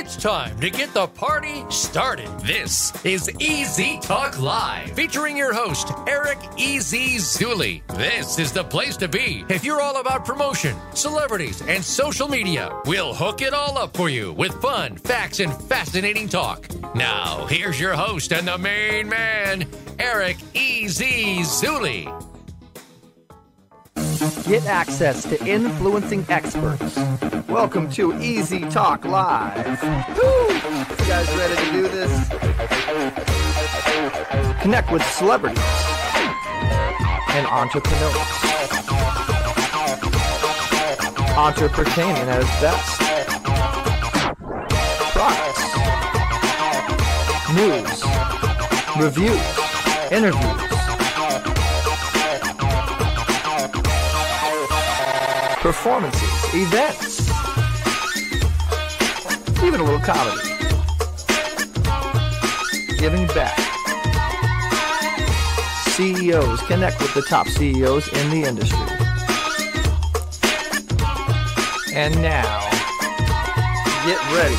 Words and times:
It's 0.00 0.16
time 0.16 0.58
to 0.60 0.70
get 0.70 0.94
the 0.94 1.08
party 1.08 1.62
started. 1.68 2.30
This 2.40 2.90
is 3.04 3.30
Easy 3.38 3.98
Talk 4.00 4.40
Live, 4.40 4.92
featuring 4.92 5.36
your 5.36 5.52
host, 5.52 5.92
Eric 6.06 6.38
Easy 6.56 7.16
Zuli. 7.16 7.86
This 7.98 8.38
is 8.38 8.50
the 8.50 8.64
place 8.64 8.96
to 8.96 9.08
be 9.08 9.44
if 9.50 9.62
you're 9.62 9.82
all 9.82 10.00
about 10.00 10.24
promotion, 10.24 10.74
celebrities, 10.94 11.60
and 11.68 11.84
social 11.84 12.28
media. 12.28 12.74
We'll 12.86 13.12
hook 13.12 13.42
it 13.42 13.52
all 13.52 13.76
up 13.76 13.94
for 13.94 14.08
you 14.08 14.32
with 14.32 14.54
fun, 14.62 14.96
facts, 14.96 15.38
and 15.38 15.52
fascinating 15.64 16.30
talk. 16.30 16.66
Now, 16.94 17.44
here's 17.44 17.78
your 17.78 17.92
host 17.92 18.32
and 18.32 18.48
the 18.48 18.56
main 18.56 19.06
man, 19.06 19.68
Eric 19.98 20.38
Easy 20.54 21.40
Zuli. 21.40 22.29
Get 24.50 24.66
access 24.66 25.22
to 25.26 25.46
influencing 25.46 26.26
experts. 26.28 26.96
Welcome 27.48 27.88
to 27.90 28.20
Easy 28.20 28.68
Talk 28.68 29.04
Live. 29.04 29.80
Woo! 30.18 30.24
You 30.24 31.06
guys 31.06 31.28
ready 31.36 31.54
to 31.54 31.70
do 31.70 31.82
this? 31.86 32.28
Connect 34.60 34.90
with 34.90 35.04
celebrities 35.12 35.62
and 37.30 37.46
entrepreneurs. 37.46 38.16
Entrepreneur 41.36 42.16
at 42.28 42.40
its 42.40 42.60
best. 42.60 43.00
Products, 45.14 45.62
news, 47.54 48.02
reviews, 48.98 50.10
interviews 50.10 50.69
performances, 55.60 56.22
events, 56.54 57.28
even 59.62 59.78
a 59.78 59.84
little 59.84 60.00
comedy. 60.00 60.48
Giving 62.98 63.26
back. 63.28 63.58
CEOs 65.90 66.62
connect 66.62 66.98
with 67.00 67.12
the 67.12 67.22
top 67.28 67.46
CEOs 67.46 68.08
in 68.08 68.30
the 68.30 68.48
industry. 68.48 68.78
And 71.92 72.14
now, 72.22 72.70
get 74.06 74.18
ready 74.32 74.54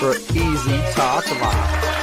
for 0.00 0.16
Easy 0.34 0.82
Talk 0.92 1.24
Live. 1.40 2.01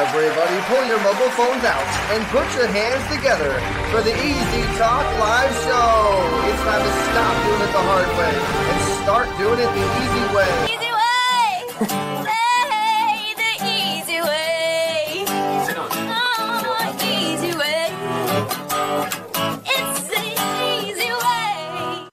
Everybody 0.00 0.56
pull 0.64 0.82
your 0.86 0.98
mobile 1.00 1.28
phones 1.36 1.62
out 1.62 1.84
and 2.10 2.24
put 2.28 2.48
your 2.56 2.66
hands 2.66 3.04
together 3.14 3.52
for 3.92 4.00
the 4.00 4.16
Easy 4.16 4.62
Talk 4.78 5.04
Live 5.20 5.52
Show. 5.60 6.24
It's 6.48 6.62
time 6.64 6.80
to 6.80 6.92
stop 7.04 7.36
doing 7.44 7.60
it 7.60 7.68
the 7.70 7.84
hard 7.84 8.08
way 8.16 8.32
and 8.70 8.80
start 9.04 9.28
doing 9.36 9.60
it 9.60 9.68
the 9.76 9.84
easy 10.00 10.24
way. 10.34 10.48
Easy 10.72 10.88
way. 10.96 11.68
Hey, 12.24 13.36
the 13.36 13.52
easy 13.68 14.20
way. 14.22 15.28
Oh, 16.08 16.96
easy 17.04 17.52
way. 17.58 17.92
It's 19.66 20.00
the 20.08 20.24
easy 20.88 21.12
way. 21.12 22.08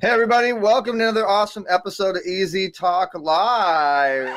Hey, 0.00 0.08
everybody, 0.08 0.54
welcome 0.54 0.96
to 0.96 1.04
another 1.04 1.28
awesome 1.28 1.66
episode 1.68 2.16
of 2.16 2.22
Easy 2.24 2.70
Talk 2.70 3.12
Live. 3.14 4.34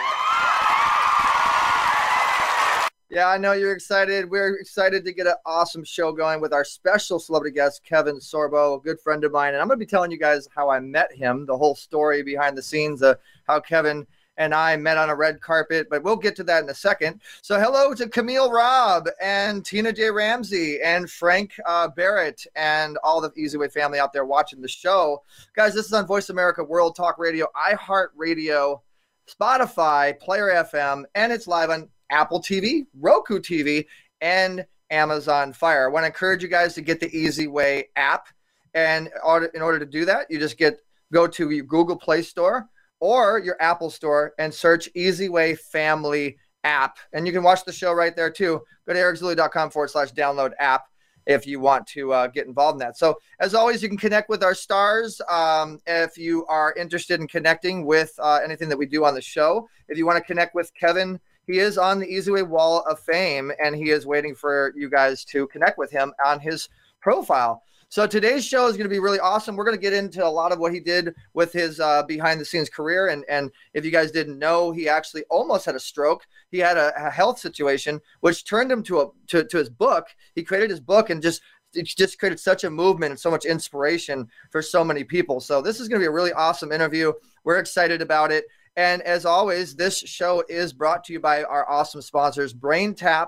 Yeah, 3.11 3.27
I 3.27 3.39
know 3.39 3.53
you're 3.53 3.73
excited. 3.73 4.29
We're 4.29 4.57
excited 4.57 5.03
to 5.03 5.11
get 5.11 5.25
an 5.25 5.33
awesome 5.43 5.83
show 5.83 6.11
going 6.11 6.41
with 6.41 6.53
our 6.53 6.63
special 6.63 7.17
celebrity 7.17 7.55
guest, 7.55 7.83
Kevin 7.83 8.17
Sorbo, 8.17 8.77
a 8.77 8.79
good 8.79 8.99
friend 8.99 9.23
of 9.23 9.31
mine. 9.31 9.53
And 9.53 9.61
I'm 9.61 9.67
going 9.67 9.79
to 9.79 9.83
be 9.83 9.89
telling 9.89 10.11
you 10.11 10.19
guys 10.19 10.47
how 10.55 10.69
I 10.69 10.79
met 10.79 11.11
him, 11.11 11.47
the 11.47 11.57
whole 11.57 11.73
story 11.73 12.21
behind 12.21 12.55
the 12.55 12.61
scenes 12.61 13.01
of 13.01 13.17
how 13.47 13.61
Kevin 13.61 14.05
and 14.37 14.53
I 14.53 14.77
met 14.77 14.97
on 14.97 15.09
a 15.09 15.15
red 15.15 15.41
carpet, 15.41 15.87
but 15.89 16.03
we'll 16.03 16.17
get 16.17 16.35
to 16.35 16.43
that 16.43 16.63
in 16.63 16.69
a 16.69 16.73
second. 16.75 17.19
So, 17.41 17.59
hello 17.59 17.95
to 17.95 18.07
Camille 18.07 18.51
Robb 18.51 19.09
and 19.19 19.65
Tina 19.65 19.91
J. 19.91 20.11
Ramsey 20.11 20.79
and 20.81 21.09
Frank 21.09 21.53
uh, 21.65 21.87
Barrett 21.87 22.45
and 22.55 22.97
all 23.03 23.21
the 23.21 23.31
Easy 23.35 23.57
Way 23.57 23.69
family 23.69 23.99
out 23.99 24.13
there 24.13 24.23
watching 24.23 24.61
the 24.61 24.67
show. 24.67 25.23
Guys, 25.55 25.73
this 25.73 25.87
is 25.87 25.93
on 25.93 26.05
Voice 26.05 26.29
America 26.29 26.63
World 26.63 26.95
Talk 26.95 27.17
Radio, 27.17 27.47
iHeartRadio, 27.55 28.79
Spotify, 29.27 30.17
Player 30.19 30.63
FM, 30.71 31.05
and 31.15 31.33
it's 31.33 31.47
live 31.47 31.71
on 31.71 31.89
Apple 32.09 32.41
TV, 32.41 32.85
Roku 32.99 33.39
TV, 33.39 33.85
and 34.21 34.65
Amazon 34.89 35.53
Fire. 35.53 35.85
I 35.85 35.91
want 35.91 36.03
to 36.03 36.07
encourage 36.07 36.41
you 36.41 36.49
guys 36.49 36.73
to 36.75 36.81
get 36.81 36.99
the 36.99 37.15
Easy 37.15 37.47
Way 37.47 37.89
app. 37.95 38.27
And 38.73 39.07
in 39.07 39.61
order 39.61 39.79
to 39.79 39.85
do 39.85 40.05
that, 40.05 40.27
you 40.29 40.39
just 40.39 40.57
get 40.57 40.79
go 41.11 41.27
to 41.27 41.49
your 41.49 41.65
Google 41.65 41.95
Play 41.95 42.21
Store 42.21 42.67
or 42.99 43.39
your 43.39 43.57
Apple 43.59 43.89
Store 43.89 44.33
and 44.37 44.53
search 44.53 44.89
Easy 44.95 45.29
Way 45.29 45.55
Family 45.55 46.37
app. 46.63 46.97
And 47.13 47.25
you 47.25 47.33
can 47.33 47.43
watch 47.43 47.63
the 47.65 47.71
show 47.71 47.93
right 47.93 48.15
there 48.15 48.29
too. 48.29 48.61
Go 48.87 48.93
to 48.93 48.99
ericzuli.com 48.99 49.69
forward 49.71 49.89
slash 49.89 50.11
download 50.11 50.51
app 50.59 50.85
if 51.25 51.45
you 51.45 51.59
want 51.59 51.85
to 51.85 52.11
uh, 52.11 52.27
get 52.27 52.47
involved 52.47 52.75
in 52.75 52.79
that. 52.79 52.97
So, 52.97 53.17
as 53.39 53.53
always, 53.53 53.83
you 53.83 53.87
can 53.87 53.97
connect 53.97 54.29
with 54.29 54.43
our 54.43 54.55
stars 54.55 55.21
um, 55.29 55.79
if 55.85 56.17
you 56.17 56.45
are 56.47 56.73
interested 56.73 57.19
in 57.19 57.27
connecting 57.27 57.85
with 57.85 58.11
uh, 58.19 58.39
anything 58.43 58.67
that 58.69 58.77
we 58.77 58.87
do 58.87 59.05
on 59.05 59.13
the 59.13 59.21
show. 59.21 59.69
If 59.87 59.97
you 59.97 60.05
want 60.05 60.17
to 60.17 60.23
connect 60.23 60.55
with 60.55 60.73
Kevin, 60.73 61.19
he 61.49 61.57
is 61.57 61.79
on 61.79 61.97
the 61.97 62.05
Easy 62.05 62.29
Way 62.29 62.43
Wall 62.43 62.83
of 62.87 62.99
Fame, 62.99 63.51
and 63.59 63.75
he 63.75 63.89
is 63.89 64.05
waiting 64.05 64.35
for 64.35 64.71
you 64.75 64.87
guys 64.87 65.25
to 65.25 65.47
connect 65.47 65.79
with 65.79 65.89
him 65.89 66.13
on 66.23 66.39
his 66.39 66.69
profile. 67.01 67.63
So 67.87 68.05
today's 68.05 68.45
show 68.45 68.67
is 68.67 68.77
going 68.77 68.87
to 68.87 68.93
be 68.93 68.99
really 68.99 69.19
awesome. 69.19 69.55
We're 69.55 69.63
going 69.63 69.75
to 69.75 69.81
get 69.81 69.93
into 69.93 70.23
a 70.23 70.29
lot 70.29 70.51
of 70.51 70.59
what 70.59 70.71
he 70.71 70.79
did 70.79 71.11
with 71.33 71.51
his 71.51 71.79
uh, 71.79 72.03
behind 72.03 72.39
the 72.39 72.45
scenes 72.45 72.69
career. 72.69 73.07
And, 73.07 73.25
and 73.27 73.49
if 73.73 73.83
you 73.83 73.89
guys 73.89 74.11
didn't 74.11 74.37
know, 74.37 74.71
he 74.71 74.87
actually 74.87 75.23
almost 75.31 75.65
had 75.65 75.73
a 75.73 75.79
stroke. 75.79 76.27
He 76.51 76.59
had 76.59 76.77
a, 76.77 76.93
a 76.95 77.09
health 77.09 77.39
situation, 77.39 77.99
which 78.19 78.45
turned 78.45 78.71
him 78.71 78.83
to 78.83 79.01
a 79.01 79.07
to, 79.29 79.43
to 79.43 79.57
his 79.57 79.71
book. 79.71 80.05
He 80.35 80.43
created 80.43 80.69
his 80.69 80.79
book 80.79 81.09
and 81.09 81.19
just 81.19 81.41
it 81.73 81.85
just 81.87 82.19
created 82.19 82.39
such 82.39 82.63
a 82.63 82.69
movement 82.69 83.09
and 83.09 83.19
so 83.19 83.31
much 83.31 83.45
inspiration 83.45 84.27
for 84.51 84.61
so 84.61 84.83
many 84.83 85.03
people. 85.03 85.39
So 85.39 85.63
this 85.63 85.79
is 85.79 85.87
going 85.87 85.99
to 85.99 86.03
be 86.03 86.09
a 86.09 86.11
really 86.11 86.33
awesome 86.33 86.71
interview. 86.71 87.11
We're 87.43 87.57
excited 87.57 88.03
about 88.03 88.31
it. 88.31 88.45
And 88.79 89.01
as 89.01 89.25
always, 89.25 89.75
this 89.75 89.99
show 89.99 90.41
is 90.47 90.71
brought 90.71 91.03
to 91.03 91.11
you 91.11 91.19
by 91.19 91.43
our 91.43 91.69
awesome 91.69 92.01
sponsors, 92.01 92.53
BrainTap, 92.53 93.27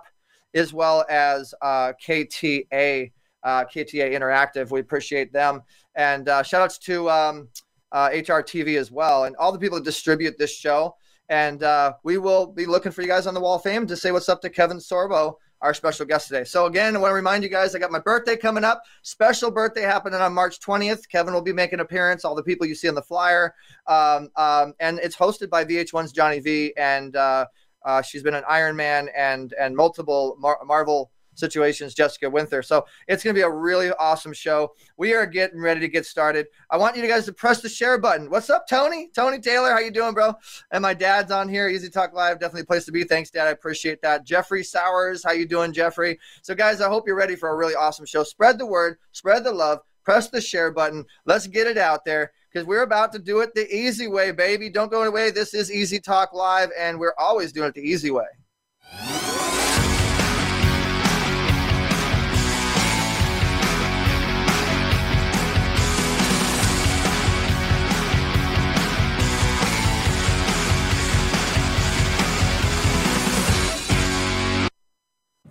as 0.53 0.73
well 0.73 1.03
as 1.09 1.53
uh, 1.61 1.91
KTA 2.01 3.11
uh, 3.43 3.65
KTA 3.65 4.13
Interactive. 4.13 4.71
We 4.71 4.79
appreciate 4.79 5.33
them. 5.33 5.61
And 5.95 6.29
uh, 6.29 6.41
shout 6.43 6.61
outs 6.61 6.77
to 6.77 7.09
um, 7.09 7.49
uh, 7.91 8.11
HRTV 8.11 8.79
as 8.79 8.93
well 8.93 9.25
and 9.25 9.35
all 9.35 9.51
the 9.51 9.59
people 9.59 9.77
that 9.77 9.83
distribute 9.83 10.37
this 10.37 10.55
show. 10.55 10.95
And 11.27 11.63
uh, 11.63 11.95
we 12.05 12.17
will 12.17 12.47
be 12.47 12.65
looking 12.65 12.93
for 12.93 13.01
you 13.01 13.09
guys 13.09 13.27
on 13.27 13.33
the 13.33 13.41
Wall 13.41 13.55
of 13.55 13.63
Fame 13.63 13.85
to 13.87 13.97
say 13.97 14.13
what's 14.13 14.29
up 14.29 14.39
to 14.43 14.49
Kevin 14.49 14.77
Sorbo, 14.77 15.33
our 15.61 15.73
special 15.73 16.05
guest 16.05 16.27
today. 16.27 16.43
So, 16.43 16.65
again, 16.65 16.95
I 16.95 16.99
want 16.99 17.11
to 17.11 17.15
remind 17.15 17.43
you 17.43 17.49
guys 17.49 17.75
I 17.75 17.79
got 17.79 17.91
my 17.91 17.99
birthday 17.99 18.35
coming 18.35 18.63
up. 18.63 18.83
Special 19.03 19.51
birthday 19.51 19.81
happening 19.81 20.19
on 20.19 20.33
March 20.33 20.59
20th. 20.59 21.07
Kevin 21.09 21.33
will 21.33 21.41
be 21.41 21.53
making 21.53 21.75
an 21.75 21.81
appearance, 21.81 22.25
all 22.25 22.35
the 22.35 22.43
people 22.43 22.65
you 22.65 22.75
see 22.75 22.89
on 22.89 22.95
the 22.95 23.01
flyer. 23.01 23.53
Um, 23.87 24.29
um, 24.35 24.73
and 24.79 24.99
it's 24.99 25.15
hosted 25.15 25.49
by 25.49 25.65
VH1's 25.65 26.11
Johnny 26.11 26.39
V. 26.39 26.73
And 26.77 27.15
uh, 27.15 27.45
uh, 27.85 28.01
she's 28.01 28.23
been 28.23 28.33
an 28.33 28.43
Iron 28.47 28.75
Man 28.75 29.09
and, 29.15 29.53
and 29.59 29.75
multiple 29.75 30.35
Mar- 30.39 30.59
Marvel 30.65 31.11
situations, 31.33 31.93
Jessica 31.93 32.29
Winther. 32.29 32.61
So 32.61 32.85
it's 33.07 33.23
going 33.23 33.35
to 33.35 33.39
be 33.39 33.43
a 33.43 33.49
really 33.49 33.91
awesome 33.91 34.33
show. 34.33 34.73
We 34.97 35.13
are 35.13 35.25
getting 35.25 35.59
ready 35.59 35.79
to 35.79 35.87
get 35.87 36.05
started. 36.05 36.47
I 36.69 36.77
want 36.77 36.95
you 36.95 37.07
guys 37.07 37.25
to 37.25 37.33
press 37.33 37.61
the 37.61 37.69
share 37.69 37.97
button. 37.97 38.29
What's 38.29 38.49
up, 38.49 38.67
Tony? 38.67 39.09
Tony 39.15 39.39
Taylor, 39.39 39.71
how 39.71 39.79
you 39.79 39.91
doing, 39.91 40.13
bro? 40.13 40.33
And 40.71 40.81
my 40.81 40.93
dad's 40.93 41.31
on 41.31 41.49
here. 41.49 41.69
Easy 41.69 41.89
Talk 41.89 42.13
Live, 42.13 42.39
definitely 42.39 42.61
a 42.61 42.65
place 42.65 42.85
to 42.85 42.91
be. 42.91 43.03
Thanks, 43.03 43.29
Dad. 43.29 43.47
I 43.47 43.51
appreciate 43.51 44.01
that. 44.01 44.25
Jeffrey 44.25 44.63
Sowers, 44.63 45.23
how 45.23 45.31
you 45.31 45.47
doing, 45.47 45.73
Jeffrey? 45.73 46.19
So, 46.41 46.55
guys, 46.55 46.81
I 46.81 46.89
hope 46.89 47.05
you're 47.07 47.15
ready 47.15 47.35
for 47.35 47.49
a 47.49 47.55
really 47.55 47.75
awesome 47.75 48.05
show. 48.05 48.23
Spread 48.23 48.57
the 48.57 48.65
word, 48.65 48.97
spread 49.11 49.43
the 49.43 49.51
love. 49.51 49.79
Press 50.03 50.29
the 50.29 50.41
share 50.41 50.71
button. 50.71 51.05
Let's 51.25 51.45
get 51.45 51.67
it 51.67 51.77
out 51.77 52.05
there 52.05 52.31
because 52.51 52.65
we're 52.65 52.81
about 52.81 53.11
to 53.13 53.19
do 53.19 53.41
it 53.41 53.53
the 53.53 53.71
easy 53.73 54.07
way, 54.07 54.31
baby. 54.31 54.69
Don't 54.69 54.91
go 54.91 55.03
away. 55.03 55.29
This 55.29 55.53
is 55.53 55.71
Easy 55.71 55.99
Talk 55.99 56.33
Live, 56.33 56.69
and 56.77 56.99
we're 56.99 57.13
always 57.19 57.51
doing 57.51 57.69
it 57.69 57.75
the 57.75 57.81
easy 57.81 58.09
way. 58.09 59.30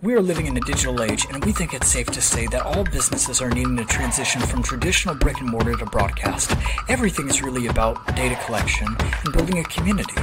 We 0.03 0.15
are 0.15 0.21
living 0.21 0.47
in 0.47 0.57
a 0.57 0.61
digital 0.61 1.03
age, 1.03 1.27
and 1.31 1.45
we 1.45 1.51
think 1.51 1.75
it's 1.75 1.87
safe 1.87 2.07
to 2.07 2.21
say 2.21 2.47
that 2.47 2.63
all 2.63 2.83
businesses 2.85 3.39
are 3.39 3.51
needing 3.51 3.77
to 3.77 3.85
transition 3.85 4.41
from 4.41 4.63
traditional 4.63 5.13
brick 5.13 5.39
and 5.39 5.47
mortar 5.47 5.75
to 5.75 5.85
broadcast. 5.85 6.55
Everything 6.89 7.29
is 7.29 7.43
really 7.43 7.67
about 7.67 8.03
data 8.15 8.35
collection 8.43 8.87
and 8.97 9.31
building 9.31 9.59
a 9.59 9.63
community. 9.65 10.15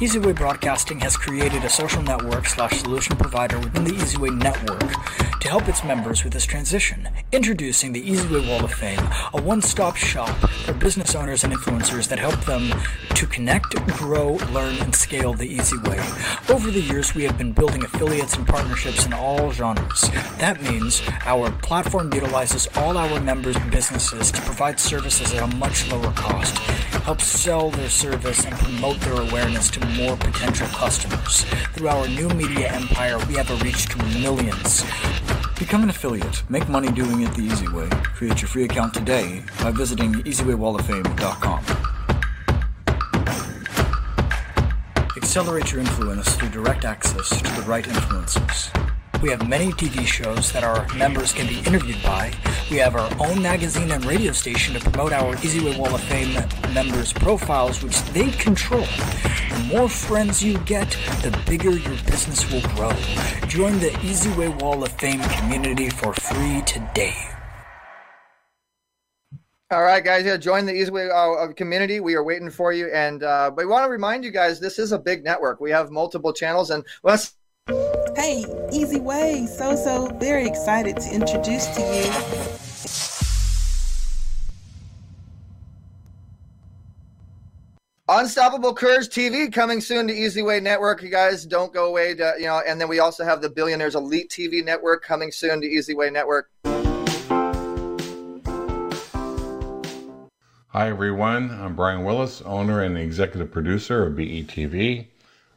EasyWay 0.00 0.36
Broadcasting 0.36 1.00
has 1.00 1.16
created 1.16 1.64
a 1.64 1.70
social 1.70 2.02
network 2.02 2.46
slash 2.46 2.78
solution 2.82 3.16
provider 3.16 3.58
within 3.58 3.84
the 3.84 3.92
EasyWay 3.92 4.36
network 4.36 4.92
to 5.40 5.48
help 5.48 5.66
its 5.68 5.82
members 5.82 6.22
with 6.22 6.34
this 6.34 6.44
transition. 6.44 7.08
Introducing 7.32 7.94
the 7.94 8.02
EasyWay 8.02 8.46
Wall 8.46 8.62
of 8.62 8.72
Fame, 8.74 9.00
a 9.32 9.40
one-stop 9.40 9.96
shop 9.96 10.36
for 10.66 10.74
business 10.74 11.14
owners 11.14 11.44
and 11.44 11.54
influencers 11.54 12.08
that 12.08 12.18
help 12.18 12.38
them 12.44 12.74
to 13.14 13.26
connect, 13.26 13.74
grow, 13.96 14.34
learn, 14.52 14.76
and 14.80 14.94
scale 14.94 15.32
the 15.32 15.48
easy 15.48 15.78
way. 15.78 15.98
Over 16.50 16.70
the 16.70 16.82
years, 16.82 17.14
we 17.14 17.22
have 17.22 17.38
been 17.38 17.52
building 17.52 17.82
affiliates 17.82 18.36
and 18.36 18.46
partnerships 18.46 19.05
in 19.06 19.14
all 19.14 19.52
genres. 19.52 20.02
That 20.38 20.60
means 20.60 21.00
our 21.24 21.50
platform 21.50 22.12
utilizes 22.12 22.68
all 22.76 22.98
our 22.98 23.20
members' 23.20 23.58
businesses 23.70 24.30
to 24.32 24.40
provide 24.42 24.78
services 24.78 25.32
at 25.32 25.42
a 25.42 25.56
much 25.56 25.90
lower 25.90 26.12
cost, 26.12 26.58
help 27.04 27.20
sell 27.20 27.70
their 27.70 27.88
service, 27.88 28.44
and 28.44 28.54
promote 28.56 29.00
their 29.00 29.20
awareness 29.22 29.70
to 29.70 29.86
more 29.86 30.16
potential 30.16 30.66
customers. 30.68 31.44
Through 31.72 31.88
our 31.88 32.08
new 32.08 32.28
media 32.30 32.72
empire, 32.72 33.18
we 33.28 33.34
have 33.34 33.50
a 33.50 33.64
reach 33.64 33.86
to 33.86 33.98
millions. 34.20 34.84
Become 35.58 35.84
an 35.84 35.90
affiliate. 35.90 36.42
Make 36.50 36.68
money 36.68 36.90
doing 36.90 37.22
it 37.22 37.32
the 37.34 37.42
easy 37.42 37.68
way. 37.68 37.88
Create 37.90 38.42
your 38.42 38.48
free 38.48 38.64
account 38.64 38.92
today 38.92 39.42
by 39.62 39.70
visiting 39.70 40.12
easywaywalloffame.com. 40.14 41.64
Accelerate 45.16 45.70
your 45.70 45.80
influence 45.80 46.34
through 46.34 46.48
direct 46.48 46.84
access 46.84 47.28
to 47.28 47.60
the 47.60 47.62
right 47.66 47.84
influencers. 47.84 48.95
We 49.22 49.30
have 49.30 49.48
many 49.48 49.72
TV 49.72 50.06
shows 50.06 50.52
that 50.52 50.62
our 50.62 50.86
members 50.94 51.32
can 51.32 51.46
be 51.46 51.58
interviewed 51.60 52.02
by. 52.02 52.32
We 52.70 52.76
have 52.76 52.96
our 52.96 53.10
own 53.18 53.40
magazine 53.40 53.90
and 53.90 54.04
radio 54.04 54.32
station 54.32 54.74
to 54.74 54.80
promote 54.80 55.12
our 55.12 55.34
EasyWay 55.36 55.78
Wall 55.78 55.94
of 55.94 56.02
Fame 56.02 56.34
members' 56.74 57.14
profiles, 57.14 57.82
which 57.82 57.98
they 58.12 58.30
control. 58.32 58.84
The 58.84 59.68
more 59.72 59.88
friends 59.88 60.42
you 60.42 60.58
get, 60.60 60.90
the 61.22 61.36
bigger 61.46 61.70
your 61.70 61.96
business 62.04 62.50
will 62.52 62.60
grow. 62.74 62.92
Join 63.48 63.78
the 63.78 63.90
EasyWay 64.02 64.60
Wall 64.60 64.84
of 64.84 64.92
Fame 64.92 65.20
community 65.20 65.88
for 65.88 66.12
free 66.12 66.60
today. 66.62 67.16
All 69.70 69.82
right, 69.82 70.04
guys. 70.04 70.24
Yeah, 70.24 70.36
join 70.36 70.64
the 70.66 70.72
Easyway 70.72 71.10
uh, 71.10 71.52
community. 71.54 71.98
We 71.98 72.14
are 72.14 72.22
waiting 72.22 72.50
for 72.50 72.72
you, 72.72 72.88
and 72.92 73.24
uh, 73.24 73.50
we 73.56 73.66
want 73.66 73.84
to 73.84 73.90
remind 73.90 74.24
you 74.24 74.30
guys 74.30 74.60
this 74.60 74.78
is 74.78 74.92
a 74.92 74.98
big 74.98 75.24
network. 75.24 75.60
We 75.60 75.72
have 75.72 75.90
multiple 75.90 76.32
channels, 76.32 76.70
and 76.70 76.84
let's 77.02 77.34
Hey, 78.16 78.46
Easy 78.72 78.98
Way. 78.98 79.44
So, 79.44 79.76
so 79.76 80.06
very 80.18 80.46
excited 80.46 80.96
to 80.96 81.14
introduce 81.14 81.66
to 81.66 81.82
you 81.82 82.10
Unstoppable 88.08 88.72
Courage 88.72 89.08
TV 89.08 89.52
coming 89.52 89.82
soon 89.82 90.08
to 90.08 90.14
Easy 90.14 90.40
Way 90.40 90.60
Network. 90.60 91.02
You 91.02 91.10
guys 91.10 91.44
don't 91.44 91.74
go 91.74 91.90
away. 91.90 92.14
To, 92.14 92.32
you 92.38 92.46
know, 92.46 92.62
and 92.66 92.80
then 92.80 92.88
we 92.88 93.00
also 93.00 93.22
have 93.22 93.42
the 93.42 93.50
Billionaires 93.50 93.94
Elite 93.94 94.30
TV 94.30 94.64
Network 94.64 95.04
coming 95.04 95.30
soon 95.30 95.60
to 95.60 95.66
Easy 95.66 95.94
Way 95.94 96.08
Network. 96.08 96.48
Hi, 100.68 100.88
everyone. 100.88 101.50
I'm 101.50 101.76
Brian 101.76 102.02
Willis, 102.02 102.40
owner 102.40 102.82
and 102.82 102.96
executive 102.96 103.52
producer 103.52 104.06
of 104.06 104.14
BETV. 104.14 105.08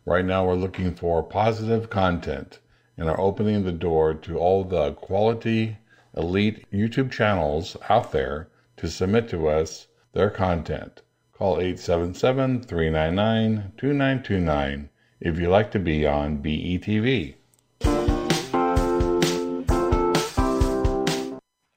Right 0.06 0.24
now, 0.24 0.46
we're 0.46 0.56
looking 0.56 0.96
for 0.96 1.22
positive 1.22 1.90
content 1.90 2.60
and 2.98 3.10
are 3.10 3.20
opening 3.20 3.64
the 3.64 3.72
door 3.72 4.14
to 4.14 4.38
all 4.38 4.64
the 4.64 4.94
quality, 4.94 5.78
elite 6.16 6.66
YouTube 6.72 7.12
channels 7.12 7.76
out 7.90 8.12
there 8.12 8.48
to 8.78 8.90
submit 8.90 9.28
to 9.30 9.48
us 9.48 9.88
their 10.14 10.30
content. 10.30 11.02
Call 11.34 11.60
877 11.60 12.64
399 12.64 13.74
2929 13.78 14.90
if 15.20 15.38
you'd 15.38 15.50
like 15.50 15.72
to 15.72 15.80
be 15.80 16.06
on 16.06 16.42
BETV. 16.42 17.36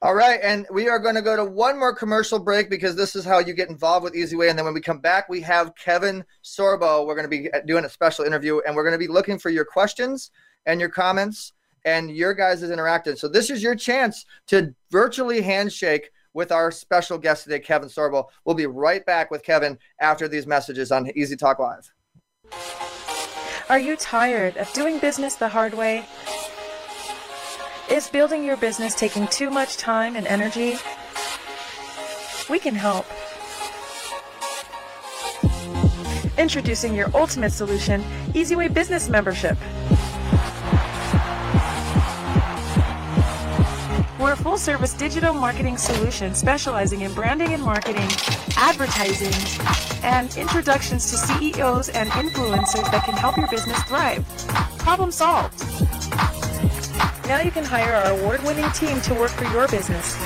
All 0.03 0.15
right, 0.15 0.41
and 0.43 0.67
we 0.69 0.89
are 0.89 0.99
going 0.99 1.15
to 1.15 1.21
go 1.21 1.37
to 1.37 1.45
one 1.45 1.79
more 1.79 1.95
commercial 1.95 2.37
break 2.37 2.69
because 2.69 2.93
this 2.93 3.15
is 3.15 3.23
how 3.23 3.39
you 3.39 3.53
get 3.53 3.69
involved 3.69 4.03
with 4.03 4.13
Easyway. 4.15 4.49
And 4.49 4.59
then 4.59 4.65
when 4.65 4.73
we 4.73 4.81
come 4.81 4.99
back, 4.99 5.29
we 5.29 5.39
have 5.39 5.73
Kevin 5.75 6.25
Sorbo. 6.43 7.07
We're 7.07 7.15
going 7.15 7.23
to 7.23 7.29
be 7.29 7.49
uh, 7.53 7.61
doing 7.65 7.85
a 7.85 7.89
special 7.89 8.25
interview, 8.25 8.59
and 8.67 8.75
we're 8.75 8.83
going 8.83 8.91
to 8.91 8.99
be 8.99 9.07
looking 9.07 9.39
for 9.39 9.49
your 9.49 9.63
questions 9.63 10.29
and 10.65 10.81
your 10.81 10.89
comments 10.89 11.53
and 11.85 12.11
your 12.11 12.33
guys' 12.33 12.63
interactive. 12.63 13.17
So 13.17 13.29
this 13.29 13.49
is 13.49 13.63
your 13.63 13.75
chance 13.75 14.25
to 14.47 14.75
virtually 14.91 15.41
handshake 15.41 16.11
with 16.33 16.51
our 16.51 16.69
special 16.69 17.17
guest 17.17 17.45
today, 17.45 17.61
Kevin 17.61 17.87
Sorbo. 17.87 18.25
We'll 18.43 18.55
be 18.55 18.65
right 18.65 19.05
back 19.05 19.31
with 19.31 19.41
Kevin 19.41 19.79
after 20.01 20.27
these 20.27 20.45
messages 20.45 20.91
on 20.91 21.09
Easy 21.15 21.37
Talk 21.37 21.59
Live. 21.59 21.89
Are 23.69 23.79
you 23.79 23.95
tired 23.95 24.57
of 24.57 24.69
doing 24.73 24.99
business 24.99 25.35
the 25.35 25.47
hard 25.47 25.73
way? 25.73 26.03
Is 27.89 28.07
building 28.07 28.45
your 28.45 28.55
business 28.55 28.95
taking 28.95 29.27
too 29.27 29.49
much 29.49 29.75
time 29.75 30.15
and 30.15 30.25
energy? 30.25 30.77
We 32.49 32.57
can 32.57 32.75
help. 32.75 33.05
Introducing 36.37 36.95
your 36.95 37.11
ultimate 37.13 37.51
solution, 37.51 38.01
EasyWay 38.31 38.73
Business 38.73 39.09
Membership. 39.09 39.57
We're 44.17 44.31
a 44.31 44.37
full 44.37 44.57
service 44.57 44.93
digital 44.93 45.33
marketing 45.33 45.77
solution 45.77 46.33
specializing 46.33 47.01
in 47.01 47.13
branding 47.13 47.53
and 47.53 47.61
marketing, 47.61 48.09
advertising, 48.55 49.33
and 50.03 50.35
introductions 50.37 51.11
to 51.11 51.17
CEOs 51.17 51.89
and 51.89 52.09
influencers 52.11 52.89
that 52.91 53.03
can 53.03 53.15
help 53.15 53.35
your 53.35 53.49
business 53.49 53.83
thrive. 53.83 54.25
Problem 54.79 55.11
solved. 55.11 55.61
Now 57.27 57.39
you 57.39 57.51
can 57.51 57.63
hire 57.63 57.93
our 57.93 58.11
award-winning 58.19 58.69
team 58.71 58.99
to 59.01 59.13
work 59.13 59.31
for 59.31 59.45
your 59.45 59.67
business. 59.69 60.17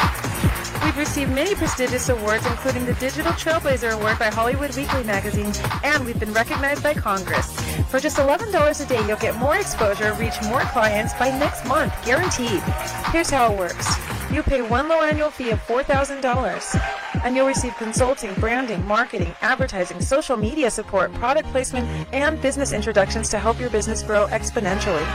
We've 0.83 0.97
received 0.97 1.31
many 1.31 1.53
prestigious 1.53 2.09
awards, 2.09 2.45
including 2.47 2.85
the 2.85 2.95
Digital 2.95 3.31
Trailblazer 3.33 3.91
Award 3.91 4.17
by 4.17 4.29
Hollywood 4.29 4.75
Weekly 4.75 5.03
magazine, 5.03 5.51
and 5.83 6.03
we've 6.05 6.19
been 6.19 6.33
recognized 6.33 6.81
by 6.81 6.95
Congress. 6.95 7.59
For 7.91 7.99
just 7.99 8.17
$11 8.17 8.83
a 8.83 8.85
day, 8.88 9.05
you'll 9.07 9.17
get 9.17 9.35
more 9.35 9.57
exposure, 9.57 10.13
reach 10.13 10.41
more 10.44 10.61
clients 10.61 11.13
by 11.13 11.29
next 11.29 11.65
month, 11.65 11.94
guaranteed. 12.03 12.63
Here's 13.11 13.29
how 13.29 13.53
it 13.53 13.59
works. 13.59 14.16
You 14.31 14.44
pay 14.44 14.62
one 14.62 14.89
low 14.89 15.01
annual 15.01 15.31
fee 15.31 15.51
of 15.51 15.59
$4,000, 15.65 17.24
and 17.24 17.35
you'll 17.35 17.47
receive 17.47 17.75
consulting, 17.77 18.33
branding, 18.35 18.85
marketing, 18.85 19.33
advertising, 19.41 20.01
social 20.01 20.35
media 20.35 20.69
support, 20.69 21.13
product 21.13 21.47
placement, 21.51 21.88
and 22.13 22.39
business 22.41 22.74
introductions 22.74 23.29
to 23.29 23.39
help 23.39 23.57
your 23.59 23.69
business 23.69 24.03
grow 24.03 24.27
exponentially. 24.27 25.06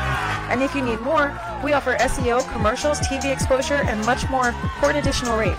And 0.51 0.63
if 0.63 0.75
you 0.75 0.83
need 0.83 1.01
more, 1.03 1.39
we 1.63 1.75
offer 1.75 1.97
SEO, 1.99 2.51
commercials, 2.53 3.01
TV 3.01 3.31
exposure, 3.31 3.83
and 3.85 4.05
much 4.07 4.29
more 4.31 4.53
for 4.81 4.91
an 4.91 4.97
additional 4.97 5.39
rate. 5.39 5.55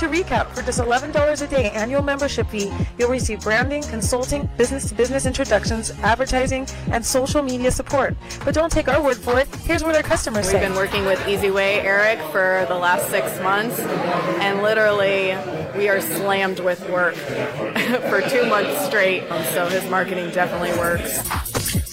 To 0.00 0.08
recap, 0.08 0.48
for 0.54 0.62
just 0.62 0.80
$11 0.80 1.42
a 1.42 1.46
day 1.46 1.70
annual 1.70 2.02
membership 2.02 2.48
fee, 2.48 2.72
you'll 2.98 3.10
receive 3.10 3.42
branding, 3.42 3.82
consulting, 3.82 4.48
business-to-business 4.56 5.26
introductions, 5.26 5.90
advertising, 6.02 6.66
and 6.90 7.04
social 7.04 7.42
media 7.42 7.70
support. 7.70 8.16
But 8.44 8.54
don't 8.54 8.72
take 8.72 8.88
our 8.88 9.02
word 9.02 9.18
for 9.18 9.38
it. 9.38 9.46
Here's 9.56 9.84
what 9.84 9.94
our 9.94 10.02
customers 10.02 10.46
We've 10.46 10.52
say. 10.52 10.60
been 10.60 10.74
working 10.74 11.04
with 11.04 11.18
EasyWay 11.20 11.84
Eric 11.84 12.18
for 12.32 12.66
the 12.70 12.78
last 12.78 13.10
six 13.10 13.38
months, 13.40 13.78
and 13.80 14.62
literally 14.62 15.36
we 15.76 15.88
are 15.88 16.00
slammed 16.00 16.60
with 16.60 16.88
work 16.88 17.14
for 18.08 18.22
two 18.22 18.46
months 18.46 18.86
straight. 18.86 19.28
So 19.52 19.66
his 19.66 19.84
marketing 19.90 20.30
definitely 20.30 20.70
works. 20.78 21.20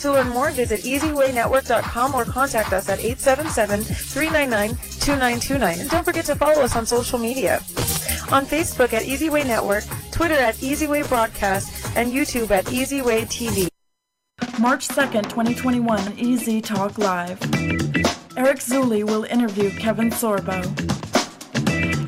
To 0.04 0.12
learn 0.12 0.30
more, 0.30 0.52
visit 0.52 0.82
easywaynetwork.com 0.82 2.14
or 2.14 2.26
contact 2.26 2.74
us 2.74 2.90
at 2.90 3.00
877-399-2929. 3.00 5.80
And 5.80 5.90
don't 5.90 6.04
forget 6.04 6.26
to 6.26 6.36
follow 6.36 6.62
us 6.62 6.76
on 6.76 6.86
social 6.86 7.18
media. 7.18 7.56
On 8.32 8.46
Facebook 8.46 8.94
at 8.94 9.02
Easyway 9.04 9.48
Network, 9.48 9.84
Twitter 10.12 10.36
at 10.36 10.58
Easyway 10.58 11.10
Broadcast, 11.10 11.98
and 11.98 12.12
YouTube 12.12 12.52
at 12.52 12.66
Easyway 12.66 13.26
TV. 13.26 13.68
March 14.60 14.88
2nd, 14.88 15.24
2021, 15.24 16.20
Easy 16.20 16.62
Talk 16.62 17.00
Live. 17.00 17.40
Eric 18.38 18.60
Zuli 18.60 19.04
will 19.04 19.24
interview 19.24 19.72
Kevin 19.72 20.12
Sorbo. 20.12 20.62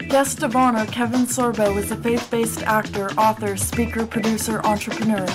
Guest 0.09 0.43
of 0.43 0.55
honor 0.55 0.85
Kevin 0.85 1.21
Sorbo 1.21 1.75
is 1.75 1.89
a 1.89 1.95
faith 1.95 2.29
based 2.29 2.61
actor, 2.61 3.09
author, 3.13 3.57
speaker, 3.57 4.05
producer, 4.05 4.61
entrepreneur. 4.63 5.25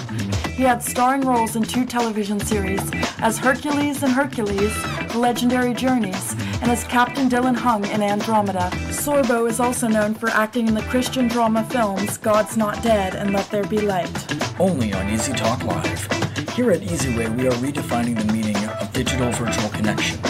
He 0.50 0.62
had 0.62 0.84
starring 0.84 1.22
roles 1.22 1.56
in 1.56 1.64
two 1.64 1.84
television 1.84 2.38
series 2.38 2.80
as 3.18 3.38
Hercules 3.38 4.04
and 4.04 4.12
Hercules, 4.12 4.72
The 5.10 5.18
Legendary 5.18 5.74
Journeys, 5.74 6.32
and 6.62 6.70
as 6.70 6.84
Captain 6.84 7.28
Dylan 7.28 7.56
Hunt 7.56 7.90
in 7.90 8.00
Andromeda. 8.00 8.70
Sorbo 8.90 9.50
is 9.50 9.58
also 9.58 9.88
known 9.88 10.14
for 10.14 10.28
acting 10.30 10.68
in 10.68 10.74
the 10.74 10.82
Christian 10.82 11.26
drama 11.26 11.64
films 11.64 12.18
God's 12.18 12.56
Not 12.56 12.80
Dead 12.84 13.16
and 13.16 13.32
Let 13.32 13.50
There 13.50 13.64
Be 13.64 13.80
Light. 13.80 14.60
Only 14.60 14.92
on 14.92 15.10
Easy 15.10 15.32
Talk 15.32 15.64
Live. 15.64 16.06
Here 16.52 16.70
at 16.70 16.82
EasyWay, 16.82 17.36
we 17.36 17.48
are 17.48 17.54
redefining 17.54 18.16
the 18.16 18.32
meaning 18.32 18.56
of 18.68 18.92
digital 18.92 19.32
virtual 19.32 19.70
connection. 19.70 20.20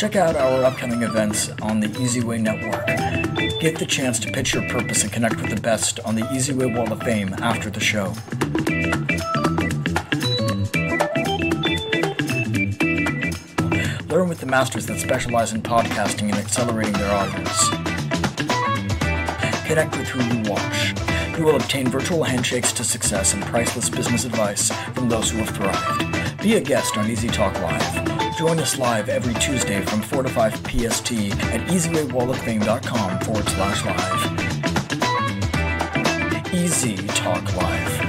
Check 0.00 0.16
out 0.16 0.34
our 0.34 0.64
upcoming 0.64 1.02
events 1.02 1.50
on 1.60 1.80
the 1.80 1.88
EasyWay 1.88 2.40
Network. 2.40 2.86
Get 3.60 3.78
the 3.78 3.84
chance 3.84 4.18
to 4.20 4.32
pitch 4.32 4.54
your 4.54 4.66
purpose 4.66 5.02
and 5.02 5.12
connect 5.12 5.42
with 5.42 5.54
the 5.54 5.60
best 5.60 6.00
on 6.00 6.14
the 6.14 6.22
EasyWay 6.22 6.74
Wall 6.74 6.90
of 6.90 7.02
Fame 7.02 7.34
after 7.40 7.68
the 7.68 7.80
show. 7.80 8.14
Learn 14.08 14.30
with 14.30 14.40
the 14.40 14.46
masters 14.46 14.86
that 14.86 14.98
specialize 15.00 15.52
in 15.52 15.60
podcasting 15.60 16.30
and 16.30 16.36
accelerating 16.36 16.94
their 16.94 17.12
audience. 17.14 17.68
Connect 19.66 19.98
with 19.98 20.08
who 20.08 20.24
you 20.34 20.50
watch. 20.50 20.94
You 21.38 21.44
will 21.44 21.56
obtain 21.56 21.88
virtual 21.88 22.24
handshakes 22.24 22.72
to 22.72 22.84
success 22.84 23.34
and 23.34 23.42
priceless 23.44 23.90
business 23.90 24.24
advice 24.24 24.72
from 24.94 25.10
those 25.10 25.30
who 25.30 25.40
have 25.40 25.50
thrived. 25.50 26.42
Be 26.42 26.54
a 26.54 26.60
guest 26.62 26.96
on 26.96 27.10
Easy 27.10 27.28
Talk 27.28 27.52
Live. 27.60 28.09
Join 28.36 28.58
us 28.58 28.78
live 28.78 29.08
every 29.08 29.34
Tuesday 29.34 29.80
from 29.82 30.02
4 30.02 30.22
to 30.22 30.28
5 30.28 30.52
PST 30.54 31.12
at 31.50 31.60
easywaywalloffame.com 31.68 33.20
forward 33.20 33.48
slash 33.48 33.84
live. 33.84 34.40
Easy 36.54 36.96
Talk 37.08 37.56
Live. 37.56 38.00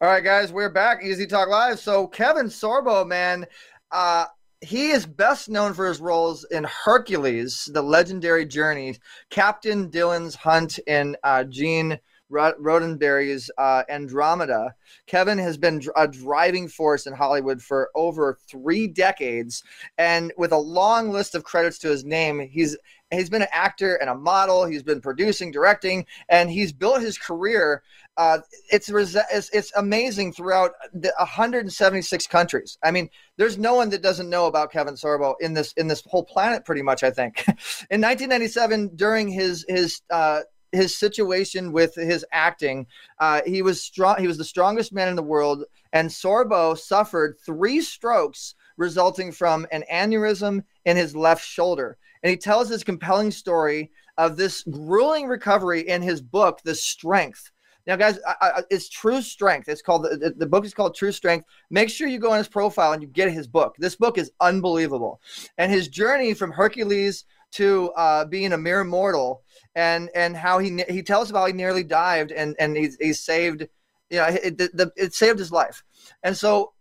All 0.00 0.08
right, 0.08 0.24
guys, 0.24 0.52
we're 0.52 0.70
back. 0.70 1.02
Easy 1.02 1.26
Talk 1.26 1.48
Live. 1.48 1.78
So 1.78 2.06
Kevin 2.06 2.46
Sorbo, 2.46 3.06
man, 3.06 3.46
uh, 3.90 4.26
he 4.60 4.90
is 4.90 5.04
best 5.04 5.48
known 5.48 5.74
for 5.74 5.86
his 5.86 6.00
roles 6.00 6.44
in 6.44 6.64
Hercules, 6.64 7.68
the 7.72 7.82
legendary 7.82 8.46
journey, 8.46 8.96
Captain 9.30 9.90
Dylan's 9.90 10.34
Hunt, 10.34 10.78
and 10.86 11.16
uh, 11.22 11.44
Gene 11.44 11.98
Roddenberry's 12.30 13.50
uh, 13.56 13.82
Andromeda. 13.88 14.74
Kevin 15.06 15.38
has 15.38 15.56
been 15.56 15.82
a 15.96 16.08
driving 16.08 16.68
force 16.68 17.06
in 17.06 17.12
Hollywood 17.12 17.62
for 17.62 17.90
over 17.94 18.38
three 18.48 18.86
decades, 18.86 19.62
and 19.98 20.32
with 20.36 20.52
a 20.52 20.58
long 20.58 21.10
list 21.10 21.34
of 21.34 21.44
credits 21.44 21.78
to 21.80 21.88
his 21.88 22.04
name, 22.04 22.40
he's 22.40 22.76
he's 23.10 23.30
been 23.30 23.42
an 23.42 23.48
actor 23.52 23.94
and 23.96 24.10
a 24.10 24.14
model. 24.14 24.66
He's 24.66 24.82
been 24.82 25.00
producing, 25.00 25.50
directing, 25.50 26.06
and 26.28 26.50
he's 26.50 26.72
built 26.72 27.00
his 27.00 27.18
career. 27.18 27.82
Uh, 28.16 28.38
it's, 28.70 28.88
it's 28.88 29.50
it's 29.52 29.72
amazing 29.76 30.32
throughout 30.32 30.72
the 30.94 31.12
176 31.18 32.26
countries. 32.26 32.78
I 32.82 32.90
mean, 32.90 33.10
there's 33.36 33.58
no 33.58 33.74
one 33.74 33.90
that 33.90 34.02
doesn't 34.02 34.30
know 34.30 34.46
about 34.46 34.72
Kevin 34.72 34.94
Sorbo 34.94 35.34
in 35.40 35.52
this 35.52 35.72
in 35.74 35.86
this 35.86 36.02
whole 36.06 36.24
planet, 36.24 36.64
pretty 36.64 36.82
much. 36.82 37.02
I 37.02 37.10
think. 37.10 37.44
in 37.90 38.00
1997, 38.00 38.96
during 38.96 39.28
his 39.28 39.64
his 39.68 40.02
uh, 40.10 40.40
his 40.76 40.96
situation 40.96 41.72
with 41.72 41.94
his 41.94 42.24
acting, 42.32 42.86
uh, 43.18 43.40
he 43.46 43.62
was 43.62 43.82
strong. 43.82 44.16
He 44.18 44.28
was 44.28 44.38
the 44.38 44.44
strongest 44.44 44.92
man 44.92 45.08
in 45.08 45.16
the 45.16 45.22
world, 45.22 45.64
and 45.92 46.08
Sorbo 46.08 46.78
suffered 46.78 47.36
three 47.44 47.80
strokes 47.80 48.54
resulting 48.76 49.32
from 49.32 49.66
an 49.72 49.84
aneurysm 49.92 50.62
in 50.84 50.96
his 50.96 51.16
left 51.16 51.44
shoulder. 51.44 51.96
And 52.22 52.30
he 52.30 52.36
tells 52.36 52.68
his 52.68 52.84
compelling 52.84 53.30
story 53.30 53.90
of 54.18 54.36
this 54.36 54.62
grueling 54.62 55.26
recovery 55.26 55.88
in 55.88 56.02
his 56.02 56.20
book, 56.20 56.60
The 56.64 56.74
Strength. 56.74 57.50
Now, 57.86 57.94
guys, 57.96 58.18
I, 58.26 58.34
I, 58.40 58.62
it's 58.70 58.88
True 58.88 59.22
Strength. 59.22 59.68
It's 59.68 59.82
called 59.82 60.04
the, 60.04 60.34
the 60.36 60.46
book 60.46 60.64
is 60.64 60.74
called 60.74 60.96
True 60.96 61.12
Strength. 61.12 61.46
Make 61.70 61.88
sure 61.88 62.08
you 62.08 62.18
go 62.18 62.32
on 62.32 62.38
his 62.38 62.48
profile 62.48 62.92
and 62.92 63.02
you 63.02 63.08
get 63.08 63.30
his 63.30 63.46
book. 63.46 63.76
This 63.78 63.94
book 63.94 64.18
is 64.18 64.32
unbelievable, 64.40 65.20
and 65.56 65.70
his 65.70 65.86
journey 65.86 66.34
from 66.34 66.50
Hercules 66.50 67.24
to 67.52 67.90
uh, 67.96 68.24
being 68.24 68.52
a 68.52 68.58
mere 68.58 68.84
mortal, 68.84 69.42
and 69.74 70.10
and 70.14 70.36
how 70.36 70.58
he 70.58 70.84
he 70.88 71.02
tells 71.02 71.30
about 71.30 71.46
he 71.46 71.52
nearly 71.52 71.84
dived 71.84 72.32
and 72.32 72.56
and 72.58 72.76
he's, 72.76 72.96
he's 73.00 73.20
saved, 73.20 73.66
you 74.10 74.18
know, 74.18 74.26
it, 74.26 74.58
the, 74.58 74.92
it 74.96 75.14
saved 75.14 75.38
his 75.38 75.52
life, 75.52 75.82
and 76.22 76.36
so. 76.36 76.72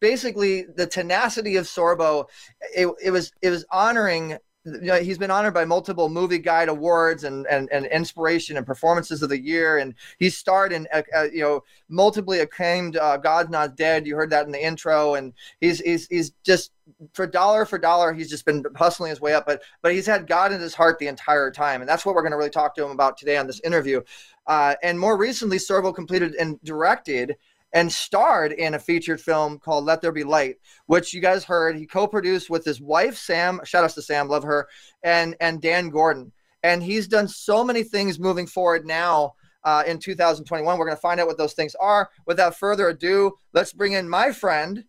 Basically 0.00 0.62
the 0.62 0.86
tenacity 0.86 1.56
of 1.56 1.64
Sorbo, 1.64 2.26
it, 2.72 2.88
it 3.02 3.10
was 3.10 3.32
it 3.42 3.50
was 3.50 3.64
honoring 3.72 4.38
you 4.74 4.88
know, 4.88 5.00
he's 5.00 5.18
been 5.18 5.30
honored 5.30 5.54
by 5.54 5.64
multiple 5.64 6.08
movie 6.08 6.38
guide 6.38 6.68
awards 6.68 7.24
and, 7.24 7.46
and, 7.46 7.68
and 7.70 7.86
inspiration 7.86 8.56
and 8.56 8.66
performances 8.66 9.22
of 9.22 9.28
the 9.28 9.40
year. 9.40 9.78
And 9.78 9.94
he 10.18 10.30
starred 10.30 10.72
in, 10.72 10.86
uh, 10.92 11.02
uh, 11.14 11.24
you 11.32 11.42
know, 11.42 11.64
multiply 11.88 12.36
acclaimed 12.36 12.96
uh, 12.96 13.16
God's 13.16 13.50
Not 13.50 13.76
Dead. 13.76 14.06
You 14.06 14.16
heard 14.16 14.30
that 14.30 14.46
in 14.46 14.52
the 14.52 14.64
intro. 14.64 15.14
And 15.14 15.32
he's, 15.60 15.80
he's, 15.80 16.06
he's 16.08 16.30
just 16.44 16.72
for 17.12 17.26
dollar 17.26 17.64
for 17.66 17.78
dollar, 17.78 18.12
he's 18.12 18.30
just 18.30 18.46
been 18.46 18.64
hustling 18.76 19.10
his 19.10 19.20
way 19.20 19.34
up, 19.34 19.46
but, 19.46 19.62
but 19.82 19.92
he's 19.92 20.06
had 20.06 20.26
God 20.26 20.52
in 20.52 20.60
his 20.60 20.74
heart 20.74 20.98
the 20.98 21.06
entire 21.06 21.50
time. 21.50 21.80
And 21.80 21.88
that's 21.88 22.06
what 22.06 22.14
we're 22.14 22.22
going 22.22 22.32
to 22.32 22.38
really 22.38 22.50
talk 22.50 22.74
to 22.76 22.84
him 22.84 22.90
about 22.90 23.18
today 23.18 23.36
on 23.36 23.46
this 23.46 23.60
interview. 23.60 24.00
Uh, 24.46 24.74
and 24.82 24.98
more 24.98 25.18
recently, 25.18 25.58
Sorbo 25.58 25.94
completed 25.94 26.34
and 26.36 26.58
directed 26.64 27.36
and 27.72 27.92
starred 27.92 28.52
in 28.52 28.74
a 28.74 28.78
featured 28.78 29.20
film 29.20 29.58
called 29.58 29.84
Let 29.84 30.00
There 30.00 30.12
Be 30.12 30.24
Light, 30.24 30.56
which 30.86 31.12
you 31.12 31.20
guys 31.20 31.44
heard. 31.44 31.76
He 31.76 31.86
co-produced 31.86 32.48
with 32.48 32.64
his 32.64 32.80
wife 32.80 33.16
Sam. 33.16 33.60
Shout 33.64 33.84
out 33.84 33.90
to 33.90 34.02
Sam, 34.02 34.28
love 34.28 34.44
her, 34.44 34.68
and 35.02 35.36
and 35.40 35.60
Dan 35.60 35.90
Gordon. 35.90 36.32
And 36.62 36.82
he's 36.82 37.06
done 37.06 37.28
so 37.28 37.62
many 37.62 37.82
things 37.82 38.18
moving 38.18 38.46
forward 38.46 38.84
now 38.84 39.34
uh, 39.64 39.84
in 39.86 39.98
2021. 39.98 40.78
We're 40.78 40.84
going 40.84 40.96
to 40.96 41.00
find 41.00 41.20
out 41.20 41.26
what 41.26 41.38
those 41.38 41.54
things 41.54 41.74
are. 41.76 42.10
Without 42.26 42.58
further 42.58 42.88
ado, 42.88 43.32
let's 43.52 43.72
bring 43.72 43.92
in 43.92 44.08
my 44.08 44.32
friend 44.32 44.84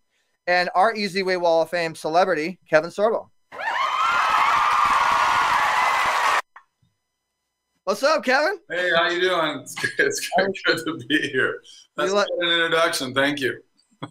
and 0.47 0.69
our 0.73 0.95
Easy 0.95 1.21
Way 1.21 1.37
Wall 1.37 1.61
of 1.61 1.69
Fame 1.69 1.93
celebrity, 1.93 2.59
Kevin 2.67 2.89
Sorbo. 2.89 3.29
What's 7.89 8.03
up, 8.03 8.23
Kevin? 8.23 8.59
Hey, 8.69 8.91
how 8.95 9.09
you 9.09 9.19
doing? 9.19 9.61
It's 9.61 9.73
good, 9.73 9.91
it's 9.97 10.29
good, 10.37 10.55
good 10.63 10.99
to 10.99 11.07
be 11.07 11.27
here. 11.29 11.59
That's 11.97 12.11
let- 12.11 12.27
an 12.39 12.47
introduction. 12.47 13.15
Thank 13.15 13.39
you. 13.39 13.63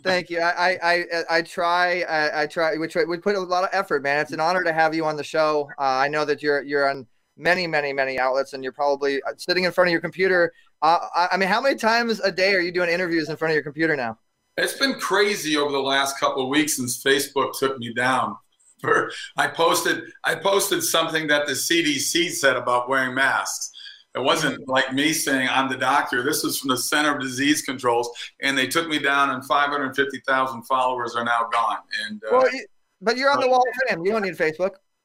Thank 0.03 0.31
you. 0.31 0.41
I 0.41 0.77
I 0.83 0.93
I, 0.93 1.25
I 1.31 1.43
try. 1.43 2.01
I, 2.01 2.43
I 2.43 2.47
try. 2.49 2.77
We 2.77 2.89
try. 2.89 3.05
We 3.05 3.19
put 3.19 3.37
a 3.37 3.41
lot 3.41 3.63
of 3.63 3.71
effort, 3.73 4.03
man. 4.03 4.19
It's 4.19 4.33
an 4.33 4.41
honor 4.41 4.65
to 4.65 4.73
have 4.73 4.97
you 4.97 5.05
on 5.05 5.15
the 5.15 5.23
show. 5.23 5.71
Uh, 5.79 5.83
I 5.83 6.09
know 6.09 6.25
that 6.25 6.43
you're 6.43 6.61
you're 6.65 6.91
on 6.91 7.07
many, 7.37 7.69
many, 7.69 7.93
many 7.93 8.19
outlets, 8.19 8.53
and 8.53 8.65
you're 8.65 8.73
probably 8.73 9.23
uh, 9.23 9.35
sitting 9.37 9.63
in 9.63 9.71
front 9.71 9.87
of 9.87 9.93
your 9.93 10.01
computer. 10.01 10.53
Uh, 10.83 10.99
I, 11.15 11.29
I 11.31 11.37
mean, 11.37 11.49
how 11.49 11.61
many 11.61 11.77
times 11.77 12.19
a 12.19 12.33
day 12.33 12.55
are 12.55 12.61
you 12.61 12.73
doing 12.73 12.91
interviews 12.91 13.29
in 13.29 13.37
front 13.37 13.53
of 13.53 13.55
your 13.55 13.63
computer 13.63 13.95
now? 13.95 14.19
It's 14.57 14.77
been 14.77 14.95
crazy 14.95 15.57
over 15.57 15.71
the 15.71 15.79
last 15.79 16.19
couple 16.19 16.43
of 16.43 16.49
weeks 16.49 16.75
since 16.75 17.01
Facebook 17.01 17.57
took 17.57 17.79
me 17.79 17.95
down. 17.95 18.39
For 18.81 19.11
I 19.37 19.49
posted 19.49 20.05
I 20.25 20.37
posted 20.37 20.83
something 20.83 21.27
that 21.29 21.47
the 21.47 21.53
CDC 21.53 22.31
said 22.31 22.57
about 22.57 22.89
wearing 22.89 23.15
masks. 23.15 23.73
It 24.15 24.21
wasn't 24.21 24.67
like 24.67 24.93
me 24.93 25.13
saying 25.13 25.49
I'm 25.51 25.69
the 25.69 25.77
doctor. 25.77 26.23
This 26.23 26.43
was 26.43 26.59
from 26.59 26.71
the 26.71 26.77
Center 26.77 27.15
of 27.15 27.21
Disease 27.21 27.63
Controls, 27.63 28.11
and 28.43 28.57
they 28.57 28.67
took 28.67 28.89
me 28.89 28.99
down, 28.99 29.31
and 29.31 29.45
550,000 29.45 30.63
followers 30.63 31.15
are 31.15 31.25
now 31.25 31.49
gone. 31.53 31.79
And 32.05 32.23
uh, 32.25 32.29
Well, 32.33 32.53
you, 32.53 32.65
but 33.01 33.17
you're 33.17 33.31
on 33.31 33.41
the 33.41 33.49
wall 33.49 33.63
of 33.63 33.89
fame. 33.89 34.05
You 34.05 34.13
don't 34.13 34.23
need 34.23 34.37
Facebook. 34.37 34.73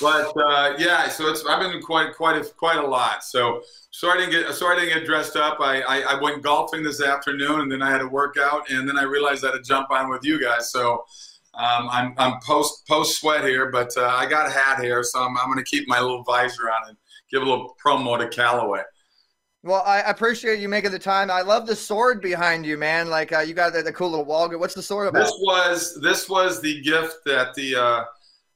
but 0.00 0.32
uh, 0.36 0.74
yeah, 0.78 1.08
so 1.08 1.28
it's 1.28 1.44
I've 1.44 1.60
been 1.60 1.82
quite 1.82 2.14
quite 2.14 2.40
a, 2.40 2.44
quite 2.44 2.78
a 2.78 2.86
lot. 2.86 3.24
So 3.24 3.62
sorry 3.90 4.22
I 4.22 4.26
didn't 4.26 4.46
get 4.46 4.54
sorry 4.54 4.76
I 4.76 4.80
didn't 4.80 5.00
get 5.00 5.06
dressed 5.06 5.36
up. 5.36 5.58
I, 5.60 5.82
I 5.82 6.00
I 6.14 6.20
went 6.20 6.42
golfing 6.42 6.82
this 6.82 7.02
afternoon, 7.02 7.60
and 7.60 7.70
then 7.70 7.82
I 7.82 7.90
had 7.90 8.00
a 8.00 8.08
workout, 8.08 8.70
and 8.70 8.88
then 8.88 8.96
I 8.98 9.02
realized 9.02 9.44
I 9.44 9.48
had 9.48 9.56
to 9.56 9.62
jump 9.62 9.90
on 9.90 10.08
with 10.08 10.24
you 10.24 10.40
guys. 10.40 10.70
So. 10.70 11.04
Um, 11.54 11.88
I'm, 11.90 12.14
I'm 12.16 12.40
post 12.40 12.86
post 12.86 13.20
sweat 13.20 13.44
here, 13.44 13.70
but 13.70 13.90
uh, 13.96 14.06
I 14.06 14.26
got 14.26 14.46
a 14.46 14.50
hat 14.50 14.80
here, 14.80 15.02
so 15.02 15.20
I'm, 15.20 15.36
I'm 15.36 15.46
going 15.46 15.58
to 15.58 15.64
keep 15.64 15.88
my 15.88 16.00
little 16.00 16.22
visor 16.22 16.70
on 16.70 16.88
and 16.88 16.96
give 17.30 17.42
a 17.42 17.44
little 17.44 17.76
promo 17.84 18.18
to 18.18 18.28
Callaway. 18.28 18.82
Well, 19.62 19.82
I 19.84 20.00
appreciate 20.00 20.58
you 20.60 20.68
making 20.68 20.92
the 20.92 20.98
time. 20.98 21.30
I 21.30 21.42
love 21.42 21.66
the 21.66 21.76
sword 21.76 22.22
behind 22.22 22.64
you, 22.64 22.78
man. 22.78 23.10
Like 23.10 23.32
uh, 23.32 23.40
you 23.40 23.52
got 23.52 23.74
the, 23.74 23.82
the 23.82 23.92
cool 23.92 24.10
little 24.10 24.24
wall. 24.24 24.48
What's 24.58 24.74
the 24.74 24.82
sword 24.82 25.08
about? 25.08 25.24
This 25.24 25.34
was 25.40 26.00
this 26.02 26.28
was 26.28 26.62
the 26.62 26.80
gift 26.80 27.18
that 27.26 27.52
the 27.54 27.76
uh, 27.76 28.04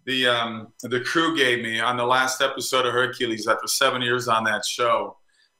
the 0.07 0.27
um, 0.27 0.73
the 0.83 1.01
crew 1.01 1.37
gave 1.37 1.63
me 1.63 1.79
on 1.81 1.99
the 1.99 2.07
last 2.07 2.41
episode 2.41 2.87
of 2.87 2.93
Hercules 2.93 3.47
after 3.47 3.67
seven 3.67 4.01
years 4.01 4.29
on 4.29 4.45
that 4.45 4.65
show, 4.65 5.19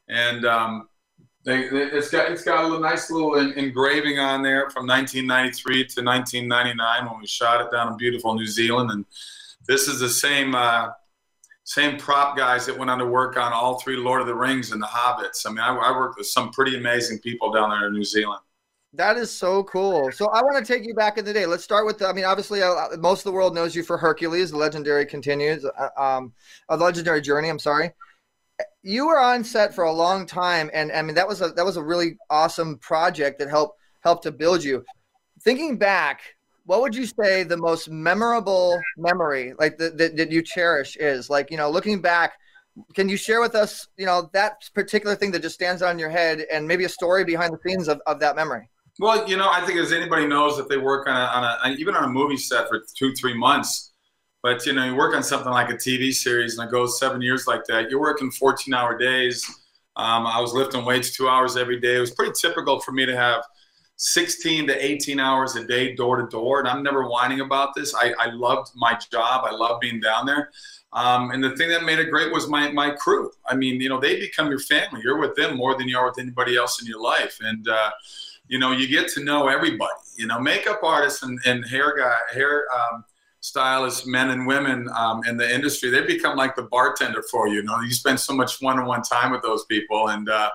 and 0.09 0.47
um, 0.47 0.89
they, 1.45 1.65
it's 1.65 2.11
got 2.11 2.31
it's 2.31 2.43
got 2.43 2.65
a 2.65 2.79
nice 2.79 3.11
little 3.11 3.37
en- 3.37 3.53
engraving 3.53 4.19
on 4.19 4.43
there 4.43 4.71
from 4.71 4.87
1993 4.87 5.75
to 5.75 6.03
1999 6.03 7.11
when 7.11 7.21
we 7.21 7.27
shot 7.27 7.61
it 7.61 7.71
down 7.71 7.93
in 7.93 7.97
beautiful 7.99 8.35
New 8.35 8.47
Zealand, 8.47 8.91
and 8.91 9.05
this 9.67 9.89
is 9.89 10.01
the 10.01 10.09
same. 10.09 10.55
Uh, 10.55 10.89
same 11.67 11.97
prop 11.97 12.37
guys 12.37 12.67
that 12.67 12.77
went 12.79 12.91
on 12.91 12.99
to 12.99 13.07
work 13.07 13.39
on 13.39 13.51
all 13.51 13.81
three 13.81 13.97
Lord 13.97 14.21
of 14.21 14.27
the 14.27 14.35
Rings 14.35 14.73
and 14.73 14.83
the 14.83 14.87
Hobbits. 14.87 15.47
I 15.47 15.49
mean, 15.49 15.61
I, 15.61 15.75
I 15.75 15.97
worked 15.97 16.19
with 16.19 16.27
some 16.27 16.51
pretty 16.51 16.77
amazing 16.77 17.21
people 17.21 17.51
down 17.51 17.71
there 17.71 17.87
in 17.87 17.95
New 17.95 18.05
Zealand. 18.05 18.41
That 18.93 19.17
is 19.17 19.31
so 19.31 19.65
cool. 19.65 20.13
So 20.13 20.29
I 20.29 20.43
want 20.43 20.65
to 20.65 20.73
take 20.73 20.87
you 20.87 20.95
back 20.95 21.19
in 21.19 21.25
the 21.25 21.33
day. 21.33 21.47
Let's 21.47 21.65
start 21.65 21.85
with. 21.85 21.99
The, 21.99 22.07
I 22.07 22.13
mean, 22.13 22.27
obviously, 22.27 22.63
uh, 22.63 22.97
most 22.99 23.21
of 23.21 23.25
the 23.25 23.33
world 23.33 23.55
knows 23.55 23.75
you 23.75 23.83
for 23.83 23.97
Hercules, 23.97 24.51
the 24.51 24.57
legendary 24.57 25.05
continues, 25.05 25.65
uh, 25.65 25.89
um, 25.97 26.33
a 26.69 26.77
legendary 26.77 27.21
journey. 27.21 27.49
I'm 27.49 27.59
sorry. 27.59 27.91
You 28.87 29.07
were 29.07 29.19
on 29.19 29.43
set 29.43 29.75
for 29.75 29.85
a 29.85 29.93
long 29.93 30.27
time, 30.27 30.71
and 30.75 30.93
I 30.93 31.01
mean 31.01 31.15
that 31.15 31.27
was 31.27 31.41
a 31.41 31.49
that 31.49 31.65
was 31.65 31.79
a 31.79 31.83
really 31.83 32.19
awesome 32.29 32.77
project 32.79 33.39
that 33.39 33.49
helped 33.49 33.79
helped 34.03 34.25
to 34.25 34.31
build 34.31 34.63
you. 34.63 34.85
Thinking 35.41 35.79
back, 35.79 36.21
what 36.67 36.83
would 36.83 36.95
you 36.95 37.07
say 37.07 37.45
the 37.45 37.57
most 37.57 37.89
memorable 37.89 38.79
memory, 38.99 39.55
like 39.59 39.79
that 39.79 39.97
that 39.97 40.31
you 40.31 40.43
cherish, 40.43 40.99
is? 40.99 41.31
Like 41.31 41.51
you 41.51 41.57
know, 41.57 41.71
looking 41.71 42.03
back, 42.03 42.35
can 42.95 43.09
you 43.09 43.17
share 43.17 43.41
with 43.41 43.55
us, 43.55 43.89
you 43.97 44.05
know, 44.05 44.29
that 44.35 44.69
particular 44.75 45.17
thing 45.17 45.31
that 45.31 45.41
just 45.41 45.55
stands 45.55 45.81
out 45.81 45.91
in 45.91 45.99
your 45.99 46.11
head, 46.11 46.45
and 46.53 46.69
maybe 46.69 46.85
a 46.85 46.89
story 46.89 47.25
behind 47.25 47.55
the 47.55 47.59
scenes 47.67 47.89
of, 47.89 48.03
of 48.07 48.21
that 48.21 48.37
memory? 48.37 48.69
Well, 49.01 49.27
you 49.27 49.39
know, 49.39 49.49
I 49.51 49.65
think 49.65 49.79
as 49.79 49.93
anybody 49.93 50.27
knows, 50.27 50.59
if 50.59 50.69
they 50.69 50.77
work 50.77 51.09
on 51.09 51.17
a, 51.17 51.25
on 51.25 51.73
a 51.73 51.75
even 51.77 51.95
on 51.95 52.05
a 52.05 52.09
movie 52.09 52.37
set 52.37 52.69
for 52.69 52.83
two, 52.95 53.15
three 53.15 53.35
months, 53.35 53.94
but 54.45 54.67
you 54.67 54.75
know, 54.75 54.85
you 54.85 54.95
work 54.95 55.17
on 55.17 55.23
something 55.23 55.51
like 55.51 55.71
a 55.71 55.75
TV 55.75 56.13
series 56.13 56.59
and 56.59 56.69
it 56.69 56.71
goes 56.71 56.99
seven 56.99 57.23
years 57.23 57.47
like 57.47 57.65
that. 57.65 57.89
You're 57.89 57.99
working 57.99 58.31
14-hour 58.31 58.99
days. 58.99 59.43
Um, 59.97 60.27
I 60.27 60.39
was 60.39 60.53
lifting 60.53 60.85
weights 60.85 61.17
two 61.17 61.31
hours 61.31 61.57
every 61.57 61.81
day. 61.81 61.97
It 61.97 62.01
was 62.01 62.11
pretty 62.11 62.35
typical 62.39 62.79
for 62.79 62.93
me 62.93 63.07
to 63.07 63.17
have 63.17 63.43
16 63.97 64.67
to 64.67 64.85
18 64.85 65.19
hours 65.19 65.57
a 65.57 65.65
day, 65.65 65.95
door 65.95 66.21
to 66.21 66.29
door. 66.29 66.59
And 66.59 66.69
I'm 66.69 66.83
never 66.83 67.09
whining 67.09 67.41
about 67.41 67.75
this. 67.75 67.95
I, 67.95 68.13
I 68.21 68.33
loved 68.33 68.73
my 68.77 68.99
job. 69.11 69.47
I 69.47 69.55
love 69.55 69.81
being 69.81 69.99
down 69.99 70.27
there. 70.27 70.51
Um, 70.93 71.31
and 71.31 71.43
the 71.43 71.57
thing 71.57 71.71
that 71.71 71.85
made 71.85 71.99
it 71.99 72.11
great 72.11 72.31
was 72.31 72.47
my, 72.47 72.71
my 72.71 72.91
crew. 72.91 73.31
I 73.49 73.57
mean, 73.57 73.81
you 73.81 73.89
know, 73.89 73.99
they 73.99 74.21
become 74.21 74.49
your 74.49 74.61
family. 74.61 75.01
You're 75.03 75.19
with 75.19 75.37
them 75.37 75.57
more 75.57 75.75
than 75.75 75.89
you 75.89 75.97
are 75.97 76.05
with 76.05 76.19
anybody 76.19 76.55
else 76.55 76.83
in 76.83 76.87
your 76.87 77.01
life. 77.01 77.39
And, 77.41 77.67
uh, 77.67 77.93
you 78.49 78.59
know, 78.59 78.73
you 78.73 78.89
get 78.89 79.09
to 79.15 79.25
know 79.25 79.49
everybody, 79.49 79.91
you 80.19 80.27
know, 80.27 80.39
makeup 80.39 80.81
artists 80.83 81.23
and, 81.23 81.41
and 81.47 81.67
hair 81.67 81.97
guy, 81.97 82.13
hair, 82.35 82.67
um, 82.77 83.05
stylists, 83.45 84.07
men 84.07 84.31
and 84.31 84.47
women 84.47 84.89
um, 84.97 85.23
in 85.29 85.37
the 85.37 85.55
industry, 85.55 85.91
they 85.91 86.01
become 86.01 86.35
like 86.35 86.57
the 86.57 86.63
bartender 86.63 87.23
for 87.31 87.47
you. 87.47 87.57
You 87.57 87.63
know, 87.65 87.79
you 87.81 87.93
spend 87.93 88.19
so 88.19 88.33
much 88.33 88.63
one-on-one 88.63 89.03
time 89.03 89.31
with 89.33 89.43
those 89.43 89.67
people, 89.67 90.09
and 90.09 90.31
uh, 90.31 90.51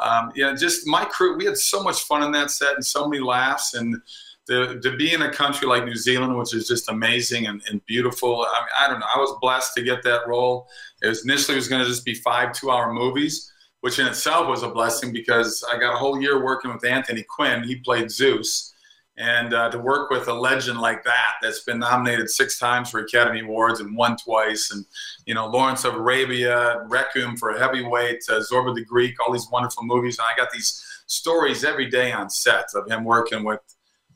um, 0.00 0.32
yeah, 0.34 0.52
just 0.52 0.84
my 0.84 1.04
crew. 1.04 1.36
We 1.36 1.44
had 1.44 1.56
so 1.56 1.80
much 1.80 2.02
fun 2.02 2.22
on 2.22 2.32
that 2.32 2.50
set 2.50 2.74
and 2.74 2.84
so 2.84 3.06
many 3.08 3.22
laughs, 3.22 3.74
and 3.74 4.02
to, 4.48 4.80
to 4.80 4.96
be 4.96 5.14
in 5.14 5.22
a 5.22 5.30
country 5.30 5.68
like 5.68 5.84
New 5.84 5.94
Zealand, 5.94 6.36
which 6.36 6.54
is 6.54 6.66
just 6.66 6.90
amazing 6.90 7.46
and, 7.46 7.62
and 7.70 7.86
beautiful. 7.86 8.42
I 8.42 8.60
mean, 8.60 8.68
I 8.80 8.88
don't 8.88 8.98
know. 8.98 9.06
I 9.14 9.18
was 9.18 9.38
blessed 9.40 9.74
to 9.76 9.82
get 9.82 10.02
that 10.02 10.26
role. 10.26 10.66
It 11.02 11.06
was 11.06 11.24
initially 11.24 11.54
it 11.54 11.60
was 11.60 11.68
going 11.68 11.82
to 11.82 11.88
just 11.88 12.04
be 12.04 12.14
five 12.14 12.52
two-hour 12.52 12.92
movies. 12.92 13.50
Which 13.80 13.98
in 13.98 14.06
itself 14.06 14.48
was 14.48 14.62
a 14.62 14.70
blessing 14.70 15.12
because 15.12 15.62
I 15.70 15.78
got 15.78 15.92
a 15.92 15.98
whole 15.98 16.18
year 16.18 16.42
working 16.42 16.72
with 16.72 16.82
Anthony 16.86 17.22
Quinn. 17.22 17.62
He 17.64 17.76
played 17.76 18.10
Zeus, 18.10 18.73
and 19.16 19.54
uh, 19.54 19.70
to 19.70 19.78
work 19.78 20.10
with 20.10 20.26
a 20.26 20.32
legend 20.32 20.80
like 20.80 21.04
that 21.04 21.34
that's 21.40 21.60
been 21.60 21.78
nominated 21.78 22.28
six 22.28 22.58
times 22.58 22.90
for 22.90 23.00
academy 23.00 23.40
awards 23.40 23.80
and 23.80 23.96
won 23.96 24.16
twice 24.16 24.70
and 24.72 24.84
you 25.26 25.34
know 25.34 25.46
lawrence 25.46 25.84
of 25.84 25.94
arabia 25.94 26.84
requiem 26.88 27.36
for 27.36 27.56
heavyweight 27.56 28.20
uh, 28.28 28.40
zorba 28.40 28.74
the 28.74 28.84
greek 28.84 29.14
all 29.20 29.32
these 29.32 29.48
wonderful 29.52 29.84
movies. 29.84 30.18
And 30.18 30.26
i 30.26 30.36
got 30.36 30.50
these 30.50 30.82
stories 31.06 31.64
every 31.64 31.88
day 31.88 32.12
on 32.12 32.28
set 32.28 32.66
of 32.74 32.90
him 32.90 33.04
working 33.04 33.44
with 33.44 33.60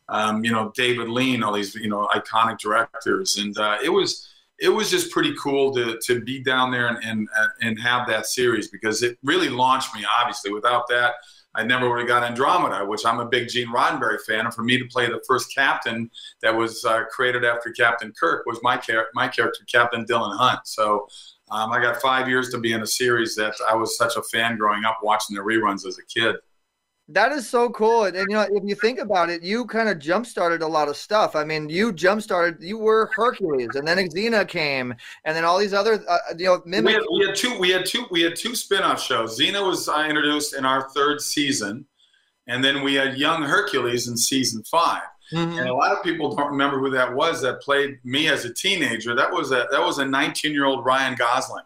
um, 0.09 0.45
you 0.45 0.51
know 0.51 0.73
david 0.75 1.09
lean 1.09 1.43
all 1.43 1.53
these 1.53 1.75
you 1.75 1.89
know 1.89 2.09
iconic 2.15 2.59
directors. 2.59 3.39
And 3.39 3.57
uh, 3.59 3.79
it 3.83 3.91
was 3.91 4.29
it 4.59 4.69
was 4.69 4.91
just 4.91 5.11
pretty 5.11 5.35
cool 5.41 5.73
to, 5.75 5.99
to 6.05 6.21
be 6.21 6.43
down 6.43 6.71
there 6.71 6.89
and, 6.89 6.99
and, 7.05 7.29
and 7.61 7.79
have 7.81 8.09
that 8.09 8.27
series 8.27 8.69
because 8.69 9.03
it 9.03 9.17
really 9.23 9.49
launched 9.49 9.95
me 9.95 10.05
obviously 10.21 10.53
without 10.53 10.89
that 10.89 11.15
I 11.55 11.65
never 11.65 11.89
would 11.89 11.99
have 11.99 12.09
got 12.09 12.23
Andromeda, 12.23 12.85
which 12.87 13.05
I'm 13.05 13.21
a 13.21 13.27
big 13.27 13.49
Gene 13.49 13.69
Roddenberry 13.69 14.21
fan. 14.21 14.45
And 14.45 14.55
for 14.55 14.63
me 14.63 14.79
to 14.79 14.85
play 14.87 15.07
the 15.07 15.21
first 15.27 15.53
captain 15.55 16.11
that 16.41 16.55
was 16.55 16.85
uh, 16.85 17.05
created 17.11 17.45
after 17.45 17.71
Captain 17.71 18.13
Kirk 18.19 18.45
was 18.47 18.61
my, 18.63 18.77
char- 18.77 19.09
my 19.15 19.27
character, 19.27 19.65
Captain 19.71 20.05
Dylan 20.05 20.37
Hunt. 20.37 20.61
So 20.65 21.09
um, 21.51 21.73
I 21.73 21.81
got 21.81 22.01
five 22.01 22.29
years 22.29 22.51
to 22.51 22.59
be 22.59 22.73
in 22.73 22.83
a 22.83 22.87
series 22.87 23.35
that 23.37 23.55
I 23.69 23.75
was 23.75 23.97
such 23.97 24.17
a 24.17 24.23
fan 24.23 24.57
growing 24.57 24.85
up 24.85 25.01
watching 25.03 25.35
the 25.35 25.43
reruns 25.43 25.87
as 25.87 25.99
a 25.99 26.05
kid. 26.05 26.37
That 27.11 27.33
is 27.33 27.49
so 27.49 27.71
cool. 27.71 28.05
And, 28.05 28.17
you 28.17 28.27
know, 28.29 28.47
if 28.51 28.63
you 28.65 28.75
think 28.75 28.99
about 28.99 29.31
it, 29.31 29.43
you 29.43 29.65
kind 29.65 29.89
of 29.89 29.99
jump 29.99 30.27
started 30.27 30.61
a 30.61 30.67
lot 30.67 30.89
of 30.89 30.97
stuff. 30.97 31.35
I 31.35 31.43
mean, 31.43 31.71
you 31.71 31.91
jump 31.91 32.21
started, 32.21 32.63
you 32.63 32.77
were 32.77 33.11
Hercules, 33.15 33.71
and 33.77 33.89
then 33.89 33.97
Xena 34.09 34.47
came, 34.47 34.95
and 35.25 35.35
then 35.35 35.43
all 35.45 35.59
these 35.59 35.73
other, 35.73 36.05
uh, 36.07 36.19
you 36.37 36.45
know, 36.45 36.63
we 36.67 36.93
had, 36.93 37.03
we 37.11 37.27
had, 37.27 37.35
two, 37.35 37.59
we 37.59 37.71
had 37.71 37.87
two, 37.87 38.05
we 38.11 38.21
had 38.21 38.37
two 38.37 38.55
spin-off 38.55 39.03
shows. 39.03 39.39
Xena 39.39 39.67
was 39.67 39.89
uh, 39.89 40.05
introduced 40.07 40.55
in 40.55 40.67
our 40.67 40.91
third 40.91 41.23
season, 41.23 41.87
and 42.47 42.63
then 42.63 42.83
we 42.83 42.95
had 42.95 43.17
Young 43.17 43.43
Hercules 43.43 44.09
in 44.09 44.17
season 44.17 44.63
5 44.65 45.03
mm-hmm. 45.33 45.59
And 45.59 45.69
a 45.69 45.75
lot 45.75 45.93
of 45.93 46.03
people 46.03 46.37
don't 46.37 46.51
remember 46.51 46.79
who 46.79 46.91
that 46.91 47.15
was 47.15 47.41
that 47.41 47.63
played 47.63 47.99
me 48.05 48.29
as 48.29 48.45
a 48.45 48.53
teenager. 48.53 49.15
That 49.15 49.33
was 49.33 49.51
a 49.51 49.67
that 49.71 49.81
was 49.81 49.99
a 49.99 50.05
19 50.05 50.53
year 50.53 50.67
old 50.67 50.85
Ryan 50.85 51.15
Gosling 51.15 51.65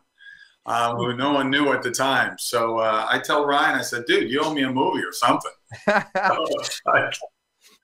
uh, 0.67 0.95
who 0.95 1.17
no 1.17 1.33
one 1.33 1.51
knew 1.51 1.73
at 1.73 1.83
the 1.83 1.91
time. 1.91 2.37
So 2.39 2.79
uh, 2.79 3.07
I 3.09 3.19
tell 3.19 3.45
Ryan, 3.45 3.79
I 3.79 3.83
said, 3.83 4.05
dude, 4.07 4.31
you 4.31 4.41
owe 4.43 4.55
me 4.55 4.63
a 4.63 4.71
movie 4.71 5.03
or 5.03 5.13
something. 5.13 5.51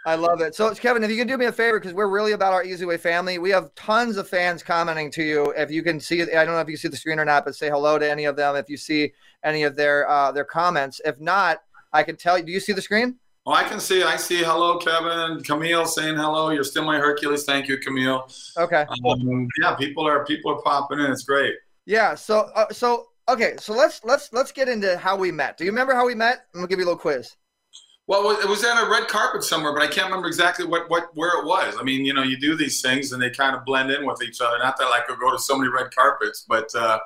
I 0.07 0.15
love 0.15 0.41
it. 0.41 0.55
So, 0.55 0.73
Kevin, 0.75 1.03
if 1.03 1.11
you 1.11 1.17
can 1.17 1.27
do 1.27 1.37
me 1.37 1.47
a 1.47 1.53
favor, 1.53 1.79
because 1.79 1.93
we're 1.93 2.09
really 2.09 2.33
about 2.33 2.53
our 2.53 2.65
Easy 2.65 2.85
Way 2.85 2.97
family, 2.97 3.39
we 3.39 3.51
have 3.51 3.75
tons 3.75 4.17
of 4.17 4.29
fans 4.29 4.63
commenting 4.63 5.11
to 5.13 5.23
you. 5.23 5.53
If 5.57 5.71
you 5.71 5.83
can 5.83 6.01
see, 6.01 6.23
I 6.23 6.45
don't 6.45 6.55
know 6.55 6.61
if 6.61 6.69
you 6.69 6.77
see 6.77 6.89
the 6.89 6.97
screen 6.97 7.19
or 7.19 7.25
not, 7.25 7.45
but 7.45 7.55
say 7.55 7.69
hello 7.69 7.99
to 7.99 8.11
any 8.11 8.25
of 8.25 8.37
them 8.37 8.57
if 8.57 8.71
you 8.71 8.77
see 8.77 9.13
any 9.45 9.65
of 9.65 9.77
their 9.77 10.09
uh, 10.09 10.33
their 10.33 10.45
comments. 10.45 11.01
If 11.05 11.21
not, 11.21 11.59
I 11.93 12.05
can 12.05 12.17
tell 12.17 12.39
you. 12.39 12.45
Do 12.45 12.53
you 12.53 12.61
see 12.61 12.73
the 12.73 12.81
screen? 12.81 13.17
Oh, 13.45 13.53
I 13.53 13.65
can 13.65 13.81
see. 13.81 14.03
I 14.03 14.17
see. 14.17 14.43
Hello, 14.43 14.79
Kevin. 14.79 15.43
Camille 15.43 15.87
saying 15.87 16.17
hello. 16.17 16.51
You're 16.51 16.65
still 16.65 16.85
my 16.85 16.99
Hercules. 16.99 17.45
Thank 17.45 17.67
you, 17.69 17.79
Camille. 17.79 18.31
Okay. 18.57 18.87
Um, 19.05 19.49
yeah, 19.61 19.75
people 19.75 20.07
are 20.07 20.25
people 20.25 20.53
are 20.53 20.63
popping 20.63 21.01
in. 21.01 21.11
It's 21.11 21.25
great. 21.25 21.55
Yeah. 21.89 22.15
So 22.17 22.51
uh, 22.55 22.71
so 22.71 23.07
okay. 23.31 23.55
So 23.59 23.73
let's 23.73 24.05
let's 24.05 24.31
let's 24.35 24.53
get 24.53 24.69
into 24.69 24.99
how 24.99 25.17
we 25.17 25.33
met. 25.33 25.57
Do 25.57 25.65
you 25.65 25.71
remember 25.71 25.95
how 25.95 26.07
we 26.07 26.15
met? 26.15 26.45
I'm 26.55 26.61
gonna 26.61 26.69
give 26.69 26.79
you 26.79 26.85
a 26.85 26.89
little 26.89 27.01
quiz. 27.01 27.35
Well, 28.07 28.31
it 28.31 28.47
was 28.47 28.63
on 28.63 28.87
a 28.87 28.91
red 28.91 29.09
carpet 29.09 29.43
somewhere, 29.43 29.73
but 29.73 29.83
I 29.83 29.87
can't 29.87 30.07
remember 30.07 30.29
exactly 30.29 30.67
what, 30.67 30.91
what 30.91 31.09
where 31.15 31.41
it 31.41 31.47
was. 31.47 31.77
I 31.81 31.83
mean, 31.83 32.05
you 32.05 32.13
know, 32.13 32.23
you 32.23 32.39
do 32.39 32.57
these 32.57 32.83
things 32.83 33.13
and 33.13 33.23
they 33.23 33.31
kind 33.31 33.57
of 33.57 33.65
blend 33.65 33.91
in 33.91 34.05
with 34.05 34.23
each 34.23 34.41
other. 34.43 34.59
Not 34.59 34.77
that 34.77 34.85
I 34.85 35.01
could 35.07 35.19
go 35.19 35.31
to 35.31 35.39
so 35.39 35.57
many 35.57 35.71
red 35.71 35.95
carpets, 35.95 36.45
but 36.47 36.69
uh, 36.75 36.99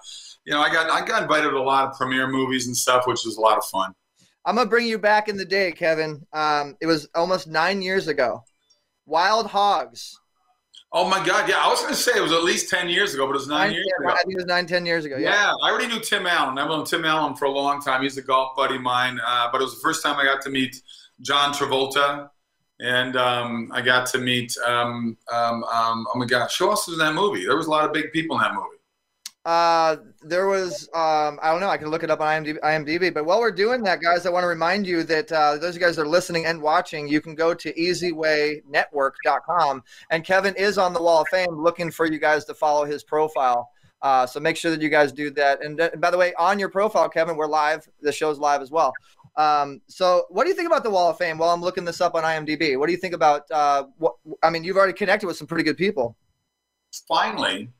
you 0.44 0.52
know, 0.52 0.60
I 0.60 0.72
got 0.72 0.90
I 0.90 1.06
got 1.06 1.22
invited 1.22 1.50
to 1.50 1.56
a 1.56 1.62
lot 1.62 1.88
of 1.88 1.96
premiere 1.96 2.26
movies 2.26 2.66
and 2.66 2.76
stuff, 2.76 3.06
which 3.06 3.20
was 3.24 3.36
a 3.36 3.40
lot 3.40 3.58
of 3.58 3.64
fun. 3.66 3.92
I'm 4.44 4.56
gonna 4.56 4.68
bring 4.68 4.88
you 4.88 4.98
back 4.98 5.28
in 5.28 5.36
the 5.36 5.44
day, 5.44 5.70
Kevin. 5.70 6.26
Um, 6.32 6.76
it 6.80 6.86
was 6.86 7.08
almost 7.14 7.46
nine 7.46 7.82
years 7.82 8.08
ago. 8.08 8.42
Wild 9.06 9.46
Hogs. 9.46 10.18
Oh 10.94 11.08
my 11.08 11.24
God! 11.24 11.48
Yeah, 11.48 11.56
I 11.56 11.68
was 11.68 11.80
going 11.80 11.94
to 11.94 11.98
say 11.98 12.12
it 12.14 12.22
was 12.22 12.32
at 12.32 12.44
least 12.44 12.68
ten 12.68 12.90
years 12.90 13.14
ago, 13.14 13.26
but 13.26 13.32
it 13.32 13.38
was 13.38 13.48
nine, 13.48 13.68
nine 13.68 13.72
years 13.76 13.86
ago. 13.98 14.10
I 14.10 14.16
think 14.18 14.32
it 14.32 14.36
was 14.36 14.44
nine, 14.44 14.66
ten 14.66 14.84
years 14.84 15.06
ago. 15.06 15.16
Yeah. 15.16 15.30
yeah. 15.30 15.52
I 15.62 15.70
already 15.70 15.86
knew 15.86 16.00
Tim 16.00 16.26
Allen. 16.26 16.58
I've 16.58 16.68
known 16.68 16.84
Tim 16.84 17.06
Allen 17.06 17.34
for 17.34 17.46
a 17.46 17.50
long 17.50 17.80
time. 17.80 18.02
He's 18.02 18.18
a 18.18 18.22
golf 18.22 18.54
buddy 18.56 18.76
of 18.76 18.82
mine. 18.82 19.18
Uh, 19.26 19.48
but 19.50 19.62
it 19.62 19.64
was 19.64 19.74
the 19.74 19.80
first 19.80 20.02
time 20.02 20.18
I 20.18 20.24
got 20.24 20.42
to 20.42 20.50
meet 20.50 20.76
John 21.22 21.54
Travolta, 21.54 22.28
and 22.80 23.16
um, 23.16 23.70
I 23.72 23.80
got 23.80 24.04
to 24.08 24.18
meet. 24.18 24.54
Um, 24.66 25.16
um, 25.32 25.64
um 25.64 26.06
oh 26.12 26.16
my 26.16 26.26
gosh, 26.26 26.58
who 26.58 26.68
else 26.68 26.86
was 26.86 26.98
in 26.98 27.06
that 27.06 27.14
movie? 27.14 27.46
There 27.46 27.56
was 27.56 27.68
a 27.68 27.70
lot 27.70 27.86
of 27.86 27.94
big 27.94 28.12
people 28.12 28.36
in 28.36 28.42
that 28.42 28.54
movie. 28.54 28.81
Uh, 29.44 29.96
there 30.22 30.46
was 30.46 30.84
um, 30.94 31.40
I 31.42 31.50
don't 31.50 31.60
know. 31.60 31.68
I 31.68 31.76
can 31.76 31.88
look 31.88 32.04
it 32.04 32.10
up 32.10 32.20
on 32.20 32.44
IMDb, 32.44 32.60
IMDb. 32.60 33.12
But 33.12 33.24
while 33.24 33.40
we're 33.40 33.50
doing 33.50 33.82
that, 33.82 34.00
guys, 34.00 34.24
I 34.24 34.30
want 34.30 34.44
to 34.44 34.48
remind 34.48 34.86
you 34.86 35.02
that 35.02 35.32
uh, 35.32 35.58
those 35.58 35.76
guys 35.76 35.96
that 35.96 36.02
are 36.02 36.08
listening 36.08 36.46
and 36.46 36.62
watching, 36.62 37.08
you 37.08 37.20
can 37.20 37.34
go 37.34 37.52
to 37.52 37.72
EasyWayNetwork.com, 37.72 39.82
and 40.10 40.24
Kevin 40.24 40.54
is 40.54 40.78
on 40.78 40.92
the 40.92 41.02
Wall 41.02 41.22
of 41.22 41.28
Fame, 41.28 41.50
looking 41.50 41.90
for 41.90 42.06
you 42.06 42.20
guys 42.20 42.44
to 42.44 42.54
follow 42.54 42.84
his 42.84 43.02
profile. 43.02 43.68
Uh, 44.00 44.24
so 44.26 44.38
make 44.40 44.56
sure 44.56 44.70
that 44.70 44.80
you 44.82 44.88
guys 44.88 45.12
do 45.12 45.30
that. 45.30 45.64
And, 45.64 45.80
and 45.80 46.00
by 46.00 46.10
the 46.10 46.18
way, 46.18 46.34
on 46.34 46.58
your 46.58 46.68
profile, 46.68 47.08
Kevin, 47.08 47.36
we're 47.36 47.46
live. 47.46 47.88
The 48.00 48.12
show's 48.12 48.38
live 48.38 48.60
as 48.60 48.70
well. 48.70 48.92
Um, 49.36 49.80
so 49.86 50.24
what 50.28 50.44
do 50.44 50.50
you 50.50 50.56
think 50.56 50.66
about 50.66 50.82
the 50.82 50.90
Wall 50.90 51.10
of 51.10 51.18
Fame? 51.18 51.38
While 51.38 51.50
I'm 51.50 51.62
looking 51.62 51.84
this 51.84 52.00
up 52.00 52.14
on 52.14 52.24
IMDb, 52.24 52.78
what 52.78 52.86
do 52.86 52.92
you 52.92 52.98
think 52.98 53.14
about? 53.14 53.50
Uh, 53.50 53.84
what 53.98 54.14
I 54.42 54.50
mean, 54.50 54.64
you've 54.64 54.76
already 54.76 54.92
connected 54.92 55.26
with 55.26 55.36
some 55.36 55.46
pretty 55.46 55.64
good 55.64 55.76
people. 55.76 56.16
Finally, 57.08 57.70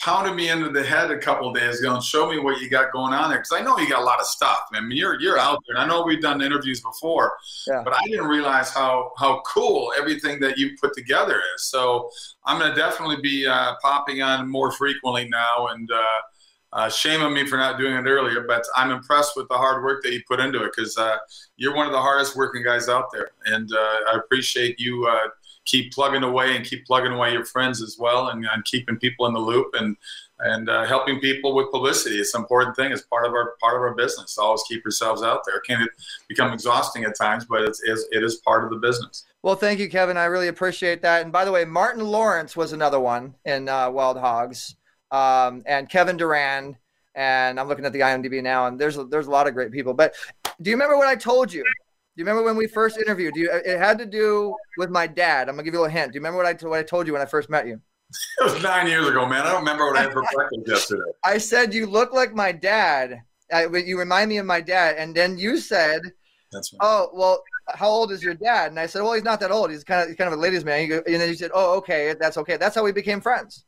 pounded 0.00 0.34
me 0.34 0.50
into 0.50 0.70
the 0.70 0.82
head 0.82 1.10
a 1.10 1.18
couple 1.18 1.52
days 1.52 1.80
ago 1.80 1.94
and 1.94 2.02
showed 2.02 2.30
me 2.30 2.38
what 2.38 2.60
you 2.60 2.68
got 2.68 2.92
going 2.92 3.12
on 3.12 3.30
there 3.30 3.38
because 3.38 3.52
I 3.52 3.60
know 3.60 3.78
you 3.78 3.88
got 3.88 4.00
a 4.00 4.04
lot 4.04 4.20
of 4.20 4.26
stuff. 4.26 4.58
I 4.72 4.80
mean, 4.80 4.96
you're 4.96 5.20
you're 5.20 5.38
out 5.38 5.62
there. 5.66 5.76
And 5.76 5.84
I 5.84 5.86
know 5.86 6.02
we've 6.02 6.20
done 6.20 6.42
interviews 6.42 6.80
before, 6.80 7.36
yeah. 7.66 7.82
but 7.84 7.92
I 7.92 8.00
didn't 8.06 8.26
realize 8.26 8.70
how 8.70 9.12
how 9.18 9.42
cool 9.46 9.92
everything 9.98 10.40
that 10.40 10.58
you 10.58 10.76
put 10.80 10.94
together 10.94 11.40
is. 11.54 11.64
So 11.64 12.10
I'm 12.44 12.58
going 12.58 12.70
to 12.70 12.76
definitely 12.76 13.20
be 13.22 13.46
uh, 13.46 13.74
popping 13.82 14.22
on 14.22 14.50
more 14.50 14.72
frequently 14.72 15.28
now, 15.28 15.68
and 15.68 15.90
uh, 15.90 16.20
uh, 16.72 16.88
shame 16.90 17.22
on 17.22 17.32
me 17.32 17.46
for 17.46 17.56
not 17.56 17.78
doing 17.78 17.94
it 17.94 18.06
earlier. 18.06 18.44
But 18.46 18.64
I'm 18.76 18.90
impressed 18.90 19.36
with 19.36 19.48
the 19.48 19.54
hard 19.54 19.82
work 19.82 20.02
that 20.02 20.12
you 20.12 20.22
put 20.26 20.40
into 20.40 20.64
it 20.64 20.72
because 20.74 20.96
uh, 20.98 21.16
you're 21.56 21.74
one 21.74 21.86
of 21.86 21.92
the 21.92 22.00
hardest 22.00 22.36
working 22.36 22.62
guys 22.62 22.88
out 22.88 23.06
there, 23.12 23.30
and 23.46 23.72
uh, 23.72 24.12
I 24.12 24.18
appreciate 24.22 24.80
you 24.80 25.06
uh, 25.06 25.28
keep 25.64 25.92
plugging 25.92 26.22
away 26.22 26.56
and 26.56 26.64
keep 26.64 26.86
plugging 26.86 27.12
away 27.12 27.32
your 27.32 27.44
friends 27.44 27.82
as 27.82 27.96
well 27.98 28.28
and, 28.28 28.44
and 28.52 28.64
keeping 28.64 28.96
people 28.96 29.26
in 29.26 29.32
the 29.32 29.40
loop 29.40 29.74
and 29.74 29.96
and 30.40 30.68
uh, 30.68 30.84
helping 30.84 31.20
people 31.20 31.54
with 31.54 31.70
publicity 31.70 32.16
it's 32.16 32.34
an 32.34 32.40
important 32.40 32.74
thing. 32.74 32.92
It's 32.92 33.02
part 33.02 33.24
of 33.24 33.32
our 33.32 33.54
part 33.60 33.76
of 33.76 33.82
our 33.82 33.94
business. 33.94 34.36
Always 34.36 34.62
keep 34.68 34.84
yourselves 34.84 35.22
out 35.22 35.42
there. 35.46 35.60
Can 35.60 35.82
it 35.82 35.90
become 36.28 36.52
exhausting 36.52 37.04
at 37.04 37.16
times 37.16 37.44
but 37.44 37.62
it's, 37.62 37.82
it's 37.82 38.06
it 38.10 38.22
is 38.22 38.36
part 38.36 38.64
of 38.64 38.70
the 38.70 38.76
business. 38.76 39.24
Well 39.42 39.54
thank 39.54 39.78
you 39.78 39.88
kevin. 39.88 40.16
I 40.16 40.24
really 40.24 40.48
appreciate 40.48 41.02
that. 41.02 41.22
And 41.22 41.32
by 41.32 41.44
the 41.44 41.52
way 41.52 41.64
martin 41.64 42.04
lawrence 42.04 42.56
was 42.56 42.72
another 42.72 43.00
one 43.00 43.34
in 43.44 43.68
uh, 43.68 43.90
wild 43.90 44.18
hogs 44.18 44.76
um, 45.10 45.62
and 45.66 45.88
kevin 45.88 46.16
durand 46.16 46.76
and 47.14 47.60
i'm 47.60 47.68
looking 47.68 47.84
at 47.84 47.92
the 47.92 48.00
imdb 48.00 48.42
now 48.42 48.66
and 48.66 48.78
there's 48.78 48.96
there's 49.08 49.28
a 49.28 49.30
lot 49.30 49.46
of 49.46 49.54
great 49.54 49.70
people. 49.70 49.94
But 49.94 50.14
do 50.60 50.70
you 50.70 50.76
remember 50.76 50.96
what 50.96 51.06
i 51.06 51.14
told 51.14 51.52
you 51.52 51.64
do 52.16 52.20
you 52.20 52.26
remember 52.26 52.44
when 52.44 52.56
we 52.56 52.68
first 52.68 52.96
interviewed? 52.96 53.34
Do 53.34 53.40
you? 53.40 53.50
It 53.52 53.76
had 53.76 53.98
to 53.98 54.06
do 54.06 54.54
with 54.78 54.88
my 54.88 55.08
dad. 55.08 55.48
I'm 55.48 55.56
gonna 55.56 55.64
give 55.64 55.74
you 55.74 55.84
a 55.84 55.90
hint. 55.90 56.12
Do 56.12 56.16
you 56.16 56.20
remember 56.20 56.36
what 56.36 56.46
I 56.46 56.68
what 56.68 56.78
I 56.78 56.84
told 56.84 57.08
you 57.08 57.12
when 57.12 57.22
I 57.22 57.26
first 57.26 57.50
met 57.50 57.66
you? 57.66 57.80
It 58.40 58.44
was 58.44 58.62
nine 58.62 58.86
years 58.86 59.08
ago, 59.08 59.26
man. 59.26 59.42
I 59.42 59.50
don't 59.50 59.60
remember 59.60 59.86
what 59.86 59.96
I 59.96 60.02
had 60.02 60.12
for 60.12 60.22
breakfast 60.32 60.68
yesterday. 60.68 61.10
I 61.24 61.38
said 61.38 61.74
you 61.74 61.86
look 61.86 62.12
like 62.12 62.32
my 62.32 62.52
dad. 62.52 63.20
I, 63.52 63.66
you 63.66 63.98
remind 63.98 64.28
me 64.28 64.38
of 64.38 64.46
my 64.46 64.60
dad, 64.60 64.94
and 64.96 65.12
then 65.12 65.38
you 65.38 65.58
said, 65.58 66.02
"That's 66.52 66.72
right. 66.74 66.86
Oh, 66.86 67.10
well, 67.12 67.42
how 67.74 67.88
old 67.88 68.12
is 68.12 68.22
your 68.22 68.34
dad?" 68.34 68.70
And 68.70 68.78
I 68.78 68.86
said, 68.86 69.02
"Well, 69.02 69.14
he's 69.14 69.24
not 69.24 69.40
that 69.40 69.50
old. 69.50 69.72
He's 69.72 69.82
kind 69.82 70.02
of 70.02 70.08
he's 70.08 70.16
kind 70.16 70.32
of 70.32 70.38
a 70.38 70.40
ladies' 70.40 70.64
man." 70.64 70.92
and 70.92 71.02
then 71.06 71.28
you 71.28 71.34
said, 71.34 71.50
"Oh, 71.52 71.78
okay, 71.78 72.14
that's 72.20 72.38
okay." 72.38 72.56
That's 72.56 72.76
how 72.76 72.84
we 72.84 72.92
became 72.92 73.20
friends, 73.20 73.64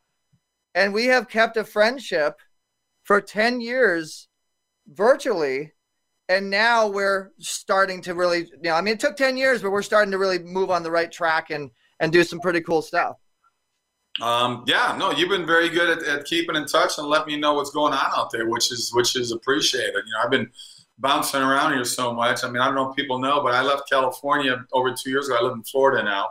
and 0.72 0.94
we 0.94 1.06
have 1.06 1.28
kept 1.28 1.56
a 1.56 1.64
friendship 1.64 2.38
for 3.02 3.20
ten 3.20 3.60
years, 3.60 4.28
virtually 4.86 5.72
and 6.28 6.50
now 6.50 6.88
we're 6.88 7.30
starting 7.38 8.02
to 8.02 8.14
really, 8.14 8.40
you 8.40 8.70
know, 8.70 8.74
I 8.74 8.80
mean, 8.80 8.94
it 8.94 9.00
took 9.00 9.16
ten 9.16 9.36
years, 9.36 9.62
but 9.62 9.70
we're 9.70 9.82
starting 9.82 10.12
to 10.12 10.18
really 10.18 10.38
move 10.38 10.70
on 10.70 10.82
the 10.82 10.90
right 10.90 11.10
track 11.10 11.50
and 11.50 11.70
and 12.00 12.12
do 12.12 12.24
some 12.24 12.40
pretty 12.40 12.60
cool 12.60 12.82
stuff. 12.82 13.16
Um, 14.20 14.64
yeah, 14.66 14.96
no, 14.98 15.12
you've 15.12 15.28
been 15.28 15.46
very 15.46 15.68
good 15.68 15.98
at, 15.98 16.02
at 16.04 16.24
keeping 16.24 16.56
in 16.56 16.66
touch 16.66 16.98
and 16.98 17.06
letting 17.06 17.34
me 17.34 17.38
know 17.38 17.54
what's 17.54 17.70
going 17.70 17.92
on 17.92 18.12
out 18.16 18.30
there, 18.32 18.48
which 18.48 18.72
is 18.72 18.90
which 18.94 19.16
is 19.16 19.32
appreciated. 19.32 19.94
You 19.94 20.12
know, 20.12 20.20
I've 20.24 20.30
been 20.30 20.50
bouncing 20.98 21.42
around 21.42 21.74
here 21.74 21.84
so 21.84 22.12
much. 22.12 22.42
I 22.42 22.48
mean, 22.48 22.62
I 22.62 22.66
don't 22.66 22.74
know 22.74 22.90
if 22.90 22.96
people 22.96 23.18
know, 23.18 23.42
but 23.42 23.54
I 23.54 23.62
left 23.62 23.88
California 23.90 24.64
over 24.72 24.92
two 24.92 25.10
years 25.10 25.28
ago. 25.28 25.36
I 25.38 25.42
live 25.42 25.52
in 25.52 25.62
Florida 25.64 26.02
now. 26.02 26.30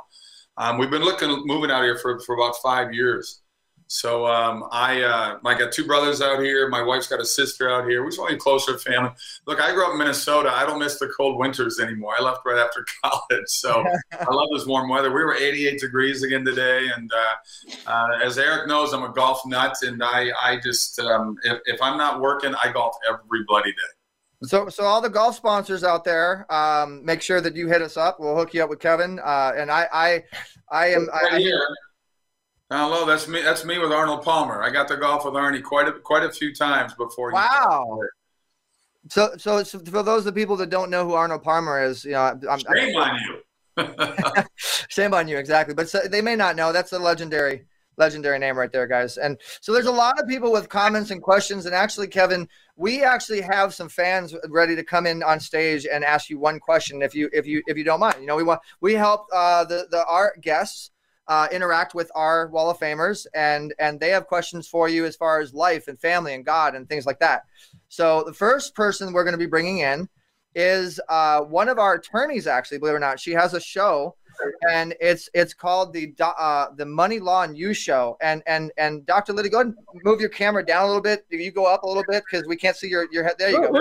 Um, 0.58 0.78
we've 0.78 0.90
been 0.90 1.04
looking 1.04 1.30
moving 1.46 1.70
out 1.70 1.84
here 1.84 1.98
for, 1.98 2.20
for 2.22 2.36
about 2.36 2.56
five 2.64 2.94
years. 2.94 3.42
So 3.88 4.26
um, 4.26 4.66
I 4.72 5.04
uh, 5.04 5.38
I 5.46 5.58
got 5.58 5.72
two 5.72 5.86
brothers 5.86 6.22
out 6.22 6.40
here. 6.40 6.68
My 6.70 6.82
wife's 6.82 7.08
got 7.08 7.20
a 7.20 7.26
sister 7.26 7.70
out 7.70 7.88
here. 7.88 8.04
We're 8.04 8.10
just 8.10 8.20
only 8.20 8.36
closer 8.36 8.78
family. 8.80 9.12
Look, 9.46 9.62
I 9.62 9.72
grew 9.74 9.86
up 9.86 9.92
in 9.92 10.00
Minnesota. 10.00 10.52
I 10.52 10.66
don't 10.66 10.80
miss 10.80 10.98
the 10.98 11.08
cold 11.16 11.38
winters 11.38 11.80
anymore. 11.80 12.16
I 12.18 12.24
left 12.24 12.40
right 12.46 12.58
after 12.58 12.86
college, 13.04 13.48
so 13.48 13.86
I 14.12 14.34
love 14.34 14.50
this 14.54 14.66
warm 14.66 14.90
weather. 14.90 15.10
We 15.10 15.24
were 15.24 15.36
88 15.36 15.80
degrees 15.80 16.24
again 16.24 16.44
today, 16.44 16.88
and 16.96 17.12
uh, 17.14 17.90
uh, 17.92 18.20
as 18.24 18.38
Eric 18.40 18.68
knows, 18.68 18.92
I'm 18.92 19.04
a 19.04 19.14
golf 19.14 19.46
nut, 19.46 19.76
and 19.84 20.04
I 20.04 20.32
I 20.42 20.60
just 20.64 21.00
um, 21.00 21.38
if, 21.44 21.60
if 21.66 21.82
I'm 21.82 21.98
not 21.98 22.22
working, 22.22 22.56
I 22.64 22.72
golf 22.72 22.96
every 23.08 23.44
bloody 23.48 23.72
day. 23.72 23.96
So, 24.44 24.70
so 24.70 24.84
all 24.84 25.02
the 25.02 25.10
golf 25.10 25.36
sponsors 25.36 25.84
out 25.84 26.04
there, 26.04 26.52
um, 26.54 27.04
make 27.06 27.22
sure 27.22 27.40
that 27.40 27.56
you 27.56 27.68
hit 27.68 27.82
us 27.82 27.98
up. 27.98 28.20
We'll 28.20 28.36
hook 28.36 28.54
you 28.54 28.64
up 28.64 28.70
with 28.70 28.80
Kevin. 28.80 29.20
Uh, 29.20 29.54
and 29.56 29.72
I, 29.72 29.88
I, 29.92 30.24
I 30.70 30.88
am. 30.88 31.08
I, 31.14 31.22
Right 31.24 31.42
Hello, 32.72 33.06
that's 33.06 33.28
me. 33.28 33.42
That's 33.42 33.64
me 33.64 33.78
with 33.78 33.92
Arnold 33.92 34.24
Palmer. 34.24 34.64
I 34.64 34.72
got 34.72 34.88
to 34.88 34.98
golf 34.98 35.24
with 35.24 35.36
Arnie 35.36 35.62
quite 35.62 35.88
a 35.88 35.92
quite 35.94 36.24
a 36.24 36.32
few 36.32 36.54
times 36.54 36.94
before. 36.96 37.30
you- 37.30 37.36
Wow. 37.36 38.00
So, 39.08 39.30
so, 39.38 39.62
so 39.62 39.78
for 39.80 40.02
those 40.02 40.26
of 40.26 40.26
the 40.26 40.32
people 40.34 40.56
that 40.58 40.72
don't 40.72 40.90
know 40.90 41.06
who 41.06 41.14
Arnold 41.14 41.44
Palmer 41.44 41.84
is, 41.84 42.06
you 42.06 42.12
know, 42.14 42.22
I'm, 42.22 42.42
I'm, 42.50 42.60
Shame 42.60 42.96
on 42.96 43.20
you. 43.20 44.44
Shame 44.58 45.14
on 45.14 45.28
you, 45.28 45.38
exactly. 45.38 45.76
But 45.76 45.90
so, 45.90 46.00
they 46.10 46.22
may 46.22 46.36
not 46.36 46.56
know. 46.56 46.72
That's 46.72 46.92
a 46.92 46.98
legendary, 46.98 47.68
legendary 47.98 48.40
name 48.40 48.58
right 48.58 48.72
there, 48.72 48.88
guys. 48.88 49.18
And 49.18 49.38
so 49.62 49.74
there's 49.74 49.86
a 49.86 49.92
lot 49.92 50.20
of 50.20 50.28
people 50.28 50.52
with 50.52 50.70
comments 50.70 51.12
and 51.12 51.22
questions. 51.22 51.68
And 51.68 51.76
actually, 51.76 52.08
Kevin, 52.08 52.50
we 52.78 53.04
actually 53.04 53.42
have 53.42 53.76
some 53.76 53.90
fans 53.90 54.34
ready 54.50 54.76
to 54.76 54.84
come 54.84 55.06
in 55.06 55.22
on 55.22 55.40
stage 55.40 55.86
and 55.86 56.04
ask 56.04 56.28
you 56.32 56.40
one 56.40 56.60
question, 56.60 57.04
if 57.04 57.14
you, 57.14 57.30
if 57.32 57.46
you, 57.46 57.62
if 57.68 57.78
you 57.78 57.84
don't 57.84 58.00
mind. 58.00 58.16
You 58.22 58.26
know, 58.26 58.36
we 58.36 58.44
want 58.44 58.62
we 58.82 58.94
help 58.96 59.28
uh, 59.32 59.66
the 59.66 59.86
the 59.92 60.04
our 60.08 60.34
guests 60.42 60.90
uh, 61.28 61.48
interact 61.52 61.96
with 61.96 62.12
our 62.16 62.48
Wall 62.48 62.70
of 62.70 62.80
Famers, 62.80 63.26
and 63.34 63.74
and 63.80 64.00
they 64.00 64.10
have 64.10 64.28
questions 64.28 64.68
for 64.68 64.88
you 64.90 65.06
as 65.06 65.16
far 65.16 65.40
as 65.40 65.54
life 65.54 65.88
and 65.88 66.00
family 66.00 66.34
and 66.34 66.46
God 66.46 66.76
and 66.76 66.88
things 66.88 67.06
like 67.06 67.20
that. 67.20 67.44
So 67.90 68.24
the 68.24 68.34
first 68.34 68.76
person 68.76 69.14
we're 69.14 69.24
going 69.24 69.34
to 69.34 69.38
be 69.38 69.46
bringing 69.46 69.80
in 69.80 70.08
is 70.54 71.00
uh, 71.10 71.42
one 71.42 71.68
of 71.68 71.80
our 71.80 71.96
attorneys. 71.96 72.48
Actually, 72.48 72.80
believe 72.80 72.94
it 72.94 72.98
or 72.98 73.00
not, 73.00 73.20
she 73.20 73.32
has 73.32 73.54
a 73.54 73.60
show, 73.60 74.16
and 74.72 74.96
it's 75.02 75.30
it's 75.34 75.54
called 75.54 75.94
the 75.94 76.14
uh, 76.20 76.68
the 76.76 76.86
Money 76.86 77.20
Law 77.20 77.44
and 77.44 77.58
You 77.58 77.74
Show. 77.74 78.18
And 78.22 78.44
and 78.46 78.72
and 78.78 79.06
Dr. 79.06 79.34
Liddy, 79.34 79.50
go 79.50 79.62
ahead 79.62 79.68
and 79.68 80.02
move 80.04 80.20
your 80.20 80.30
camera 80.30 80.66
down 80.66 80.84
a 80.84 80.88
little 80.88 81.02
bit. 81.02 81.26
You 81.30 81.52
go 81.52 81.66
up 81.66 81.84
a 81.84 81.88
little 81.88 82.06
bit 82.08 82.24
because 82.30 82.48
we 82.48 82.56
can't 82.56 82.76
see 82.76 82.88
your 82.88 83.08
your 83.12 83.24
head. 83.24 83.36
There 83.40 83.50
you 83.50 83.62
go. 83.62 83.72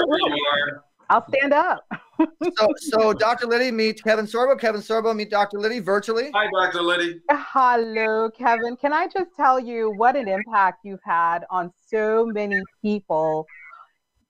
I'll 1.11 1.27
stand 1.29 1.53
up. 1.53 1.85
so, 2.57 2.69
so 2.77 3.13
Dr. 3.13 3.47
Liddy 3.47 3.71
meet 3.71 4.03
Kevin 4.03 4.27
Sorbo. 4.27 4.59
Kevin 4.59 4.81
Sorbo 4.81 5.15
meet 5.15 5.31
Dr. 5.31 5.59
Liddy 5.59 5.81
virtually. 5.81 6.31
Hi, 6.35 6.49
Dr. 6.51 6.83
Liddy. 6.83 7.21
Hello, 7.31 8.31
Kevin. 8.31 8.77
Can 8.77 8.93
I 8.93 9.09
just 9.09 9.31
tell 9.37 9.59
you 9.59 9.93
what 9.97 10.17
an 10.17 10.29
impact 10.29 10.85
you've 10.85 11.03
had 11.05 11.45
on 11.51 11.73
so 11.87 12.27
many 12.27 12.61
people? 12.83 13.47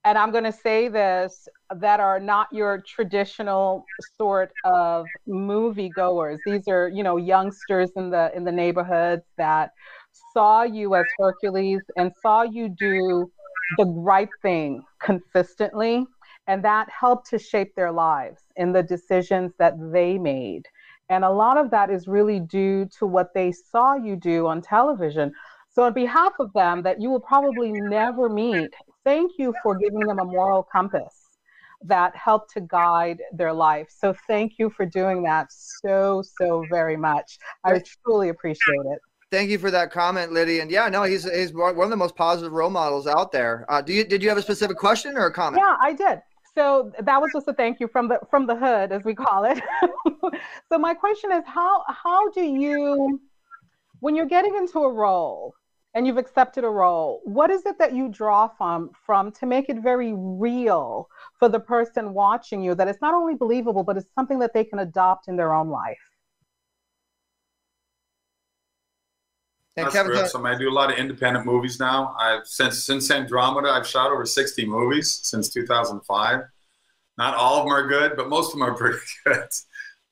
And 0.03 0.17
I'm 0.17 0.31
going 0.31 0.43
to 0.43 0.51
say 0.51 0.87
this 0.87 1.47
that 1.75 1.99
are 1.99 2.19
not 2.19 2.47
your 2.51 2.83
traditional 2.87 3.83
sort 4.17 4.51
of 4.63 5.07
movie 5.25 5.89
goers. 5.89 6.39
These 6.45 6.67
are, 6.67 6.89
you 6.89 7.01
know, 7.01 7.17
youngsters 7.17 7.89
in 7.95 8.11
the 8.11 8.31
in 8.35 8.43
the 8.43 8.51
neighborhoods 8.51 9.23
that 9.37 9.71
saw 10.31 10.61
you 10.61 10.93
as 10.95 11.05
Hercules 11.17 11.81
and 11.97 12.11
saw 12.21 12.43
you 12.43 12.69
do 12.69 13.31
the 13.77 13.85
right 13.85 14.29
thing 14.43 14.83
consistently 15.01 16.05
and 16.47 16.63
that 16.63 16.89
helped 16.89 17.29
to 17.29 17.39
shape 17.39 17.75
their 17.75 17.91
lives 17.91 18.41
in 18.55 18.71
the 18.71 18.83
decisions 18.83 19.53
that 19.57 19.73
they 19.91 20.17
made. 20.17 20.63
And 21.09 21.23
a 21.23 21.29
lot 21.29 21.57
of 21.57 21.71
that 21.71 21.89
is 21.89 22.07
really 22.07 22.39
due 22.39 22.87
to 22.99 23.05
what 23.05 23.33
they 23.33 23.51
saw 23.51 23.95
you 23.95 24.15
do 24.15 24.47
on 24.47 24.61
television. 24.61 25.33
So, 25.71 25.83
on 25.83 25.93
behalf 25.93 26.33
of 26.39 26.51
them 26.53 26.81
that 26.83 27.01
you 27.01 27.09
will 27.09 27.19
probably 27.19 27.71
never 27.71 28.29
meet, 28.29 28.71
thank 29.03 29.33
you 29.37 29.53
for 29.61 29.75
giving 29.75 29.99
them 29.99 30.19
a 30.19 30.25
moral 30.25 30.63
compass 30.63 31.13
that 31.81 32.15
helped 32.15 32.51
to 32.53 32.61
guide 32.61 33.21
their 33.33 33.53
life. 33.53 33.87
So, 33.95 34.15
thank 34.27 34.53
you 34.57 34.69
for 34.69 34.85
doing 34.85 35.21
that 35.23 35.47
so, 35.51 36.23
so 36.39 36.63
very 36.71 36.97
much. 36.97 37.37
I 37.63 37.81
truly 38.03 38.29
appreciate 38.29 38.85
it. 38.85 38.99
Thank 39.31 39.49
you 39.49 39.59
for 39.59 39.69
that 39.71 39.91
comment, 39.91 40.31
Liddy. 40.31 40.59
And 40.59 40.71
yeah, 40.71 40.87
no, 40.87 41.03
he's 41.03 41.29
he's 41.29 41.53
one 41.53 41.77
of 41.77 41.89
the 41.89 41.97
most 41.97 42.15
positive 42.15 42.53
role 42.53 42.69
models 42.69 43.05
out 43.05 43.31
there. 43.31 43.65
Uh, 43.69 43.81
do 43.81 43.91
you 43.91 44.05
did 44.05 44.23
you 44.23 44.29
have 44.29 44.37
a 44.37 44.41
specific 44.41 44.77
question 44.77 45.17
or 45.17 45.25
a 45.25 45.33
comment? 45.33 45.61
Yeah, 45.65 45.75
I 45.81 45.93
did. 45.93 46.21
So 46.57 46.91
that 46.99 47.21
was 47.21 47.31
just 47.33 47.47
a 47.47 47.53
thank 47.53 47.79
you 47.79 47.87
from 47.87 48.07
the 48.07 48.19
from 48.29 48.47
the 48.47 48.55
hood, 48.55 48.91
as 48.91 49.03
we 49.03 49.13
call 49.13 49.43
it. 49.43 49.61
so 50.69 50.77
my 50.77 50.93
question 50.93 51.31
is, 51.31 51.43
how 51.45 51.83
how 51.87 52.29
do 52.29 52.41
you, 52.41 53.19
when 53.99 54.15
you're 54.15 54.25
getting 54.25 54.55
into 54.55 54.79
a 54.79 54.91
role 54.91 55.53
and 55.93 56.07
you've 56.07 56.17
accepted 56.17 56.63
a 56.63 56.69
role, 56.69 57.21
what 57.25 57.51
is 57.51 57.65
it 57.65 57.77
that 57.79 57.93
you 57.93 58.07
draw 58.07 58.47
from 58.47 58.91
from 59.05 59.31
to 59.33 59.45
make 59.45 59.69
it 59.69 59.81
very 59.81 60.13
real 60.15 61.09
for 61.39 61.49
the 61.49 61.59
person 61.59 62.13
watching 62.13 62.61
you? 62.61 62.73
That 62.73 62.87
it's 62.87 63.01
not 63.01 63.13
only 63.13 63.35
believable, 63.35 63.83
but 63.83 63.97
it's 63.97 64.07
something 64.15 64.39
that 64.39 64.53
they 64.53 64.63
can 64.63 64.79
adopt 64.79 65.27
in 65.27 65.35
their 65.35 65.53
own 65.53 65.69
life. 65.69 65.97
And 69.77 69.85
That's 69.85 69.95
Kevin, 69.95 70.11
great. 70.13 70.27
So 70.27 70.45
I 70.45 70.57
do 70.57 70.69
a 70.69 70.71
lot 70.71 70.91
of 70.91 70.97
independent 70.97 71.45
movies 71.45 71.79
now. 71.79 72.15
I've 72.17 72.47
since 72.47 72.83
since 72.83 73.11
Andromeda, 73.11 73.69
I've 73.69 73.87
shot 73.87 74.11
over 74.11 74.25
60 74.25 74.65
movies 74.65 75.19
since 75.23 75.49
2005. 75.49 76.41
Not 77.17 77.35
all 77.35 77.57
of 77.57 77.65
them 77.65 77.73
are 77.73 77.87
good, 77.87 78.15
but 78.15 78.29
most 78.29 78.53
of 78.53 78.59
them 78.59 78.63
are 78.63 78.73
pretty 78.77 78.99
good. 79.25 79.49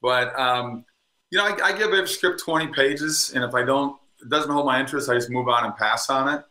But 0.02 0.38
um, 0.38 0.84
you 1.32 1.38
know, 1.38 1.46
I, 1.46 1.70
I 1.70 1.72
give 1.72 1.94
every 1.94 2.08
script 2.08 2.42
20 2.42 2.68
pages, 2.68 3.32
and 3.34 3.44
if 3.44 3.56
I 3.56 3.64
don't, 3.64 3.98
it 4.22 4.30
doesn't 4.30 4.52
hold 4.52 4.66
my 4.66 4.80
interest, 4.80 5.10
I 5.10 5.16
just 5.16 5.30
move 5.30 5.48
on 5.48 5.66
and 5.66 5.76
pass 5.76 6.10
on 6.10 6.34
it. 6.34 6.44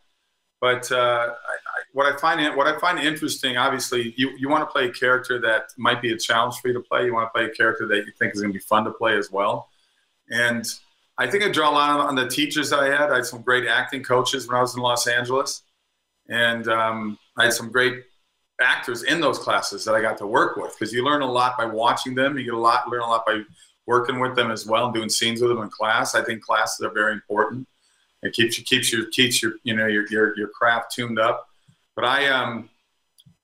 But 0.59 0.91
uh, 0.91 0.95
I, 0.95 1.29
I, 1.29 1.81
what 1.91 2.11
I 2.11 2.17
find 2.17 2.55
what 2.55 2.67
I 2.67 2.79
find 2.79 2.97
interesting, 2.97 3.57
obviously, 3.57 4.13
you, 4.17 4.31
you 4.37 4.49
want 4.49 4.67
to 4.67 4.71
play 4.71 4.85
a 4.85 4.91
character 4.91 5.39
that 5.41 5.71
might 5.77 6.01
be 6.01 6.13
a 6.13 6.17
challenge 6.17 6.55
for 6.55 6.69
you 6.69 6.73
to 6.73 6.79
play. 6.79 7.05
You 7.05 7.13
want 7.13 7.27
to 7.27 7.37
play 7.37 7.45
a 7.45 7.53
character 7.53 7.87
that 7.89 7.97
you 7.97 8.11
think 8.17 8.33
is 8.33 8.41
going 8.41 8.53
to 8.53 8.57
be 8.57 8.63
fun 8.63 8.85
to 8.85 8.91
play 8.91 9.15
as 9.17 9.29
well. 9.29 9.69
And 10.29 10.65
I 11.17 11.29
think 11.29 11.43
I 11.43 11.49
draw 11.49 11.69
a 11.69 11.73
lot 11.73 11.99
on 11.99 12.15
the 12.15 12.27
teachers 12.27 12.73
I 12.73 12.87
had. 12.87 13.11
I 13.11 13.17
had 13.17 13.25
some 13.25 13.41
great 13.41 13.67
acting 13.67 14.03
coaches 14.03 14.47
when 14.47 14.57
I 14.57 14.61
was 14.61 14.75
in 14.75 14.81
Los 14.81 15.07
Angeles, 15.07 15.61
and 16.27 16.67
um, 16.67 17.19
I 17.37 17.45
had 17.45 17.53
some 17.53 17.71
great 17.71 18.03
actors 18.61 19.03
in 19.03 19.19
those 19.19 19.37
classes 19.39 19.85
that 19.85 19.93
I 19.95 20.01
got 20.01 20.17
to 20.19 20.27
work 20.27 20.57
with 20.57 20.75
because 20.77 20.93
you 20.93 21.03
learn 21.03 21.21
a 21.21 21.31
lot 21.31 21.57
by 21.57 21.65
watching 21.65 22.15
them. 22.15 22.37
You 22.37 22.45
get 22.45 22.53
a 22.53 22.59
lot, 22.59 22.87
learn 22.89 23.01
a 23.01 23.07
lot 23.07 23.25
by 23.25 23.41
working 23.85 24.19
with 24.19 24.35
them 24.35 24.51
as 24.51 24.65
well 24.65 24.85
and 24.85 24.93
doing 24.93 25.09
scenes 25.09 25.41
with 25.41 25.51
them 25.51 25.61
in 25.61 25.69
class. 25.69 26.15
I 26.15 26.23
think 26.23 26.41
classes 26.41 26.85
are 26.85 26.91
very 26.91 27.13
important. 27.13 27.67
It 28.21 28.33
keeps 28.33 28.57
you 28.57 28.63
keeps 28.63 28.91
your 28.91 29.07
keeps 29.07 29.41
your 29.41 29.53
you 29.63 29.75
know 29.75 29.85
your 29.85 30.07
your, 30.09 30.37
your 30.37 30.47
craft 30.47 30.93
tuned 30.95 31.19
up. 31.19 31.47
But 31.95 32.05
I 32.05 32.27
um 32.29 32.69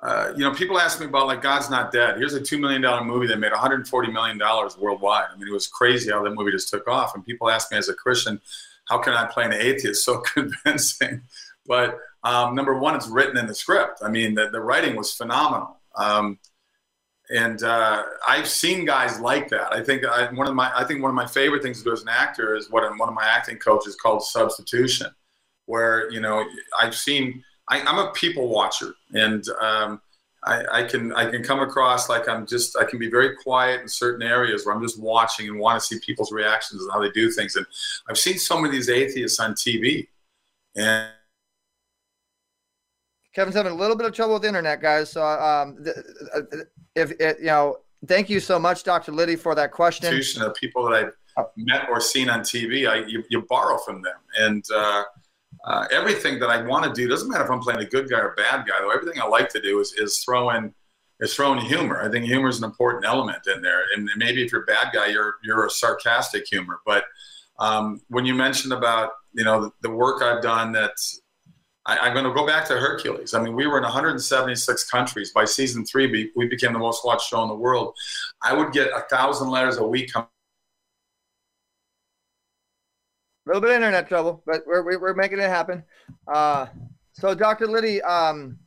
uh, 0.02 0.32
you 0.34 0.40
know, 0.40 0.54
people 0.54 0.80
ask 0.80 1.00
me 1.00 1.06
about 1.06 1.28
like 1.28 1.42
God's 1.42 1.70
Not 1.70 1.92
Dead. 1.92 2.18
Here's 2.18 2.34
a 2.34 2.42
two 2.42 2.58
million 2.58 2.82
dollar 2.82 3.04
movie 3.04 3.28
that 3.28 3.40
made 3.40 3.52
140 3.52 4.12
million 4.12 4.38
dollars 4.38 4.78
worldwide. 4.78 5.26
I 5.34 5.38
mean, 5.38 5.48
it 5.48 5.54
was 5.54 5.68
crazy 5.68 6.10
how 6.12 6.24
that 6.24 6.32
movie 6.32 6.52
just 6.52 6.70
took 6.70 6.88
off. 6.88 7.16
And 7.16 7.26
people 7.26 7.50
ask 7.50 7.72
me 7.72 7.78
as 7.78 7.90
a 7.90 7.94
Christian, 7.94 8.40
how 8.86 9.00
can 9.00 9.14
I 9.14 9.26
play 9.26 9.46
an 9.46 9.54
atheist 9.54 10.06
so 10.06 10.20
convincing? 10.34 11.24
But 11.66 12.00
um, 12.24 12.56
number 12.56 12.78
one, 12.80 12.96
it's 12.96 13.08
written 13.08 13.38
in 13.38 13.48
the 13.48 13.54
script. 13.54 14.00
I 14.02 14.10
mean, 14.10 14.36
the, 14.36 14.50
the 14.50 14.62
writing 14.62 14.96
was 14.96 15.14
phenomenal. 15.14 15.78
Um, 15.96 16.40
and 17.30 17.62
uh, 17.62 18.04
I've 18.28 18.48
seen 18.48 18.86
guys 18.86 19.20
like 19.20 19.50
that. 19.50 19.72
I 19.72 19.84
think 19.84 20.06
I, 20.06 20.32
one 20.34 20.48
of 20.48 20.56
my 20.56 20.72
I 20.76 20.84
think 20.86 21.02
one 21.02 21.10
of 21.10 21.16
my 21.16 21.28
favorite 21.28 21.62
things 21.62 21.80
to 21.80 21.84
do 21.84 21.92
as 21.92 22.02
an 22.02 22.10
actor 22.10 22.56
is 22.56 22.72
what 22.72 22.84
one 22.98 23.10
of 23.10 23.16
my 23.16 23.26
acting 23.26 23.58
coaches 23.58 23.96
called 23.96 24.24
substitution, 24.24 25.08
where 25.66 26.10
you 26.12 26.22
know 26.22 26.44
I've 26.80 26.96
seen 26.96 27.44
I, 27.70 27.82
I'm 27.82 28.00
a 28.00 28.12
people 28.12 28.50
watcher, 28.50 28.94
and 29.14 29.44
um, 29.62 30.02
I, 30.44 30.64
I, 30.72 30.84
can 30.84 31.14
I 31.14 31.30
can 31.30 31.44
come 31.44 31.60
across 31.60 32.10
like 32.10 32.28
I'm 32.28 32.48
just 32.48 32.78
I 32.78 32.84
can 32.84 32.98
be 32.98 33.10
very 33.10 33.36
quiet 33.36 33.82
in 33.82 33.88
certain 33.88 34.26
areas 34.26 34.66
where 34.66 34.76
I'm 34.76 34.82
just 34.82 35.00
watching 35.00 35.48
and 35.48 35.60
want 35.60 35.80
to 35.80 35.86
see 35.86 36.00
people's 36.00 36.32
reactions 36.32 36.82
and 36.82 36.92
how 36.92 37.00
they 37.00 37.12
do 37.12 37.30
things. 37.32 37.56
And 37.56 37.66
I've 38.10 38.18
seen 38.18 38.40
some 38.40 38.66
of 38.66 38.72
these 38.72 38.90
atheists 38.90 39.40
on 39.40 39.54
TV, 39.54 40.08
and 40.76 41.10
Kevin's 43.34 43.56
having 43.56 43.72
a 43.72 43.76
little 43.76 43.96
bit 43.96 44.08
of 44.08 44.14
trouble 44.14 44.34
with 44.34 44.42
the 44.42 44.48
internet, 44.48 44.82
guys. 44.82 45.12
So, 45.12 45.24
um, 45.24 45.84
th- 45.84 45.96
if 46.96 47.12
it, 47.20 47.40
you 47.40 47.46
know, 47.46 47.78
thank 48.08 48.30
you 48.30 48.40
so 48.40 48.58
much, 48.58 48.84
Dr. 48.84 49.12
Liddy, 49.12 49.36
for 49.36 49.54
that 49.56 49.72
question. 49.72 50.12
of 50.42 50.56
people 50.56 50.90
that 50.90 51.14
I've 51.38 51.46
met 51.56 51.88
or 51.90 52.02
seen 52.02 52.30
on 52.30 52.42
TV, 52.42 52.90
I 52.90 53.06
you, 53.06 53.24
you 53.30 53.46
borrow 53.48 53.78
from 53.78 54.02
them, 54.02 54.18
and 54.40 54.66
uh, 54.76 55.04
uh, 55.66 55.86
everything 55.92 56.40
that 56.40 56.50
I 56.50 56.62
want 56.62 56.86
to 56.86 56.94
do 56.94 57.08
doesn't 57.08 57.30
matter 57.30 57.44
if 57.44 57.52
I'm 57.52 57.60
playing 57.60 57.82
a 57.82 57.86
good 57.86 58.10
guy 58.10 58.20
or 58.20 58.32
a 58.32 58.36
bad 58.36 58.66
guy. 58.68 58.80
Though 58.80 58.92
everything 58.92 59.22
I 59.22 59.26
like 59.26 59.50
to 59.50 59.62
do 59.62 59.80
is 59.80 59.94
is 59.94 60.20
throw 60.20 60.50
in 60.52 60.74
is 61.20 61.36
throwing 61.36 61.60
humor. 61.60 62.02
I 62.02 62.10
think 62.10 62.26
humor 62.26 62.48
is 62.48 62.60
an 62.60 62.64
important 62.64 63.06
element 63.06 63.46
in 63.54 63.62
there, 63.62 63.84
and 63.96 64.10
maybe 64.16 64.44
if 64.44 64.52
you're 64.52 64.64
a 64.64 64.66
bad 64.66 64.94
guy, 64.94 65.08
you're 65.08 65.36
you're 65.44 65.66
a 65.66 65.70
sarcastic 65.70 66.48
humor. 66.48 66.80
But 66.86 67.04
um, 67.60 68.02
when 68.08 68.26
you 68.26 68.34
mentioned 68.34 68.74
about 68.74 69.12
you 69.34 69.44
know 69.44 69.64
the, 69.64 69.72
the 69.82 69.90
work 69.90 70.22
I've 70.22 70.42
done, 70.42 70.72
that 70.74 70.94
I, 71.86 72.08
am 72.08 72.14
going 72.14 72.26
to 72.26 72.34
go 72.34 72.46
back 72.46 72.66
to 72.68 72.74
Hercules. 72.74 73.34
I 73.34 73.42
mean, 73.42 73.56
we 73.56 73.68
were 73.68 73.78
in 73.78 73.84
176 73.84 74.90
countries. 74.90 75.32
By 75.32 75.46
season 75.46 75.86
three, 75.86 76.08
we, 76.08 76.32
we 76.36 76.48
became 76.48 76.74
the 76.74 76.80
most 76.80 77.04
watched 77.04 77.30
show 77.30 77.42
in 77.42 77.50
the 77.50 77.56
world. 77.56 77.96
I 78.44 78.54
would 78.54 78.72
get 78.72 78.88
a 78.88 79.02
thousand 79.10 79.50
letters 79.50 79.78
a 79.78 79.88
week 79.88 80.14
coming 80.14 80.28
A 83.46 83.50
little 83.50 83.62
bit 83.62 83.72
of 83.72 83.76
internet 83.78 84.08
trouble, 84.08 84.44
but 84.46 84.64
we're, 84.68 85.00
we're, 85.00 85.14
making 85.14 85.40
it 85.40 85.50
happen. 85.50 85.84
Uh, 86.28 86.68
so, 87.14 87.34
Dr. 87.34 87.68
Liddy, 87.68 88.02
um, 88.02 88.60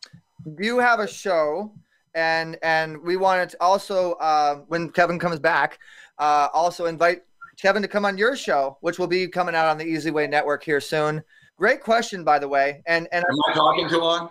you 0.59 0.79
have 0.79 0.99
a 0.99 1.07
show, 1.07 1.73
and 2.15 2.59
and 2.63 3.01
we 3.03 3.17
wanted 3.17 3.51
to 3.51 3.57
also, 3.61 4.13
uh, 4.15 4.57
when 4.69 4.91
Kevin 4.91 5.19
comes 5.19 5.39
back, 5.39 5.79
uh, 6.19 6.49
also 6.53 6.87
invite 6.87 7.23
Kevin 7.61 7.83
to 7.83 7.89
come 7.89 8.05
on 8.05 8.19
your 8.19 8.35
show, 8.35 8.79
which 8.81 8.99
will 8.99 9.07
be 9.07 9.29
coming 9.29 9.55
out 9.55 9.69
on 9.69 9.79
the 9.79 9.85
Easy 9.85 10.11
Way 10.11 10.27
Network 10.27 10.65
here 10.65 10.81
soon. 10.81 11.23
Great 11.57 11.81
question, 11.81 12.25
by 12.25 12.39
the 12.39 12.49
way. 12.49 12.83
And 12.87 13.09
and 13.13 13.25
am 13.25 13.51
I 13.51 13.55
talking 13.55 13.89
too 13.89 13.99
long? 13.99 14.31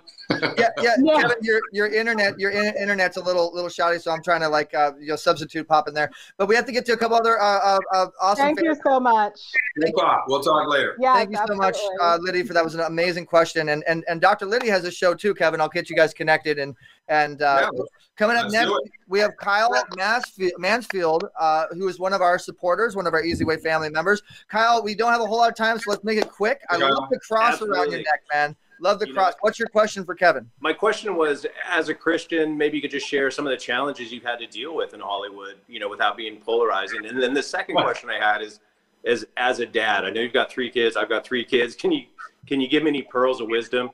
Yeah, 0.58 0.70
yeah, 0.82 0.96
yeah. 1.04 1.22
Kevin, 1.22 1.38
your 1.42 1.62
your 1.72 1.88
internet 1.88 2.40
your 2.40 2.52
in- 2.52 2.76
internet's 2.76 3.18
a 3.18 3.22
little 3.22 3.54
little 3.54 3.70
shoddy, 3.70 4.00
so 4.00 4.12
I'm 4.12 4.24
trying 4.24 4.42
to 4.42 4.50
like 4.50 4.74
uh, 4.74 4.92
you 5.00 5.08
know 5.08 5.16
substitute 5.16 5.68
pop 5.68 5.88
in 5.88 5.94
there. 5.94 6.12
But 6.38 6.48
we 6.48 6.56
have 6.56 6.66
to 6.66 6.72
get 6.72 6.86
to 6.88 6.94
a 6.94 6.98
couple 6.98 7.18
other 7.18 7.40
uh, 7.40 7.60
uh, 7.60 7.80
uh 7.94 8.08
awesome. 8.22 8.46
Thank 8.46 8.62
you 8.62 8.76
so 8.86 9.00
much. 9.00 9.40
We'll 9.78 9.94
talk. 9.94 10.26
We'll 10.28 10.42
talk 10.42 10.70
later. 10.70 10.96
Yeah, 11.00 11.14
Thank 11.14 11.32
you 11.32 11.40
so 11.48 11.56
much, 11.56 11.78
uh, 12.02 12.18
Liddy, 12.22 12.44
for 12.44 12.54
that 12.54 12.64
was 12.64 12.76
an 12.76 12.82
amazing 12.82 13.26
question. 13.26 13.70
And 13.70 13.84
and 13.88 14.04
and 14.08 14.22
Dr. 14.22 14.46
Liddy 14.46 14.70
has 14.70 14.86
a 14.86 14.92
show 14.92 15.14
too, 15.14 15.34
Kevin. 15.34 15.62
I'll 15.62 15.70
get 15.70 15.90
you 15.90 15.96
guys 15.96 16.14
connected. 16.14 16.60
And 16.60 16.76
and 17.08 17.42
uh, 17.42 17.70
Yeah, 17.74 17.84
coming 18.16 18.38
up 18.38 18.52
next, 18.52 18.72
we 19.08 19.20
have 19.20 19.36
Kyle 19.38 19.72
Mansfield, 19.98 20.54
Mansfield 20.58 21.26
uh, 21.40 21.66
who 21.72 21.88
is 21.88 22.00
one 22.00 22.14
of 22.14 22.22
our 22.22 22.40
supporters, 22.40 22.96
one 22.96 23.08
of 23.08 23.14
our 23.14 23.24
Easy 23.24 23.44
Way 23.44 23.58
family 23.58 23.90
members. 23.90 24.22
Kyle, 24.48 24.84
we 24.84 24.96
don't 24.96 25.12
have 25.12 25.22
a 25.22 25.26
whole 25.26 25.38
lot 25.38 25.50
of 25.50 25.56
time, 25.56 25.78
so 25.78 25.90
let's 25.90 26.04
make 26.04 26.18
it 26.18 26.30
quick. 26.30 26.62
I 26.70 26.78
Kyle. 26.78 26.94
love 26.94 27.10
the 27.10 27.20
cross 27.20 27.62
around 27.62 27.92
your 27.92 28.00
neck, 28.00 28.24
man. 28.32 28.56
Love 28.82 28.98
the 28.98 29.08
You 29.08 29.14
cross. 29.14 29.36
What's 29.42 29.60
your 29.60 29.68
question 29.68 30.04
for 30.04 30.16
Kevin? 30.16 30.50
My 30.60 30.74
question 30.74 31.16
was, 31.16 31.46
as 31.70 31.90
a 31.90 31.94
Christian, 31.94 32.58
maybe 32.58 32.78
you 32.78 32.82
could 32.82 32.90
just 32.90 33.08
share 33.08 33.30
some 33.30 33.46
of 33.46 33.52
the 33.52 33.58
challenges 33.58 34.12
you've 34.12 34.24
had 34.24 34.40
to 34.40 34.48
deal 34.48 34.76
with 34.76 34.96
in 34.96 35.00
Hollywood, 35.00 35.58
you 35.68 35.80
know, 35.80 35.88
without 35.88 36.18
being 36.18 36.38
polarizing. 36.38 37.06
And 37.06 37.22
then 37.22 37.36
the 37.36 37.44
second 37.44 37.76
question 37.76 38.10
I 38.10 38.18
had 38.18 38.42
is, 38.42 38.60
is 39.04 39.26
as 39.38 39.60
a 39.60 39.68
dad, 39.68 40.04
I 40.04 40.10
know 40.10 40.22
you've 40.22 40.34
got 40.34 40.52
three 40.52 40.72
kids. 40.72 40.98
I've 40.98 41.10
got 41.10 41.24
three 41.24 41.46
kids. 41.46 41.76
Can 41.76 41.92
you 41.92 42.06
can 42.48 42.60
you 42.60 42.68
give 42.68 42.82
me 42.82 42.90
any 42.90 43.04
pearls 43.04 43.40
of 43.40 43.48
wisdom? 43.50 43.92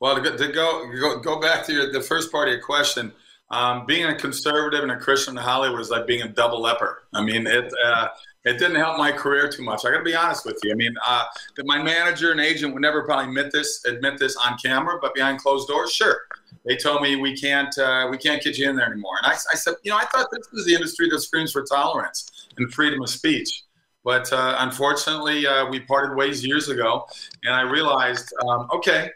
Well, 0.00 0.16
to 0.16 0.20
go, 0.20 0.36
to 0.36 0.52
go 0.52 0.92
go 1.00 1.18
go 1.20 1.40
back 1.40 1.64
to 1.66 1.72
your, 1.72 1.92
the 1.92 2.02
first 2.02 2.30
part 2.30 2.48
of 2.48 2.52
your 2.52 2.62
question, 2.62 3.10
um, 3.50 3.86
being 3.86 4.04
a 4.04 4.14
conservative 4.14 4.82
and 4.82 4.92
a 4.92 4.98
Christian 4.98 5.36
in 5.36 5.42
Hollywood 5.42 5.80
is 5.80 5.88
like 5.88 6.06
being 6.06 6.22
a 6.22 6.28
double 6.28 6.60
leper. 6.60 7.04
I 7.14 7.22
mean, 7.22 7.46
it 7.46 7.72
uh, 7.84 8.08
it 8.44 8.58
didn't 8.58 8.76
help 8.76 8.98
my 8.98 9.10
career 9.10 9.48
too 9.48 9.62
much. 9.62 9.84
I 9.84 9.90
got 9.90 9.98
to 9.98 10.04
be 10.04 10.14
honest 10.14 10.44
with 10.44 10.58
you. 10.62 10.72
I 10.72 10.74
mean, 10.74 10.94
uh, 11.06 11.24
my 11.64 11.82
manager 11.82 12.30
and 12.30 12.40
agent 12.40 12.74
would 12.74 12.82
never 12.82 13.02
probably 13.02 13.26
admit 13.26 13.52
this 13.52 13.84
admit 13.86 14.18
this 14.18 14.36
on 14.36 14.58
camera, 14.58 14.98
but 15.00 15.14
behind 15.14 15.38
closed 15.40 15.68
doors, 15.68 15.92
sure. 15.92 16.18
They 16.64 16.76
told 16.76 17.02
me 17.02 17.16
we 17.16 17.36
can't 17.36 17.76
uh, 17.78 18.08
we 18.10 18.18
can't 18.18 18.42
get 18.42 18.56
you 18.58 18.68
in 18.68 18.76
there 18.76 18.86
anymore, 18.86 19.16
and 19.22 19.32
I, 19.32 19.34
I 19.34 19.56
said, 19.56 19.74
you 19.82 19.90
know, 19.90 19.96
I 19.96 20.04
thought 20.06 20.28
this 20.32 20.50
was 20.52 20.64
the 20.64 20.74
industry 20.74 21.08
that 21.10 21.20
screams 21.20 21.52
for 21.52 21.62
tolerance 21.62 22.48
and 22.56 22.72
freedom 22.72 23.02
of 23.02 23.10
speech. 23.10 23.64
But 24.04 24.30
uh, 24.32 24.56
unfortunately, 24.58 25.46
uh, 25.46 25.66
we 25.70 25.80
parted 25.80 26.14
ways 26.14 26.44
years 26.44 26.68
ago, 26.68 27.06
and 27.42 27.54
I 27.54 27.62
realized, 27.62 28.32
um, 28.46 28.68
okay, 28.74 29.10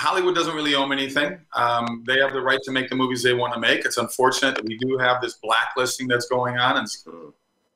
Hollywood 0.00 0.34
doesn't 0.34 0.54
really 0.54 0.74
own 0.74 0.92
anything. 0.92 1.38
Um, 1.54 2.02
they 2.06 2.18
have 2.18 2.32
the 2.32 2.40
right 2.40 2.58
to 2.64 2.72
make 2.72 2.88
the 2.88 2.96
movies 2.96 3.22
they 3.22 3.34
want 3.34 3.54
to 3.54 3.60
make. 3.60 3.84
It's 3.84 3.98
unfortunate 3.98 4.56
that 4.56 4.64
we 4.64 4.76
do 4.78 4.98
have 4.98 5.20
this 5.20 5.34
blacklisting 5.34 6.08
that's 6.08 6.26
going 6.26 6.58
on, 6.58 6.76
and 6.76 6.88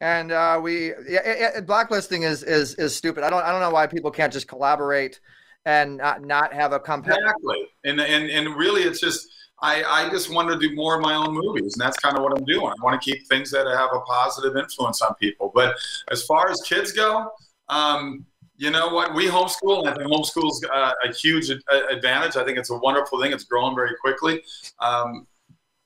And 0.05 0.33
uh, 0.33 0.61
we 0.63 0.89
yeah, 1.09 1.21
yeah, 1.25 1.61
blacklisting 1.63 2.25
is 2.25 2.43
is 2.43 2.75
is 2.75 2.95
stupid. 2.95 3.25
I 3.25 3.31
don't 3.31 3.43
I 3.43 3.51
don't 3.51 3.63
know 3.63 3.71
why 3.71 3.87
people 3.87 4.11
can't 4.11 4.31
just 4.31 4.47
collaborate 4.47 5.19
and 5.65 5.97
not 5.97 6.23
not 6.23 6.53
have 6.53 6.75
a 6.75 6.79
competitive. 6.79 7.25
Exactly. 7.25 7.69
And 7.85 7.99
and 8.03 8.29
and 8.29 8.55
really, 8.55 8.83
it's 8.83 9.01
just 9.01 9.27
I 9.63 9.83
I 9.83 10.11
just 10.11 10.31
want 10.31 10.51
to 10.51 10.59
do 10.59 10.75
more 10.77 10.97
of 10.97 11.01
my 11.01 11.15
own 11.15 11.33
movies, 11.33 11.73
and 11.73 11.81
that's 11.81 11.99
kind 11.99 12.19
of 12.19 12.23
what 12.23 12.39
I'm 12.39 12.45
doing. 12.45 12.67
I 12.67 12.85
want 12.85 13.01
to 13.01 13.11
keep 13.11 13.27
things 13.29 13.51
that 13.53 13.67
have 13.67 13.89
a 13.95 14.01
positive 14.01 14.59
influence 14.59 15.01
on 15.01 15.15
people. 15.15 15.51
But 15.55 15.75
as 16.13 16.23
far 16.25 16.51
as 16.51 16.61
kids 16.61 16.93
go, 16.93 17.31
um, 17.71 18.27
you 18.59 18.71
know 18.71 18.89
what? 18.89 19.15
We 19.15 19.27
homeschool, 19.27 19.81
and 19.81 19.89
I 19.89 19.95
think 19.95 20.07
homeschool's 20.13 20.63
uh, 20.71 20.93
a 21.03 21.15
huge 21.15 21.49
a- 21.49 21.87
advantage. 21.89 22.37
I 22.37 22.45
think 22.45 22.59
it's 22.59 22.69
a 22.69 22.77
wonderful 22.77 23.23
thing. 23.23 23.33
It's 23.33 23.45
growing 23.45 23.75
very 23.75 23.97
quickly. 24.03 24.43
Um, 24.81 25.27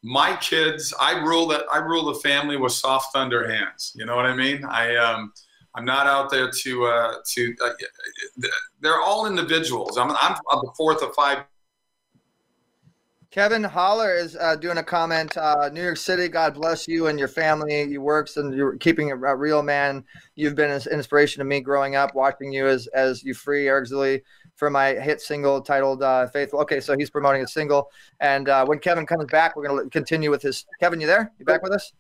my 0.09 0.35
kids, 0.37 0.95
I 0.99 1.21
rule 1.21 1.47
that 1.49 1.65
I 1.71 1.79
rule 1.79 2.07
the 2.07 2.19
family 2.21 2.57
with 2.57 2.73
soft 2.73 3.13
thunder 3.13 3.47
hands. 3.47 3.93
You 3.95 4.07
know 4.07 4.17
what 4.17 4.25
I 4.25 4.35
mean? 4.35 4.65
I 4.65 4.97
um, 4.97 5.35
I'm 5.75 5.85
not 5.85 6.07
out 6.07 6.31
there 6.31 6.51
to 6.51 6.87
uh, 6.87 7.15
to. 7.35 7.55
Uh, 7.63 8.49
they're 8.81 9.01
all 9.01 9.27
individuals. 9.27 9.99
I'm 9.99 10.11
I'm, 10.11 10.37
the 10.51 10.73
fourth 10.77 11.03
of 11.03 11.15
five 11.15 11.45
Kevin 13.31 13.63
Holler 13.63 14.15
is 14.15 14.35
uh, 14.37 14.57
doing 14.57 14.79
a 14.79 14.83
comment. 14.83 15.37
Uh, 15.37 15.69
New 15.71 15.83
York 15.83 15.99
City, 15.99 16.29
God 16.29 16.55
bless 16.55 16.89
you 16.89 17.09
and 17.09 17.19
your 17.19 17.29
family. 17.29 17.83
You 17.83 18.01
works 18.01 18.39
and 18.39 18.55
you're 18.55 18.79
keeping 18.79 19.11
a 19.11 19.37
real 19.37 19.63
man. 19.63 20.03
You've 20.35 20.55
been 20.55 20.71
an 20.71 20.81
inspiration 20.91 21.41
to 21.41 21.45
me 21.45 21.61
growing 21.61 21.97
up, 21.97 22.15
watching 22.15 22.51
you 22.51 22.67
as 22.67 22.87
as 22.89 23.23
you 23.23 23.35
free 23.35 23.69
Eric 23.69 23.91
Zilli 23.91 24.23
for 24.59 24.69
my 24.69 24.95
hit 24.95 25.21
single 25.21 25.63
titled 25.63 26.03
uh, 26.03 26.27
"Faithful." 26.27 26.61
Okay, 26.61 26.81
so 26.81 26.97
he's 26.99 27.09
promoting 27.09 27.43
a 27.43 27.49
single, 27.49 27.91
and 28.21 28.49
uh, 28.49 28.67
when 28.67 28.79
Kevin 28.81 29.07
comes 29.07 29.25
back, 29.27 29.57
we're 29.57 29.67
gonna 29.67 29.89
continue 29.89 30.31
with 30.31 30.43
his. 30.43 30.67
Kevin, 30.81 31.01
you 31.01 31.07
there? 31.07 31.33
You 31.39 31.45
back 31.47 31.63
with 31.63 31.73
us? 31.73 31.93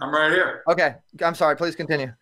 I'm 0.00 0.14
right 0.14 0.32
here. 0.32 0.62
Okay, 0.68 0.94
I'm 1.22 1.34
sorry. 1.34 1.56
Please 1.56 1.76
continue. 1.76 2.12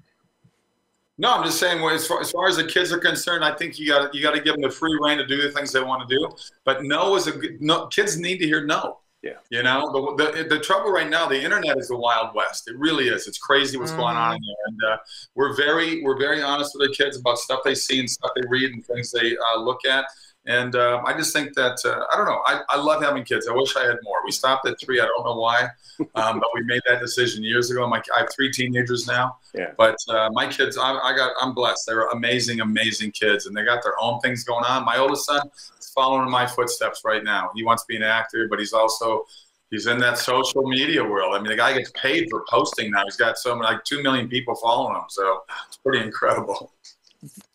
No, 1.18 1.34
I'm 1.34 1.44
just 1.44 1.58
saying. 1.58 1.82
well, 1.82 1.94
As 1.94 2.06
far, 2.06 2.20
as 2.20 2.30
far 2.30 2.48
as 2.48 2.56
the 2.56 2.64
kids 2.64 2.92
are 2.92 2.98
concerned, 2.98 3.44
I 3.44 3.54
think 3.54 3.78
you 3.78 3.88
got 3.88 4.14
you 4.14 4.22
got 4.22 4.34
to 4.34 4.40
give 4.40 4.54
them 4.54 4.62
the 4.62 4.70
free 4.70 4.96
reign 5.02 5.18
to 5.18 5.26
do 5.26 5.42
the 5.42 5.50
things 5.50 5.72
they 5.72 5.82
want 5.82 6.08
to 6.08 6.16
do. 6.16 6.28
But 6.64 6.84
no 6.84 7.16
is 7.16 7.26
a 7.26 7.32
good. 7.32 7.60
No, 7.60 7.86
kids 7.88 8.18
need 8.18 8.38
to 8.38 8.46
hear 8.46 8.64
no. 8.64 8.98
Yeah. 9.22 9.32
You 9.50 9.64
know, 9.64 10.14
the, 10.16 10.32
the 10.32 10.44
the 10.44 10.60
trouble 10.60 10.92
right 10.92 11.08
now, 11.08 11.26
the 11.26 11.42
internet 11.42 11.76
is 11.76 11.88
the 11.88 11.96
wild 11.96 12.36
west. 12.36 12.68
It 12.68 12.78
really 12.78 13.08
is. 13.08 13.26
It's 13.26 13.38
crazy 13.38 13.76
what's 13.76 13.90
going 13.90 14.16
on 14.16 14.36
in 14.36 14.42
there, 14.42 14.66
and 14.66 14.94
uh, 14.94 14.96
we're 15.34 15.56
very 15.56 16.04
we're 16.04 16.18
very 16.18 16.40
honest 16.40 16.76
with 16.76 16.88
the 16.88 16.94
kids 16.94 17.18
about 17.18 17.38
stuff 17.38 17.60
they 17.64 17.74
see 17.74 17.98
and 17.98 18.08
stuff 18.08 18.30
they 18.36 18.46
read 18.48 18.70
and 18.72 18.84
things 18.86 19.10
they 19.10 19.36
uh, 19.36 19.58
look 19.58 19.84
at. 19.84 20.04
And 20.46 20.74
uh, 20.74 21.02
I 21.04 21.12
just 21.12 21.34
think 21.34 21.54
that 21.54 21.78
uh, 21.84 22.04
I 22.12 22.16
don't 22.16 22.26
know. 22.26 22.40
I, 22.46 22.62
I 22.70 22.80
love 22.80 23.02
having 23.02 23.22
kids. 23.22 23.46
I 23.48 23.52
wish 23.52 23.76
I 23.76 23.84
had 23.84 23.96
more. 24.02 24.24
We 24.24 24.32
stopped 24.32 24.66
at 24.66 24.80
three. 24.80 24.98
I 25.00 25.04
don't 25.04 25.24
know 25.24 25.36
why, 25.36 25.68
um, 26.14 26.40
but 26.40 26.48
we 26.54 26.62
made 26.62 26.80
that 26.88 27.00
decision 27.00 27.44
years 27.44 27.70
ago. 27.70 27.86
My, 27.86 28.02
I 28.16 28.20
have 28.20 28.28
three 28.34 28.50
teenagers 28.50 29.06
now. 29.06 29.36
Yeah. 29.54 29.72
But 29.76 29.96
uh, 30.08 30.30
my 30.32 30.46
kids, 30.46 30.78
I, 30.78 30.92
I 30.92 31.14
got, 31.14 31.32
I'm 31.40 31.52
blessed. 31.52 31.84
They're 31.86 32.06
amazing, 32.08 32.60
amazing 32.60 33.12
kids, 33.12 33.46
and 33.46 33.54
they 33.54 33.64
got 33.64 33.82
their 33.82 34.00
own 34.00 34.20
things 34.20 34.42
going 34.44 34.64
on. 34.64 34.86
My 34.86 34.96
oldest 34.96 35.26
son 35.26 35.42
is 35.78 35.90
following 35.90 36.30
my 36.30 36.46
footsteps 36.46 37.02
right 37.04 37.22
now. 37.22 37.50
He 37.54 37.62
wants 37.62 37.82
to 37.82 37.86
be 37.86 37.96
an 37.96 38.02
actor, 38.02 38.46
but 38.48 38.58
he's 38.58 38.72
also 38.72 39.26
he's 39.70 39.86
in 39.86 39.98
that 39.98 40.18
social 40.18 40.66
media 40.66 41.04
world. 41.04 41.34
I 41.34 41.40
mean, 41.40 41.50
the 41.50 41.56
guy 41.56 41.76
gets 41.76 41.90
paid 41.90 42.28
for 42.30 42.44
posting 42.48 42.90
now. 42.90 43.04
He's 43.04 43.16
got 43.16 43.36
so 43.38 43.54
many, 43.54 43.66
like 43.66 43.84
two 43.84 44.02
million 44.02 44.28
people 44.28 44.54
following 44.54 44.96
him. 44.96 45.04
So 45.08 45.42
it's 45.66 45.76
pretty 45.76 46.04
incredible. 46.04 46.72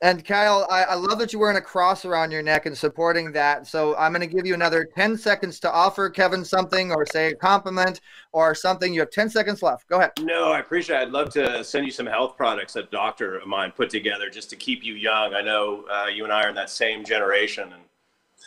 And 0.01 0.25
Kyle, 0.25 0.67
I, 0.69 0.83
I 0.83 0.95
love 0.95 1.19
that 1.19 1.31
you're 1.31 1.41
wearing 1.41 1.57
a 1.57 1.61
cross 1.61 2.03
around 2.03 2.31
your 2.31 2.41
neck 2.41 2.65
and 2.65 2.77
supporting 2.77 3.31
that. 3.31 3.65
So 3.65 3.95
I'm 3.95 4.11
going 4.11 4.27
to 4.27 4.35
give 4.35 4.45
you 4.45 4.53
another 4.53 4.83
10 4.83 5.17
seconds 5.17 5.59
to 5.61 5.71
offer 5.71 6.09
Kevin 6.09 6.43
something 6.43 6.91
or 6.91 7.05
say 7.05 7.31
a 7.31 7.35
compliment 7.35 8.01
or 8.33 8.53
something. 8.55 8.93
You 8.93 8.99
have 9.01 9.11
10 9.11 9.29
seconds 9.29 9.63
left. 9.63 9.87
Go 9.87 9.99
ahead. 9.99 10.11
No, 10.19 10.51
I 10.51 10.59
appreciate 10.59 10.97
it. 10.97 11.01
I'd 11.03 11.11
love 11.11 11.29
to 11.31 11.63
send 11.63 11.85
you 11.85 11.91
some 11.91 12.05
health 12.05 12.35
products 12.35 12.73
that 12.73 12.85
a 12.85 12.91
doctor 12.91 13.37
of 13.37 13.47
mine 13.47 13.71
put 13.71 13.89
together 13.89 14.29
just 14.29 14.49
to 14.49 14.57
keep 14.57 14.83
you 14.83 14.95
young. 14.95 15.33
I 15.33 15.41
know 15.41 15.85
uh, 15.89 16.07
you 16.07 16.25
and 16.25 16.33
I 16.33 16.43
are 16.43 16.49
in 16.49 16.55
that 16.55 16.69
same 16.69 17.05
generation 17.05 17.71
and 17.71 17.83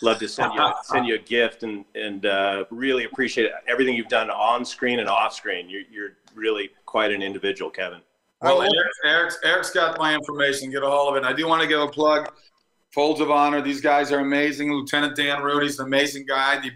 love 0.03 0.19
to 0.19 0.29
send 0.29 0.53
you 0.53 0.73
send 0.85 1.07
you 1.07 1.15
a 1.15 1.19
gift 1.19 1.63
and 1.63 1.85
and 1.95 2.27
uh, 2.27 2.65
really 2.71 3.05
appreciate 3.05 3.51
everything 3.67 3.95
you've 3.95 4.09
done 4.09 4.31
on 4.31 4.65
screen 4.65 5.01
and 5.01 5.09
off 5.09 5.33
screen. 5.33 5.71
You're, 5.71 5.83
you're 5.91 6.13
really 6.35 6.71
quite 6.85 7.11
an 7.11 7.23
individual, 7.23 7.71
Kevin. 7.71 8.01
Well, 8.43 8.63
Eric, 8.63 8.75
Eric's, 9.05 9.39
Eric's 9.43 9.71
got 9.71 9.99
my 9.99 10.15
information. 10.15 10.71
Get 10.71 10.83
a 10.83 10.89
hold 10.89 11.11
of 11.11 11.15
it. 11.17 11.19
And 11.19 11.27
I 11.27 11.33
do 11.33 11.49
want 11.49 11.63
to 11.63 11.69
give 11.69 11.81
a 11.81 11.89
plug. 11.89 12.31
Folds 12.93 13.21
of 13.21 13.31
Honor. 13.31 13.61
These 13.61 13.81
guys 13.81 14.11
are 14.13 14.21
amazing. 14.21 14.73
Lieutenant 14.73 15.17
Dan 15.17 15.43
Rooney's 15.43 15.79
an 15.79 15.87
amazing 15.87 16.25
guy. 16.27 16.61
He 16.61 16.71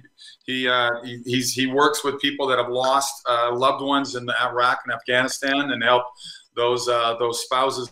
he, 0.44 0.68
uh, 0.68 0.90
he 1.02 1.22
he's 1.24 1.52
he 1.52 1.66
works 1.66 2.04
with 2.04 2.20
people 2.20 2.46
that 2.48 2.58
have 2.58 2.68
lost 2.68 3.12
uh, 3.28 3.54
loved 3.54 3.82
ones 3.82 4.16
in 4.16 4.28
Iraq 4.42 4.80
and 4.84 4.92
Afghanistan 4.92 5.70
and 5.70 5.82
help 5.82 6.04
those 6.56 6.88
uh, 6.88 7.16
those 7.18 7.42
spouses. 7.42 7.90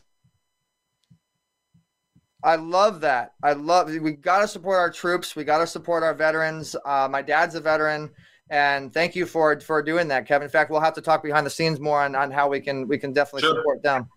I 2.45 2.57
love 2.57 3.01
that. 3.01 3.33
I 3.43 3.55
love. 3.55 3.89
We 3.89 4.13
got 4.13 4.41
to 4.41 4.49
support 4.49 4.79
our 4.79 4.91
troops. 4.91 5.35
We 5.35 5.45
got 5.45 5.59
to 5.59 5.67
support 5.67 6.03
our 6.03 6.15
veterans. 6.15 6.77
Uh, 6.85 7.09
my 7.11 7.23
dad's 7.23 7.55
a 7.55 7.61
veteran, 7.61 8.11
and 8.51 8.93
thank 8.93 9.15
you 9.15 9.27
for 9.27 9.59
for 9.61 9.83
doing 9.83 10.09
that, 10.09 10.27
Kevin. 10.27 10.47
In 10.47 10.51
fact, 10.51 10.71
we'll 10.71 10.81
have 10.81 10.95
to 10.95 11.03
talk 11.03 11.23
behind 11.23 11.47
the 11.47 11.51
scenes 11.51 11.81
more 11.81 12.03
on, 12.03 12.15
on 12.15 12.31
how 12.31 12.49
we 12.49 12.61
can 12.61 12.89
we 12.89 12.99
can 12.99 13.13
definitely 13.13 13.43
Sure. 13.43 13.57
support 13.57 13.83
them. 13.83 14.09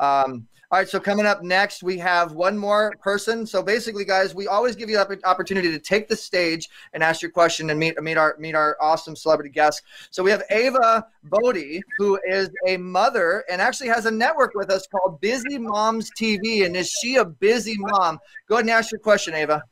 Um, 0.00 0.46
All 0.72 0.80
right, 0.80 0.88
so 0.88 0.98
coming 0.98 1.26
up 1.26 1.44
next, 1.44 1.84
we 1.84 1.96
have 1.98 2.32
one 2.32 2.58
more 2.58 2.92
person. 3.00 3.46
So 3.46 3.62
basically, 3.62 4.04
guys, 4.04 4.34
we 4.34 4.48
always 4.48 4.74
give 4.74 4.90
you 4.90 4.96
the 4.96 5.20
opportunity 5.24 5.70
to 5.70 5.78
take 5.78 6.08
the 6.08 6.16
stage 6.16 6.68
and 6.92 7.04
ask 7.04 7.22
your 7.22 7.30
question 7.30 7.70
and 7.70 7.78
meet 7.78 8.02
meet 8.02 8.16
our 8.16 8.34
meet 8.40 8.56
our 8.56 8.76
awesome 8.80 9.14
celebrity 9.14 9.50
guests. 9.50 9.82
So 10.10 10.24
we 10.24 10.32
have 10.32 10.42
Ava 10.50 11.06
Bodie, 11.22 11.82
who 11.98 12.18
is 12.28 12.50
a 12.66 12.78
mother 12.78 13.44
and 13.48 13.62
actually 13.62 13.90
has 13.90 14.06
a 14.06 14.10
network 14.10 14.54
with 14.54 14.70
us 14.70 14.88
called 14.88 15.20
Busy 15.20 15.56
Moms 15.56 16.10
TV. 16.20 16.66
And 16.66 16.76
is 16.76 16.90
she 17.00 17.14
a 17.14 17.24
busy 17.24 17.76
mom? 17.78 18.18
Go 18.48 18.56
ahead 18.56 18.64
and 18.64 18.70
ask 18.70 18.90
your 18.90 18.98
question, 18.98 19.34
Ava. 19.34 19.62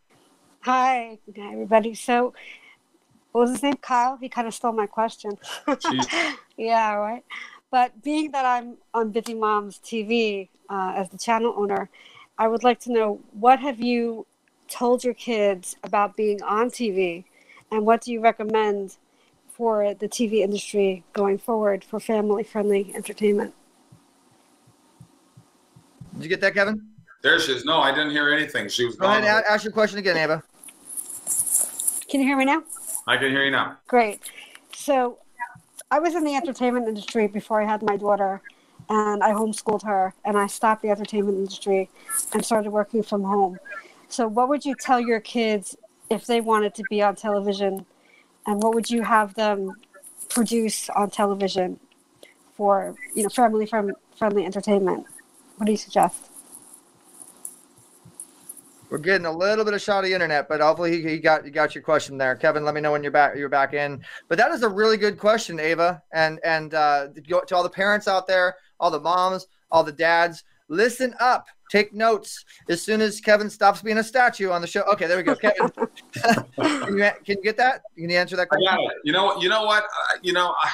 Hi, 0.61 1.19
good 1.27 1.37
night, 1.37 1.53
everybody. 1.55 1.95
So, 1.95 2.35
what 3.35 3.41
was 3.41 3.51
his 3.51 3.65
name? 3.65 3.75
Kyle. 3.83 4.17
He 4.17 4.29
kind 4.29 4.47
of 4.47 4.55
stole 4.55 4.71
my 4.71 4.87
question. 4.87 5.33
yeah, 6.57 6.95
right. 6.95 7.25
But 7.69 8.01
being 8.05 8.31
that 8.31 8.45
I'm 8.45 8.77
on 8.95 9.11
Busy 9.11 9.35
Moms 9.35 9.81
TV 9.85 10.49
uh, 10.71 10.93
as 10.95 11.09
the 11.11 11.19
channel 11.19 11.53
owner, 11.57 11.91
I 12.39 12.47
would 12.47 12.63
like 12.63 12.79
to 12.81 12.93
know 12.93 13.21
what 13.33 13.59
have 13.59 13.81
you 13.81 14.25
told 14.69 15.03
your 15.03 15.15
kids 15.15 15.75
about 15.83 16.17
being 16.17 16.41
on 16.45 16.71
TV, 16.71 17.25
and 17.73 17.85
what 17.85 18.03
do 18.03 18.13
you 18.13 18.21
recommend 18.21 18.99
for 19.49 19.95
the 19.95 20.09
TV 20.09 20.35
industry 20.35 21.03
going 21.13 21.37
forward 21.37 21.83
for 21.83 21.99
family-friendly 21.99 22.93
entertainment? 22.95 23.53
Did 26.15 26.23
you 26.23 26.29
get 26.29 26.41
that, 26.41 26.55
Kevin? 26.55 26.87
There 27.23 27.41
she 27.41 27.51
is. 27.51 27.65
No, 27.65 27.81
I 27.81 27.91
didn't 27.91 28.13
hear 28.13 28.33
anything. 28.33 28.69
She 28.69 28.85
was 28.85 28.95
Go 28.95 29.07
ahead 29.07 29.25
gone. 29.25 29.39
and 29.39 29.45
a- 29.45 29.51
ask 29.51 29.65
your 29.65 29.73
question 29.73 29.99
again, 29.99 30.17
Ava. 30.17 30.41
Can 32.09 32.21
you 32.21 32.27
hear 32.29 32.37
me 32.37 32.45
now? 32.45 32.63
I 33.07 33.17
can 33.17 33.31
hear 33.31 33.45
you 33.45 33.51
now. 33.51 33.79
Great. 33.87 34.21
So 34.75 35.19
I 35.91 35.99
was 35.99 36.15
in 36.15 36.25
the 36.25 36.35
entertainment 36.35 36.89
industry 36.89 37.27
before 37.27 37.63
I 37.63 37.67
had 37.67 37.83
my 37.83 37.97
daughter, 37.97 38.41
and 38.89 39.23
I 39.23 39.31
homeschooled 39.31 39.83
her, 39.85 40.15
and 40.25 40.37
I 40.37 40.47
stopped 40.47 40.83
the 40.83 40.91
entertainment 40.91 41.39
industry 41.39 41.91
and 42.33 42.45
started 42.45 42.71
working 42.71 43.03
from 43.03 43.23
home. 43.23 43.59
So, 44.09 44.27
what 44.27 44.49
would 44.49 44.65
you 44.65 44.75
tell 44.75 45.01
your 45.01 45.21
kids 45.21 45.77
if 46.11 46.27
they 46.27 46.41
wanted 46.41 46.75
to 46.77 46.83
be 46.91 47.03
on 47.03 47.17
television, 47.17 47.87
and 48.47 48.63
what 48.63 48.75
would 48.75 48.91
you 48.91 49.03
have 49.03 49.35
them 49.35 49.77
produce 50.29 50.91
on 50.91 51.11
television 51.11 51.79
for 52.57 52.97
you 53.15 53.23
know 53.23 53.29
family 53.29 53.67
friend- 53.67 53.95
friendly 54.17 54.45
entertainment? 54.45 55.07
What 55.57 55.67
do 55.67 55.73
you 55.73 55.79
suggest? 55.79 56.31
We're 58.95 59.01
getting 59.01 59.27
a 59.27 59.33
little 59.37 59.65
bit 59.65 59.75
of 59.75 59.83
shot 59.83 60.05
of 60.05 60.05
the 60.05 60.15
internet, 60.15 60.49
but 60.49 60.61
hopefully 60.61 61.03
he, 61.03 61.09
he 61.11 61.19
got 61.19 61.45
you 61.45 61.51
got 61.51 61.75
your 61.75 61.83
question 61.83 62.17
there, 62.17 62.37
Kevin. 62.37 62.65
Let 62.65 62.77
me 62.77 62.81
know 62.81 62.93
when 62.93 63.03
you're 63.03 63.11
back. 63.11 63.35
You're 63.37 63.49
back 63.49 63.75
in. 63.75 64.01
But 64.29 64.39
that 64.39 64.53
is 64.53 64.63
a 64.63 64.69
really 64.69 64.97
good 64.97 65.19
question, 65.19 65.59
Ava, 65.59 66.01
and 66.13 66.39
and 66.45 66.75
uh, 66.75 67.09
to 67.09 67.57
all 67.57 67.65
the 67.65 67.71
parents 67.71 68.07
out 68.07 68.29
there, 68.29 68.55
all 68.79 68.93
the 68.93 69.01
moms, 69.01 69.49
all 69.73 69.83
the 69.83 69.91
dads. 69.91 70.45
Listen 70.69 71.13
up. 71.19 71.49
Take 71.73 71.93
notes. 71.93 72.45
As 72.69 72.83
soon 72.83 73.01
as 73.01 73.21
Kevin 73.21 73.51
stops 73.51 73.83
being 73.83 73.99
a 73.99 74.05
statue 74.05 74.51
on 74.51 74.61
the 74.61 74.69
show. 74.69 74.83
Okay, 74.83 75.09
there 75.09 75.17
we 75.17 75.25
go. 75.25 75.35
Kevin, 75.43 75.71
can, 76.55 76.97
you, 76.97 77.11
can 77.25 77.37
you 77.39 77.43
get 77.43 77.57
that? 77.57 77.83
Can 77.97 78.09
you 78.09 78.17
answer 78.17 78.37
that 78.37 78.43
I 78.43 78.47
question? 78.47 78.77
got 78.77 78.81
it. 78.81 78.99
You 79.03 79.13
know, 79.13 79.37
you 79.41 79.49
know 79.49 79.65
what? 79.65 79.83
Uh, 79.83 80.19
you 80.23 80.33
know, 80.33 80.55
I, 80.57 80.71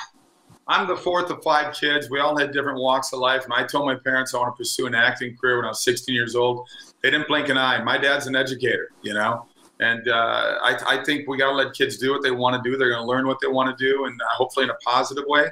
I'm 0.70 0.87
the 0.87 0.96
fourth 0.96 1.30
of 1.30 1.42
five 1.42 1.74
kids. 1.74 2.11
We 2.11 2.20
all 2.20 2.38
had 2.38 2.52
different 2.52 2.78
walks 2.78 3.12
of 3.12 3.18
life, 3.18 3.42
and 3.42 3.52
I 3.52 3.64
told 3.64 3.87
my 3.87 3.96
parents 3.96 4.35
I 4.35 4.38
want 4.38 4.54
to 4.54 4.56
pursue 4.56 4.87
an 4.87 4.94
acting 4.94 5.37
career 5.37 5.56
when 5.56 5.64
I 5.64 5.70
was 5.70 5.83
16 5.83 6.14
years 6.14 6.37
old. 6.37 6.68
They 7.02 7.11
didn't 7.11 7.26
blink 7.26 7.48
an 7.48 7.59
eye. 7.59 7.83
My 7.83 7.98
dad's 7.98 8.28
an 8.28 8.37
educator, 8.37 8.92
you 9.02 9.12
know, 9.12 9.48
and 9.80 10.06
uh, 10.06 10.59
I, 10.62 10.78
I 10.87 11.04
think 11.04 11.28
we 11.28 11.38
got 11.38 11.50
to 11.50 11.56
let 11.56 11.74
kids 11.74 11.98
do 11.98 12.12
what 12.12 12.22
they 12.22 12.30
want 12.30 12.62
to 12.62 12.70
do. 12.70 12.76
They're 12.76 12.90
going 12.90 13.02
to 13.02 13.09
learn 13.09 13.26
what 13.26 13.38
they 13.42 13.48
want 13.48 13.76
to 13.76 13.85
do, 13.85 14.04
and 14.04 14.22
uh, 14.22 14.24
hopefully 14.30 14.62
in 14.62 14.70
a 14.70 14.76
positive 14.76 15.24
way. 15.26 15.46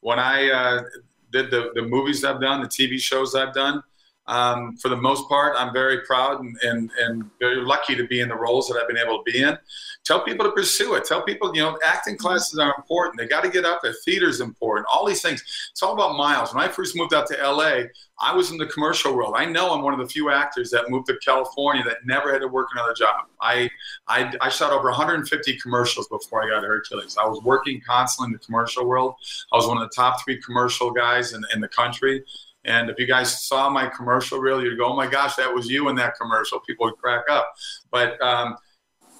When 0.00 0.18
I 0.18 0.50
uh, 0.50 0.82
did 1.30 1.52
the 1.52 1.70
the 1.76 1.82
movies 1.82 2.24
I've 2.24 2.40
done, 2.40 2.60
the 2.60 2.68
TV 2.68 2.98
shows 2.98 3.36
I've 3.36 3.54
done. 3.54 3.84
Um, 4.28 4.76
for 4.76 4.88
the 4.88 4.96
most 4.96 5.28
part, 5.28 5.54
I'm 5.56 5.72
very 5.72 6.00
proud 6.00 6.40
and, 6.40 6.56
and, 6.62 6.90
and 6.98 7.30
very 7.38 7.56
lucky 7.56 7.94
to 7.94 8.06
be 8.06 8.20
in 8.20 8.28
the 8.28 8.34
roles 8.34 8.68
that 8.68 8.76
I've 8.76 8.88
been 8.88 8.98
able 8.98 9.22
to 9.22 9.30
be 9.30 9.42
in. 9.42 9.56
Tell 10.04 10.20
people 10.20 10.44
to 10.46 10.52
pursue 10.52 10.94
it. 10.94 11.04
Tell 11.04 11.22
people, 11.22 11.54
you 11.54 11.62
know, 11.62 11.78
acting 11.84 12.16
classes 12.16 12.58
are 12.58 12.74
important. 12.76 13.18
They 13.18 13.26
got 13.26 13.42
to 13.42 13.50
get 13.50 13.64
up 13.64 13.80
there. 13.82 13.92
Theater's 14.04 14.40
important. 14.40 14.86
All 14.92 15.04
these 15.04 15.22
things. 15.22 15.42
It's 15.72 15.82
all 15.82 15.94
about 15.94 16.16
miles. 16.16 16.54
When 16.54 16.62
I 16.62 16.68
first 16.68 16.96
moved 16.96 17.12
out 17.12 17.26
to 17.28 17.36
LA, 17.36 17.86
I 18.20 18.34
was 18.34 18.50
in 18.50 18.56
the 18.56 18.66
commercial 18.66 19.14
world. 19.14 19.34
I 19.36 19.44
know 19.44 19.74
I'm 19.74 19.82
one 19.82 19.92
of 19.92 19.98
the 19.98 20.06
few 20.06 20.30
actors 20.30 20.70
that 20.70 20.90
moved 20.90 21.06
to 21.08 21.18
California 21.24 21.82
that 21.84 21.98
never 22.04 22.32
had 22.32 22.40
to 22.40 22.48
work 22.48 22.68
another 22.72 22.94
job. 22.94 23.26
I, 23.40 23.68
I, 24.08 24.32
I 24.40 24.48
shot 24.48 24.72
over 24.72 24.84
150 24.84 25.58
commercials 25.58 26.08
before 26.08 26.42
I 26.42 26.48
got 26.48 26.60
to 26.60 26.66
Hercules. 26.66 27.16
I 27.20 27.26
was 27.26 27.42
working 27.42 27.80
constantly 27.86 28.28
in 28.28 28.32
the 28.32 28.44
commercial 28.46 28.86
world. 28.86 29.16
I 29.52 29.56
was 29.56 29.66
one 29.66 29.76
of 29.76 29.82
the 29.82 29.94
top 29.94 30.22
three 30.24 30.40
commercial 30.40 30.92
guys 30.92 31.32
in, 31.32 31.44
in 31.52 31.60
the 31.60 31.68
country. 31.68 32.24
And 32.66 32.90
if 32.90 32.98
you 32.98 33.06
guys 33.06 33.46
saw 33.46 33.70
my 33.70 33.86
commercial 33.88 34.38
reel, 34.38 34.62
you'd 34.62 34.78
go, 34.78 34.92
"Oh 34.92 34.96
my 34.96 35.06
gosh, 35.06 35.36
that 35.36 35.52
was 35.52 35.68
you 35.68 35.88
in 35.88 35.96
that 35.96 36.14
commercial." 36.20 36.60
People 36.60 36.86
would 36.86 36.96
crack 36.96 37.24
up. 37.30 37.52
But 37.90 38.20
um, 38.20 38.56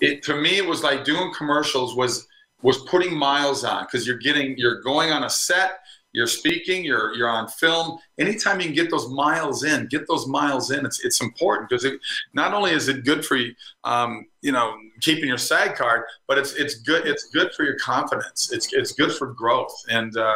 it 0.00 0.22
to 0.24 0.36
me, 0.36 0.58
it 0.58 0.66
was 0.66 0.82
like 0.82 1.04
doing 1.04 1.32
commercials 1.34 1.94
was 1.94 2.26
was 2.62 2.78
putting 2.84 3.16
miles 3.16 3.64
on 3.64 3.84
because 3.84 4.06
you're 4.06 4.18
getting 4.18 4.56
you're 4.58 4.80
going 4.82 5.12
on 5.12 5.24
a 5.24 5.30
set, 5.30 5.78
you're 6.12 6.26
speaking, 6.26 6.84
you're 6.84 7.14
you're 7.14 7.28
on 7.28 7.46
film. 7.48 7.98
Anytime 8.18 8.58
you 8.60 8.66
can 8.66 8.74
get 8.74 8.90
those 8.90 9.08
miles 9.08 9.64
in, 9.64 9.86
get 9.86 10.08
those 10.08 10.26
miles 10.26 10.70
in. 10.70 10.84
It's 10.84 11.04
it's 11.04 11.20
important 11.20 11.68
because 11.68 11.84
it 11.84 12.00
not 12.32 12.54
only 12.54 12.72
is 12.72 12.88
it 12.88 13.04
good 13.04 13.24
for 13.24 13.36
you, 13.36 13.54
um, 13.84 14.26
you 14.40 14.50
know, 14.50 14.74
keeping 15.00 15.28
your 15.28 15.38
SAG 15.38 15.76
card, 15.76 16.04
but 16.26 16.38
it's 16.38 16.54
it's 16.54 16.76
good 16.76 17.06
it's 17.06 17.24
good 17.30 17.52
for 17.54 17.64
your 17.64 17.78
confidence. 17.78 18.50
It's 18.52 18.72
it's 18.72 18.92
good 18.92 19.12
for 19.12 19.28
growth 19.28 19.74
and. 19.88 20.16
Uh, 20.16 20.34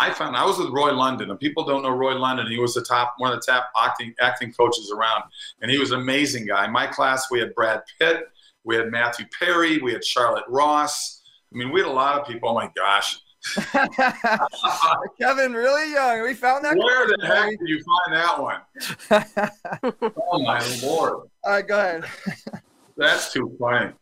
I 0.00 0.10
found 0.14 0.34
I 0.34 0.46
was 0.46 0.56
with 0.58 0.70
Roy 0.70 0.92
London, 0.92 1.30
and 1.30 1.38
people 1.38 1.62
don't 1.62 1.82
know 1.82 1.90
Roy 1.90 2.14
London. 2.14 2.46
He 2.46 2.58
was 2.58 2.72
the 2.72 2.80
top, 2.82 3.14
one 3.18 3.32
of 3.34 3.38
the 3.44 3.52
top 3.52 3.70
acting 3.78 4.14
acting 4.20 4.50
coaches 4.52 4.90
around, 4.96 5.24
and 5.60 5.70
he 5.70 5.76
was 5.78 5.90
an 5.92 6.00
amazing 6.00 6.46
guy. 6.46 6.64
In 6.64 6.72
my 6.72 6.86
class, 6.86 7.30
we 7.30 7.38
had 7.38 7.54
Brad 7.54 7.82
Pitt, 7.98 8.22
we 8.64 8.76
had 8.76 8.90
Matthew 8.90 9.26
Perry, 9.38 9.76
we 9.78 9.92
had 9.92 10.02
Charlotte 10.02 10.44
Ross. 10.48 11.20
I 11.52 11.58
mean, 11.58 11.70
we 11.70 11.80
had 11.80 11.88
a 11.88 11.92
lot 11.92 12.18
of 12.18 12.26
people. 12.26 12.48
Oh 12.48 12.54
my 12.54 12.70
gosh! 12.74 13.18
Kevin, 15.20 15.52
really 15.52 15.92
young. 15.92 16.22
We 16.22 16.32
found 16.32 16.64
that. 16.64 16.76
Where 16.78 17.06
the 17.06 17.26
heck 17.26 17.50
did 17.50 17.68
you 17.68 17.82
find 17.84 18.16
that 18.16 18.40
one? 18.40 18.60
oh 20.32 20.42
my 20.42 20.64
lord! 20.82 21.12
All 21.44 21.52
right, 21.52 21.66
go 21.68 21.78
ahead. 21.78 22.04
That's 22.96 23.32
too 23.34 23.54
funny. 23.60 23.92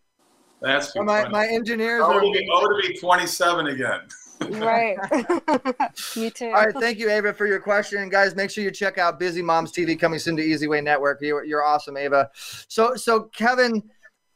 That's 0.60 0.92
too 0.92 1.02
my 1.02 1.22
funny. 1.22 1.32
my 1.32 1.46
engineers 1.48 2.02
Oh, 2.04 2.12
are. 2.12 2.20
to 2.20 2.30
be, 2.32 2.48
oh, 2.52 2.68
to 2.68 2.88
be 2.88 2.96
27 2.98 3.66
again. 3.68 4.00
Right. 4.40 4.96
Me 6.16 6.30
too. 6.30 6.46
All 6.46 6.66
right, 6.66 6.74
thank 6.74 6.98
you, 6.98 7.10
Ava, 7.10 7.32
for 7.32 7.46
your 7.46 7.60
question. 7.60 8.02
And 8.02 8.10
guys, 8.10 8.34
make 8.34 8.50
sure 8.50 8.64
you 8.64 8.70
check 8.70 8.98
out 8.98 9.18
Busy 9.18 9.42
Moms 9.42 9.72
TV 9.72 9.98
coming 9.98 10.18
soon 10.18 10.36
to 10.36 10.42
Easy 10.42 10.68
Way 10.68 10.80
Network. 10.80 11.20
You're, 11.20 11.44
you're 11.44 11.64
awesome, 11.64 11.96
Ava. 11.96 12.30
So, 12.34 12.94
so 12.94 13.24
Kevin, 13.34 13.82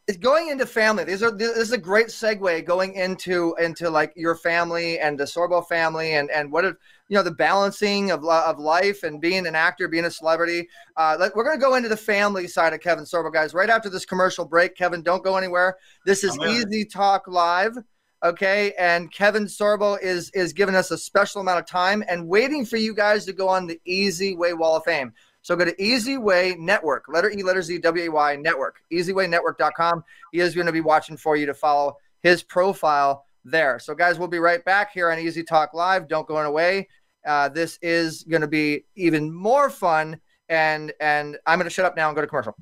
it's 0.08 0.18
going 0.18 0.48
into 0.48 0.66
family. 0.66 1.04
These 1.04 1.22
are 1.22 1.30
this 1.30 1.56
is 1.56 1.72
a 1.72 1.78
great 1.78 2.08
segue 2.08 2.64
going 2.66 2.94
into 2.94 3.54
into 3.60 3.88
like 3.88 4.12
your 4.16 4.34
family 4.34 4.98
and 4.98 5.18
the 5.18 5.24
Sorbo 5.24 5.66
family 5.66 6.14
and 6.14 6.28
and 6.30 6.50
what 6.50 6.64
if 6.64 6.74
you 7.08 7.16
know 7.16 7.22
the 7.22 7.30
balancing 7.30 8.10
of 8.10 8.24
of 8.24 8.58
life 8.58 9.04
and 9.04 9.20
being 9.20 9.46
an 9.46 9.54
actor, 9.54 9.86
being 9.86 10.06
a 10.06 10.10
celebrity. 10.10 10.68
Uh, 10.96 11.16
let, 11.20 11.36
we're 11.36 11.44
going 11.44 11.56
to 11.56 11.64
go 11.64 11.76
into 11.76 11.88
the 11.88 11.96
family 11.96 12.48
side 12.48 12.72
of 12.72 12.80
Kevin 12.80 13.04
Sorbo, 13.04 13.32
guys. 13.32 13.54
Right 13.54 13.70
after 13.70 13.88
this 13.88 14.04
commercial 14.04 14.44
break, 14.44 14.74
Kevin, 14.76 15.02
don't 15.02 15.22
go 15.22 15.36
anywhere. 15.36 15.76
This 16.04 16.24
is 16.24 16.36
Easy 16.48 16.84
Talk 16.84 17.28
Live. 17.28 17.76
Okay, 18.24 18.72
and 18.78 19.12
Kevin 19.12 19.46
Sorbo 19.46 20.00
is 20.00 20.30
is 20.30 20.52
giving 20.52 20.76
us 20.76 20.92
a 20.92 20.98
special 20.98 21.40
amount 21.40 21.58
of 21.58 21.66
time 21.66 22.04
and 22.08 22.28
waiting 22.28 22.64
for 22.64 22.76
you 22.76 22.94
guys 22.94 23.24
to 23.26 23.32
go 23.32 23.48
on 23.48 23.66
the 23.66 23.80
Easy 23.84 24.36
Way 24.36 24.52
Wall 24.52 24.76
of 24.76 24.84
Fame. 24.84 25.12
So 25.42 25.56
go 25.56 25.64
to 25.64 25.82
Easy 25.82 26.18
Way 26.18 26.54
Network, 26.56 27.06
letter 27.08 27.30
E, 27.30 27.42
letter 27.42 27.62
Z, 27.62 27.78
W 27.78 28.04
A 28.04 28.08
Y 28.08 28.36
Network, 28.36 28.76
easywaynetwork.com. 28.92 30.04
He 30.30 30.38
is 30.38 30.54
going 30.54 30.68
to 30.68 30.72
be 30.72 30.80
watching 30.80 31.16
for 31.16 31.36
you 31.36 31.46
to 31.46 31.54
follow 31.54 31.96
his 32.22 32.44
profile 32.44 33.24
there. 33.44 33.80
So, 33.80 33.94
guys, 33.94 34.20
we'll 34.20 34.28
be 34.28 34.38
right 34.38 34.64
back 34.64 34.92
here 34.92 35.10
on 35.10 35.18
Easy 35.18 35.42
Talk 35.42 35.74
Live. 35.74 36.06
Don't 36.06 36.28
go 36.28 36.38
away. 36.38 36.88
Uh, 37.26 37.48
this 37.48 37.76
is 37.82 38.22
going 38.22 38.42
to 38.42 38.48
be 38.48 38.84
even 38.94 39.32
more 39.32 39.68
fun. 39.68 40.20
And 40.48 40.92
and 41.00 41.38
I'm 41.46 41.58
going 41.58 41.68
to 41.68 41.74
shut 41.74 41.86
up 41.86 41.96
now 41.96 42.08
and 42.08 42.14
go 42.14 42.20
to 42.20 42.28
commercial. 42.28 42.56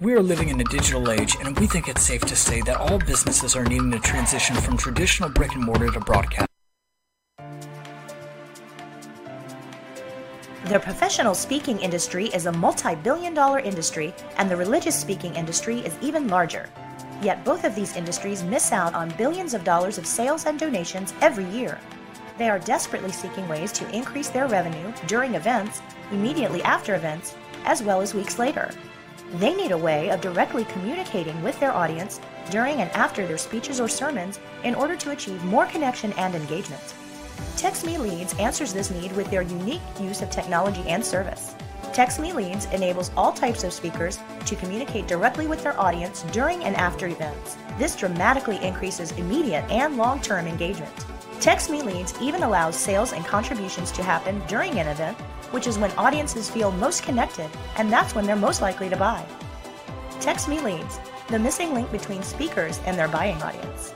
We 0.00 0.14
are 0.14 0.22
living 0.22 0.48
in 0.48 0.60
a 0.60 0.64
digital 0.64 1.10
age, 1.10 1.36
and 1.42 1.58
we 1.58 1.66
think 1.66 1.88
it's 1.88 2.06
safe 2.06 2.20
to 2.20 2.36
say 2.36 2.60
that 2.62 2.76
all 2.76 3.00
businesses 3.00 3.56
are 3.56 3.64
needing 3.64 3.90
to 3.90 3.98
transition 3.98 4.54
from 4.54 4.76
traditional 4.76 5.28
brick 5.28 5.56
and 5.56 5.64
mortar 5.64 5.90
to 5.90 5.98
broadcast. 5.98 6.46
The 10.66 10.78
professional 10.78 11.34
speaking 11.34 11.80
industry 11.80 12.26
is 12.26 12.46
a 12.46 12.52
multi 12.52 12.94
billion 12.94 13.34
dollar 13.34 13.58
industry, 13.58 14.14
and 14.36 14.48
the 14.48 14.56
religious 14.56 14.96
speaking 14.96 15.34
industry 15.34 15.80
is 15.80 15.96
even 16.00 16.28
larger. 16.28 16.70
Yet 17.20 17.44
both 17.44 17.64
of 17.64 17.74
these 17.74 17.96
industries 17.96 18.44
miss 18.44 18.70
out 18.70 18.94
on 18.94 19.10
billions 19.18 19.52
of 19.52 19.64
dollars 19.64 19.98
of 19.98 20.06
sales 20.06 20.46
and 20.46 20.60
donations 20.60 21.12
every 21.22 21.46
year. 21.46 21.76
They 22.38 22.48
are 22.48 22.60
desperately 22.60 23.10
seeking 23.10 23.48
ways 23.48 23.72
to 23.72 23.90
increase 23.90 24.28
their 24.28 24.46
revenue 24.46 24.92
during 25.08 25.34
events, 25.34 25.82
immediately 26.12 26.62
after 26.62 26.94
events, 26.94 27.34
as 27.64 27.82
well 27.82 28.00
as 28.00 28.14
weeks 28.14 28.38
later. 28.38 28.70
They 29.34 29.54
need 29.54 29.72
a 29.72 29.78
way 29.78 30.10
of 30.10 30.22
directly 30.22 30.64
communicating 30.64 31.42
with 31.42 31.58
their 31.60 31.72
audience 31.72 32.18
during 32.50 32.80
and 32.80 32.90
after 32.92 33.26
their 33.26 33.36
speeches 33.36 33.78
or 33.78 33.88
sermons 33.88 34.40
in 34.64 34.74
order 34.74 34.96
to 34.96 35.10
achieve 35.10 35.44
more 35.44 35.66
connection 35.66 36.12
and 36.14 36.34
engagement. 36.34 36.94
Text 37.56 37.84
Me 37.84 37.98
Leads 37.98 38.34
answers 38.38 38.72
this 38.72 38.90
need 38.90 39.12
with 39.12 39.30
their 39.30 39.42
unique 39.42 39.82
use 40.00 40.22
of 40.22 40.30
technology 40.30 40.82
and 40.88 41.04
service. 41.04 41.54
Text 41.92 42.20
Me 42.20 42.32
Leads 42.32 42.66
enables 42.66 43.10
all 43.16 43.32
types 43.32 43.64
of 43.64 43.72
speakers 43.72 44.18
to 44.46 44.56
communicate 44.56 45.06
directly 45.06 45.46
with 45.46 45.62
their 45.62 45.78
audience 45.78 46.22
during 46.32 46.64
and 46.64 46.74
after 46.76 47.06
events. 47.06 47.58
This 47.78 47.96
dramatically 47.96 48.56
increases 48.62 49.12
immediate 49.12 49.68
and 49.70 49.98
long 49.98 50.20
term 50.20 50.46
engagement. 50.46 50.92
Text 51.40 51.70
Me 51.70 51.82
Leads 51.82 52.14
even 52.20 52.42
allows 52.44 52.76
sales 52.76 53.12
and 53.12 53.24
contributions 53.26 53.92
to 53.92 54.02
happen 54.02 54.40
during 54.48 54.78
an 54.78 54.88
event, 54.88 55.18
which 55.50 55.66
is 55.66 55.78
when 55.78 55.90
audiences 55.92 56.50
feel 56.50 56.70
most 56.72 57.02
connected, 57.02 57.50
and 57.76 57.92
that's 57.92 58.14
when 58.14 58.26
they're 58.26 58.36
most 58.36 58.62
likely 58.62 58.88
to 58.88 58.96
buy. 58.96 59.24
Text 60.20 60.48
Me 60.48 60.60
Leads, 60.60 60.98
the 61.28 61.38
missing 61.38 61.74
link 61.74 61.90
between 61.92 62.22
speakers 62.22 62.80
and 62.86 62.98
their 62.98 63.08
buying 63.08 63.40
audience. 63.42 63.94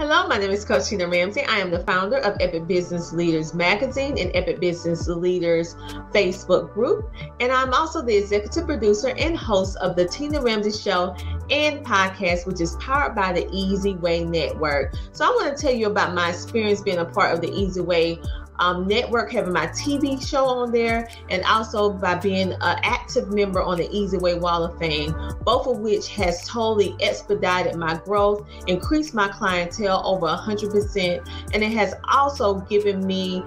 Hello, 0.00 0.26
my 0.26 0.38
name 0.38 0.50
is 0.50 0.64
Coach 0.64 0.88
Tina 0.88 1.06
Ramsey. 1.06 1.42
I 1.42 1.58
am 1.58 1.70
the 1.70 1.84
founder 1.84 2.16
of 2.16 2.34
Epic 2.40 2.66
Business 2.66 3.12
Leaders 3.12 3.52
Magazine 3.52 4.16
and 4.18 4.30
Epic 4.34 4.58
Business 4.58 5.06
Leaders 5.06 5.74
Facebook 6.10 6.72
group. 6.72 7.12
And 7.38 7.52
I'm 7.52 7.74
also 7.74 8.00
the 8.00 8.16
executive 8.16 8.64
producer 8.64 9.14
and 9.18 9.36
host 9.36 9.76
of 9.76 9.96
the 9.96 10.08
Tina 10.08 10.40
Ramsey 10.40 10.72
Show 10.72 11.14
and 11.50 11.84
podcast, 11.84 12.46
which 12.46 12.62
is 12.62 12.76
powered 12.76 13.14
by 13.14 13.30
the 13.34 13.46
Easy 13.52 13.94
Way 13.94 14.24
Network. 14.24 14.94
So 15.12 15.26
I 15.26 15.28
want 15.28 15.54
to 15.54 15.62
tell 15.62 15.74
you 15.74 15.88
about 15.88 16.14
my 16.14 16.30
experience 16.30 16.80
being 16.80 16.96
a 16.96 17.04
part 17.04 17.34
of 17.34 17.42
the 17.42 17.52
Easy 17.52 17.82
Way 17.82 18.22
um, 18.60 18.86
network, 18.86 19.32
having 19.32 19.52
my 19.52 19.66
TV 19.68 20.24
show 20.24 20.46
on 20.46 20.70
there, 20.70 21.08
and 21.30 21.42
also 21.44 21.90
by 21.90 22.14
being 22.14 22.52
an 22.52 22.78
active 22.82 23.32
member 23.32 23.60
on 23.62 23.78
the 23.78 23.90
Easy 23.90 24.18
Way 24.18 24.34
Wall 24.34 24.64
of 24.64 24.78
Fame, 24.78 25.14
both 25.42 25.66
of 25.66 25.78
which 25.78 26.08
has 26.08 26.46
totally 26.46 26.94
expedited 27.00 27.74
my 27.74 27.96
growth, 27.96 28.46
increased 28.66 29.14
my 29.14 29.28
clientele 29.28 30.02
over 30.04 30.26
100%, 30.26 31.28
and 31.54 31.62
it 31.62 31.72
has 31.72 31.94
also 32.10 32.60
given 32.60 33.06
me 33.06 33.42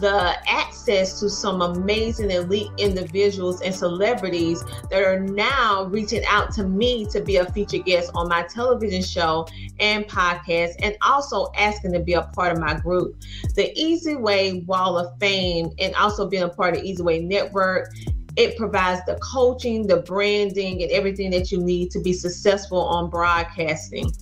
the 0.00 0.36
access 0.46 1.18
to 1.20 1.30
some 1.30 1.62
amazing 1.62 2.30
elite 2.30 2.70
individuals 2.76 3.62
and 3.62 3.74
celebrities 3.74 4.62
that 4.90 5.02
are 5.02 5.20
now 5.20 5.84
reaching 5.84 6.22
out 6.28 6.52
to 6.52 6.64
me 6.64 7.06
to 7.06 7.20
be 7.20 7.36
a 7.36 7.46
featured 7.52 7.84
guest 7.86 8.10
on 8.14 8.28
my 8.28 8.42
television 8.42 9.02
show 9.02 9.46
and 9.80 10.06
podcast, 10.06 10.74
and 10.82 10.96
also 11.02 11.50
asking 11.56 11.92
to 11.92 12.00
be 12.00 12.12
a 12.12 12.22
part 12.22 12.52
of 12.52 12.58
my 12.58 12.74
group. 12.74 13.16
The 13.54 13.72
Easy 13.78 14.14
Way 14.14 14.57
Wall 14.66 14.98
of 14.98 15.18
Fame 15.18 15.70
and 15.78 15.94
also 15.94 16.28
being 16.28 16.42
a 16.42 16.48
part 16.48 16.76
of 16.76 16.82
Easy 16.82 17.02
Way 17.02 17.20
Network. 17.20 17.92
It 18.36 18.56
provides 18.56 19.04
the 19.06 19.16
coaching, 19.16 19.86
the 19.86 19.98
branding, 19.98 20.82
and 20.82 20.90
everything 20.92 21.30
that 21.30 21.50
you 21.50 21.58
need 21.58 21.90
to 21.90 22.00
be 22.00 22.12
successful 22.12 22.80
on 22.80 23.10
broadcasting. 23.10 24.12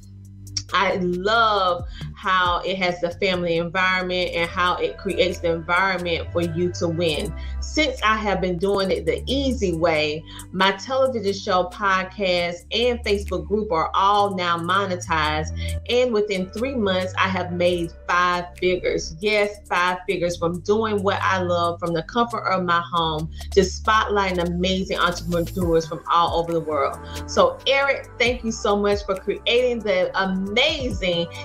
I 0.73 0.97
love 0.97 1.87
how 2.15 2.61
it 2.65 2.77
has 2.79 3.01
the 3.01 3.11
family 3.13 3.57
environment 3.57 4.33
and 4.35 4.49
how 4.49 4.77
it 4.77 4.99
creates 4.99 5.39
the 5.39 5.53
environment 5.53 6.33
for 6.33 6.41
you 6.41 6.73
to 6.73 6.89
win. 6.89 7.33
Since 7.61 8.01
I 8.03 8.17
have 8.17 8.41
been 8.41 8.59
doing 8.59 8.91
it 8.91 9.07
the 9.07 9.23
easy 9.27 9.77
way, 9.77 10.25
my 10.51 10.73
television 10.73 11.33
show, 11.33 11.65
podcast, 11.73 12.65
and 12.73 12.99
Facebook 13.01 13.47
group 13.47 13.71
are 13.71 13.91
all 13.95 14.35
now 14.35 14.57
monetized. 14.57 15.51
And 15.89 16.13
within 16.13 16.49
three 16.51 16.75
months, 16.75 17.13
I 17.19 17.29
have 17.29 17.53
made 17.53 17.93
five 18.09 18.47
figures. 18.59 19.15
Yes, 19.21 19.61
five 19.69 19.99
figures 20.07 20.37
from 20.37 20.61
doing 20.61 21.03
what 21.03 21.21
I 21.21 21.43
love 21.43 21.79
from 21.79 21.93
the 21.93 22.03
comfort 22.05 22.45
of 22.47 22.65
my 22.65 22.83
home, 22.93 23.31
to 23.53 23.61
spotlighting 23.61 24.47
amazing 24.47 24.99
entrepreneurs 24.99 25.87
from 25.87 26.03
all 26.11 26.41
over 26.41 26.53
the 26.53 26.61
world. 26.61 26.99
So, 27.27 27.59
Eric, 27.67 28.09
thank 28.19 28.43
you 28.43 28.53
so 28.53 28.77
much 28.77 29.05
for 29.05 29.17
creating 29.17 29.81
the 29.81 30.11
amazing 30.21 30.46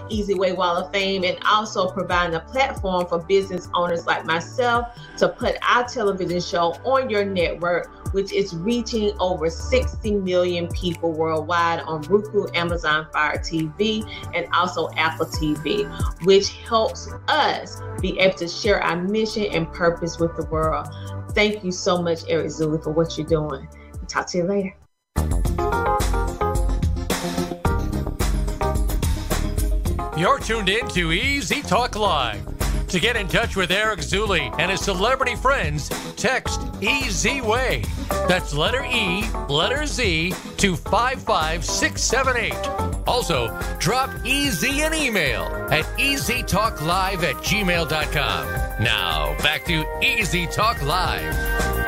Easy 0.09 0.33
Way 0.33 0.53
Wall 0.53 0.77
of 0.77 0.91
Fame 0.91 1.23
and 1.23 1.37
also 1.45 1.89
providing 1.89 2.35
a 2.35 2.39
platform 2.39 3.05
for 3.07 3.19
business 3.19 3.69
owners 3.73 4.05
like 4.05 4.25
myself 4.25 4.87
to 5.17 5.29
put 5.29 5.57
our 5.61 5.83
television 5.87 6.39
show 6.39 6.73
on 6.83 7.09
your 7.09 7.25
network, 7.25 8.13
which 8.13 8.31
is 8.33 8.55
reaching 8.55 9.11
over 9.19 9.49
60 9.49 10.15
million 10.15 10.67
people 10.69 11.11
worldwide 11.11 11.79
on 11.81 12.01
Roku, 12.03 12.47
Amazon 12.53 13.07
Fire 13.11 13.37
TV, 13.37 14.03
and 14.33 14.47
also 14.53 14.89
Apple 14.97 15.25
TV, 15.25 15.85
which 16.25 16.49
helps 16.67 17.09
us 17.27 17.81
be 18.01 18.19
able 18.19 18.37
to 18.37 18.47
share 18.47 18.81
our 18.81 19.01
mission 19.01 19.45
and 19.51 19.71
purpose 19.71 20.19
with 20.19 20.35
the 20.35 20.45
world. 20.45 20.87
Thank 21.31 21.63
you 21.63 21.71
so 21.71 22.01
much, 22.01 22.23
Eric 22.27 22.47
Zuley, 22.47 22.83
for 22.83 22.91
what 22.91 23.17
you're 23.17 23.27
doing. 23.27 23.67
Talk 24.07 24.27
to 24.27 24.39
you 24.39 24.43
later. 24.43 24.75
You're 30.21 30.37
tuned 30.37 30.69
in 30.69 30.87
to 30.89 31.11
Easy 31.13 31.63
Talk 31.63 31.95
Live. 31.95 32.45
To 32.89 32.99
get 32.99 33.15
in 33.15 33.27
touch 33.27 33.55
with 33.55 33.71
Eric 33.71 34.01
Zuley 34.01 34.53
and 34.59 34.69
his 34.69 34.81
celebrity 34.81 35.35
friends, 35.35 35.89
text 36.15 36.61
EZ 36.79 37.41
Way. 37.41 37.83
That's 38.27 38.53
letter 38.53 38.85
E, 38.85 39.27
letter 39.49 39.87
Z 39.87 40.35
to 40.57 40.75
55678. 40.75 42.53
Also, 43.07 43.47
drop 43.79 44.11
EZ 44.23 44.63
an 44.63 44.93
email 44.93 45.41
at 45.71 45.85
easytalklive 45.97 47.23
at 47.23 47.37
gmail.com. 47.37 48.83
Now, 48.83 49.35
back 49.39 49.65
to 49.65 49.83
Easy 50.03 50.45
Talk 50.45 50.83
Live. 50.83 51.80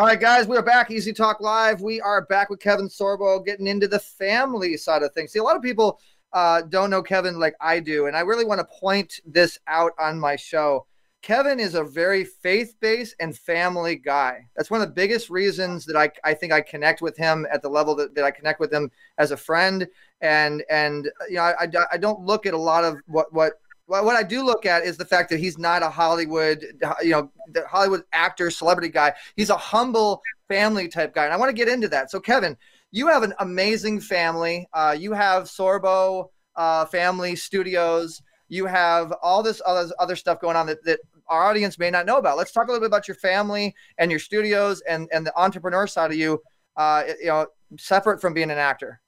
All 0.00 0.06
right, 0.06 0.18
guys, 0.18 0.46
we 0.46 0.56
are 0.56 0.62
back. 0.62 0.90
Easy 0.90 1.12
Talk 1.12 1.42
Live. 1.42 1.82
We 1.82 2.00
are 2.00 2.22
back 2.22 2.48
with 2.48 2.58
Kevin 2.58 2.88
Sorbo 2.88 3.44
getting 3.44 3.66
into 3.66 3.86
the 3.86 3.98
family 3.98 4.78
side 4.78 5.02
of 5.02 5.12
things. 5.12 5.30
See, 5.30 5.40
a 5.40 5.42
lot 5.42 5.56
of 5.56 5.62
people 5.62 6.00
uh, 6.32 6.62
don't 6.62 6.88
know 6.88 7.02
Kevin 7.02 7.38
like 7.38 7.54
I 7.60 7.80
do, 7.80 8.06
and 8.06 8.16
I 8.16 8.20
really 8.20 8.46
want 8.46 8.60
to 8.60 8.80
point 8.80 9.20
this 9.26 9.58
out 9.66 9.92
on 9.98 10.18
my 10.18 10.36
show. 10.36 10.86
Kevin 11.20 11.60
is 11.60 11.74
a 11.74 11.84
very 11.84 12.24
faith 12.24 12.76
based 12.80 13.14
and 13.20 13.36
family 13.36 13.94
guy. 13.94 14.46
That's 14.56 14.70
one 14.70 14.80
of 14.80 14.88
the 14.88 14.94
biggest 14.94 15.28
reasons 15.28 15.84
that 15.84 15.96
I, 15.96 16.10
I 16.24 16.32
think 16.32 16.50
I 16.50 16.62
connect 16.62 17.02
with 17.02 17.18
him 17.18 17.46
at 17.52 17.60
the 17.60 17.68
level 17.68 17.94
that, 17.96 18.14
that 18.14 18.24
I 18.24 18.30
connect 18.30 18.58
with 18.58 18.72
him 18.72 18.90
as 19.18 19.32
a 19.32 19.36
friend. 19.36 19.86
And, 20.22 20.64
and 20.70 21.10
you 21.28 21.36
know, 21.36 21.42
I, 21.42 21.68
I 21.92 21.98
don't 21.98 22.24
look 22.24 22.46
at 22.46 22.54
a 22.54 22.58
lot 22.58 22.84
of 22.84 22.96
what, 23.06 23.34
what, 23.34 23.60
what 23.90 24.14
I 24.14 24.22
do 24.22 24.44
look 24.44 24.66
at 24.66 24.84
is 24.84 24.96
the 24.96 25.04
fact 25.04 25.30
that 25.30 25.40
he's 25.40 25.58
not 25.58 25.82
a 25.82 25.90
Hollywood, 25.90 26.64
you 27.02 27.10
know, 27.10 27.30
Hollywood 27.68 28.04
actor, 28.12 28.48
celebrity 28.50 28.88
guy. 28.88 29.12
He's 29.34 29.50
a 29.50 29.56
humble 29.56 30.22
family 30.48 30.86
type 30.86 31.12
guy. 31.12 31.24
And 31.24 31.34
I 31.34 31.36
want 31.36 31.48
to 31.48 31.54
get 31.54 31.68
into 31.68 31.88
that. 31.88 32.10
So, 32.10 32.20
Kevin, 32.20 32.56
you 32.92 33.08
have 33.08 33.24
an 33.24 33.34
amazing 33.40 34.00
family. 34.00 34.68
Uh, 34.72 34.96
you 34.98 35.12
have 35.12 35.44
Sorbo 35.44 36.28
uh, 36.54 36.84
Family 36.86 37.34
Studios. 37.34 38.22
You 38.48 38.66
have 38.66 39.12
all 39.22 39.42
this 39.42 39.60
other, 39.66 39.92
other 39.98 40.14
stuff 40.14 40.40
going 40.40 40.56
on 40.56 40.66
that, 40.66 40.84
that 40.84 41.00
our 41.26 41.44
audience 41.44 41.78
may 41.78 41.90
not 41.90 42.06
know 42.06 42.18
about. 42.18 42.36
Let's 42.36 42.52
talk 42.52 42.68
a 42.68 42.70
little 42.70 42.80
bit 42.80 42.88
about 42.88 43.08
your 43.08 43.16
family 43.16 43.74
and 43.98 44.10
your 44.10 44.20
studios 44.20 44.82
and, 44.82 45.08
and 45.12 45.26
the 45.26 45.36
entrepreneur 45.36 45.88
side 45.88 46.12
of 46.12 46.16
you, 46.16 46.40
uh, 46.76 47.04
you 47.20 47.26
know, 47.26 47.46
separate 47.76 48.20
from 48.20 48.34
being 48.34 48.50
an 48.50 48.58
actor. 48.58 49.00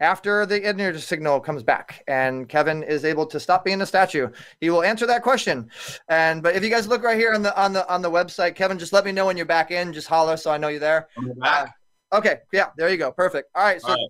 After 0.00 0.46
the 0.46 0.56
internet 0.56 1.00
signal 1.00 1.38
comes 1.40 1.62
back 1.62 2.02
and 2.08 2.48
Kevin 2.48 2.82
is 2.82 3.04
able 3.04 3.24
to 3.26 3.38
stop 3.38 3.64
being 3.64 3.80
a 3.82 3.86
statue, 3.86 4.28
he 4.60 4.68
will 4.70 4.82
answer 4.82 5.06
that 5.06 5.22
question. 5.22 5.70
And 6.08 6.42
but 6.42 6.56
if 6.56 6.64
you 6.64 6.70
guys 6.70 6.88
look 6.88 7.02
right 7.04 7.16
here 7.16 7.32
on 7.32 7.42
the 7.42 7.56
on 7.60 7.72
the 7.72 7.88
on 7.92 8.02
the 8.02 8.10
website, 8.10 8.54
Kevin, 8.56 8.78
just 8.78 8.92
let 8.92 9.04
me 9.04 9.12
know 9.12 9.26
when 9.26 9.36
you're 9.36 9.46
back 9.46 9.70
in. 9.70 9.92
Just 9.92 10.08
holler 10.08 10.36
so 10.36 10.50
I 10.50 10.58
know 10.58 10.68
you're 10.68 10.80
there. 10.80 11.08
back. 11.38 11.74
Uh, 12.10 12.16
okay, 12.16 12.38
yeah, 12.52 12.70
there 12.76 12.88
you 12.88 12.96
go. 12.96 13.12
Perfect. 13.12 13.50
All 13.54 13.62
right. 13.62 13.80
So 13.80 13.88
All 13.88 13.94
right. 13.94 14.08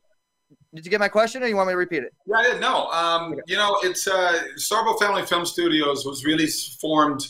did 0.75 0.85
you 0.85 0.91
get 0.91 1.01
my 1.01 1.09
question 1.09 1.43
or 1.43 1.47
you 1.47 1.57
want 1.57 1.67
me 1.69 1.75
to 1.75 1.79
repeat 1.79 2.05
it? 2.05 2.15
Yeah, 2.27 2.37
I 2.37 2.43
didn't 2.45 2.61
know. 2.61 2.87
Um, 2.87 3.35
you 3.47 3.57
know, 3.57 3.77
it's 3.83 4.07
uh, 4.07 4.45
Sorbo 4.57 4.99
Family 4.99 5.27
Film 5.27 5.45
Studios 5.45 6.07
was 6.07 6.25
really 6.25 6.47
formed 6.81 7.27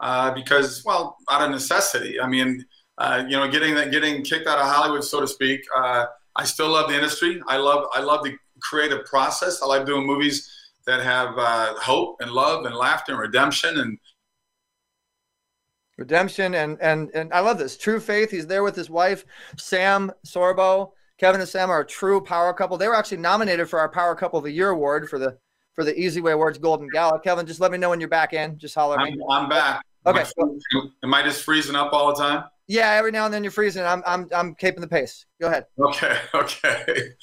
uh, 0.00 0.30
because, 0.32 0.84
well, 0.84 1.16
out 1.30 1.42
of 1.42 1.50
necessity. 1.50 2.20
I 2.20 2.28
mean, 2.28 2.64
uh, 2.98 3.24
you 3.26 3.36
know, 3.36 3.48
getting 3.50 3.74
that, 3.74 3.90
getting 3.90 4.22
kicked 4.22 4.46
out 4.46 4.58
of 4.58 4.66
Hollywood, 4.66 5.02
so 5.02 5.20
to 5.20 5.26
speak. 5.26 5.62
Uh, 5.76 6.06
I 6.36 6.44
still 6.44 6.70
love 6.70 6.88
the 6.88 6.96
industry. 6.96 7.40
I 7.46 7.56
love, 7.56 7.86
I 7.92 8.00
love 8.00 8.24
the 8.24 8.36
creative 8.60 9.04
process. 9.04 9.62
I 9.62 9.66
like 9.66 9.86
doing 9.86 10.06
movies 10.06 10.50
that 10.86 11.02
have 11.02 11.38
uh, 11.38 11.74
hope 11.74 12.16
and 12.20 12.30
love 12.30 12.66
and 12.66 12.74
laughter 12.74 13.12
and 13.12 13.20
redemption 13.20 13.78
and 13.78 13.98
redemption 15.96 16.54
and 16.54 16.76
and 16.80 17.10
and 17.14 17.32
I 17.32 17.40
love 17.40 17.58
this 17.58 17.76
true 17.76 18.00
faith. 18.00 18.30
He's 18.30 18.46
there 18.46 18.62
with 18.62 18.76
his 18.76 18.90
wife 18.90 19.24
Sam 19.56 20.12
Sorbo. 20.26 20.90
Kevin 21.18 21.40
and 21.40 21.48
Sam 21.48 21.70
are 21.70 21.80
a 21.80 21.86
true 21.86 22.20
power 22.20 22.52
couple. 22.52 22.76
They 22.76 22.88
were 22.88 22.96
actually 22.96 23.18
nominated 23.18 23.70
for 23.70 23.78
our 23.78 23.88
Power 23.88 24.16
Couple 24.16 24.38
of 24.38 24.44
the 24.44 24.50
Year 24.50 24.70
award 24.70 25.08
for 25.08 25.18
the 25.18 25.38
for 25.74 25.84
the 25.84 25.98
Easy 25.98 26.20
Way 26.20 26.32
Awards 26.32 26.58
Golden 26.58 26.88
Gala. 26.88 27.20
Kevin, 27.20 27.46
just 27.46 27.60
let 27.60 27.72
me 27.72 27.78
know 27.78 27.90
when 27.90 28.00
you're 28.00 28.08
back 28.08 28.32
in. 28.32 28.58
Just 28.58 28.74
holler 28.74 29.00
at 29.00 29.04
me. 29.04 29.18
I'm 29.30 29.48
back. 29.48 29.84
Okay. 30.06 30.24
Am 30.38 30.60
I, 30.74 30.80
am 31.02 31.14
I 31.14 31.22
just 31.22 31.42
freezing 31.42 31.76
up 31.76 31.92
all 31.92 32.14
the 32.14 32.22
time? 32.22 32.44
Yeah, 32.66 32.90
every 32.90 33.10
now 33.10 33.26
and 33.26 33.34
then 33.34 33.44
you're 33.44 33.50
freezing. 33.50 33.84
I'm 33.84 34.02
I'm 34.06 34.28
I'm 34.34 34.54
keeping 34.54 34.80
the 34.80 34.88
pace. 34.88 35.26
Go 35.40 35.48
ahead. 35.48 35.66
Okay, 35.78 36.16
okay. 36.34 37.14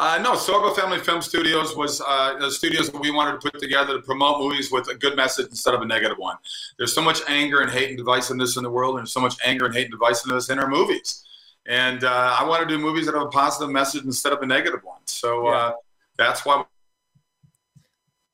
Uh, 0.00 0.18
no, 0.22 0.34
Sorbo 0.34 0.74
Family 0.76 1.00
Film 1.00 1.20
Studios 1.20 1.76
was 1.76 2.00
uh, 2.06 2.38
the 2.38 2.50
studios 2.50 2.88
that 2.88 3.00
we 3.00 3.10
wanted 3.10 3.40
to 3.40 3.50
put 3.50 3.60
together 3.60 3.96
to 3.96 4.02
promote 4.02 4.38
movies 4.38 4.70
with 4.70 4.88
a 4.88 4.94
good 4.94 5.16
message 5.16 5.46
instead 5.46 5.74
of 5.74 5.82
a 5.82 5.84
negative 5.84 6.16
one. 6.18 6.36
There's 6.78 6.94
so 6.94 7.02
much 7.02 7.20
anger 7.26 7.60
and 7.60 7.70
hate 7.70 7.90
and 7.90 7.98
divisiveness 7.98 8.56
in 8.56 8.62
the 8.62 8.70
world, 8.70 8.94
and 8.94 9.00
there's 9.00 9.12
so 9.12 9.20
much 9.20 9.34
anger 9.44 9.66
and 9.66 9.74
hate 9.74 9.90
and 9.90 10.00
divisiveness 10.00 10.50
in 10.50 10.60
our 10.60 10.68
movies. 10.68 11.24
And 11.66 12.04
uh, 12.04 12.36
I 12.38 12.48
want 12.48 12.66
to 12.66 12.68
do 12.68 12.80
movies 12.80 13.06
that 13.06 13.14
have 13.14 13.24
a 13.24 13.28
positive 13.28 13.70
message 13.70 14.04
instead 14.04 14.32
of 14.32 14.40
a 14.40 14.46
negative 14.46 14.80
one. 14.84 15.00
So 15.06 15.48
uh, 15.48 15.72
that's 16.16 16.46
why 16.46 16.64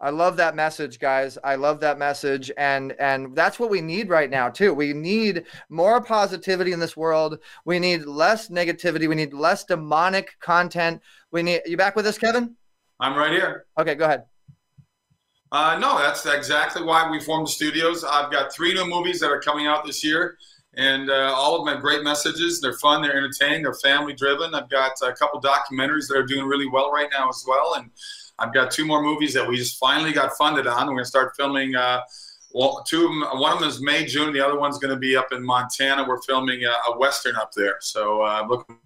I 0.05 0.11
love 0.11 0.37
that 0.37 0.55
message, 0.55 0.99
guys. 0.99 1.39
I 1.43 1.55
love 1.55 1.81
that 1.81 1.99
message, 1.99 2.53
and 2.59 2.93
and 3.01 3.35
that's 3.35 3.59
what 3.59 3.71
we 3.71 3.81
need 3.81 4.11
right 4.11 4.29
now 4.29 4.51
too. 4.51 4.75
We 4.75 4.93
need 4.93 5.45
more 5.71 6.03
positivity 6.03 6.73
in 6.73 6.79
this 6.79 6.95
world. 6.95 7.39
We 7.65 7.79
need 7.79 8.05
less 8.05 8.51
negativity. 8.51 9.09
We 9.09 9.15
need 9.15 9.33
less 9.33 9.65
demonic 9.65 10.39
content. 10.41 11.01
We 11.31 11.43
need. 11.43 11.63
You 11.65 11.79
back 11.79 11.97
with 11.97 12.07
us, 12.07 12.19
Kevin? 12.19 12.55
I'm 13.01 13.17
right 13.17 13.33
here. 13.33 13.65
Okay, 13.81 13.95
go 13.95 14.05
ahead. 14.05 14.25
Uh, 15.51 15.79
no, 15.79 15.97
that's 15.99 16.27
exactly 16.27 16.83
why 16.83 17.11
we 17.11 17.19
formed 17.19 17.47
the 17.47 17.53
studios. 17.53 18.05
I've 18.05 18.31
got 18.31 18.53
three 18.53 18.75
new 18.75 18.87
movies 18.87 19.21
that 19.21 19.31
are 19.31 19.41
coming 19.41 19.67
out 19.67 19.87
this 19.87 20.05
year, 20.05 20.37
and 20.75 21.09
uh, 21.09 21.33
all 21.35 21.59
of 21.59 21.65
them 21.65 21.73
have 21.73 21.83
great 21.83 22.03
messages. 22.05 22.61
They're 22.61 22.75
fun, 22.75 23.01
they're 23.01 23.17
entertaining, 23.17 23.63
they're 23.63 23.73
family 23.73 24.13
driven. 24.13 24.55
I've 24.55 24.69
got 24.69 24.93
a 25.03 25.15
couple 25.15 25.41
documentaries 25.41 26.09
that 26.09 26.19
are 26.19 26.27
doing 26.27 26.45
really 26.45 26.69
well 26.69 26.93
right 26.93 27.09
now 27.11 27.31
as 27.31 27.43
well, 27.49 27.77
and 27.77 27.91
I've 28.39 28.53
got 28.53 28.71
two 28.71 28.85
more 28.85 29.03
movies 29.03 29.33
that 29.35 29.47
we 29.47 29.57
just 29.57 29.79
finally 29.79 30.13
got 30.13 30.33
funded 30.37 30.67
on. 30.67 30.87
We're 30.87 30.95
going 30.95 31.05
to 31.05 31.09
start 31.09 31.35
filming. 31.37 31.75
Uh, 31.75 32.01
well, 32.53 32.85
two 32.87 33.05
of 33.05 33.09
them. 33.09 33.41
One 33.41 33.53
of 33.53 33.61
them 33.61 33.69
is 33.69 33.81
May, 33.81 34.05
June. 34.05 34.33
The 34.33 34.41
other 34.41 34.59
one's 34.59 34.79
going 34.79 34.95
to 34.95 34.99
be 34.99 35.17
up 35.17 35.33
in 35.33 35.45
Montana. 35.45 36.07
We're 36.07 36.23
filming 36.23 36.65
a, 36.65 36.93
a 36.93 36.99
western 36.99 37.37
up 37.37 37.53
there. 37.53 37.77
So 37.81 38.23
uh, 38.23 38.47
looking 38.49 38.79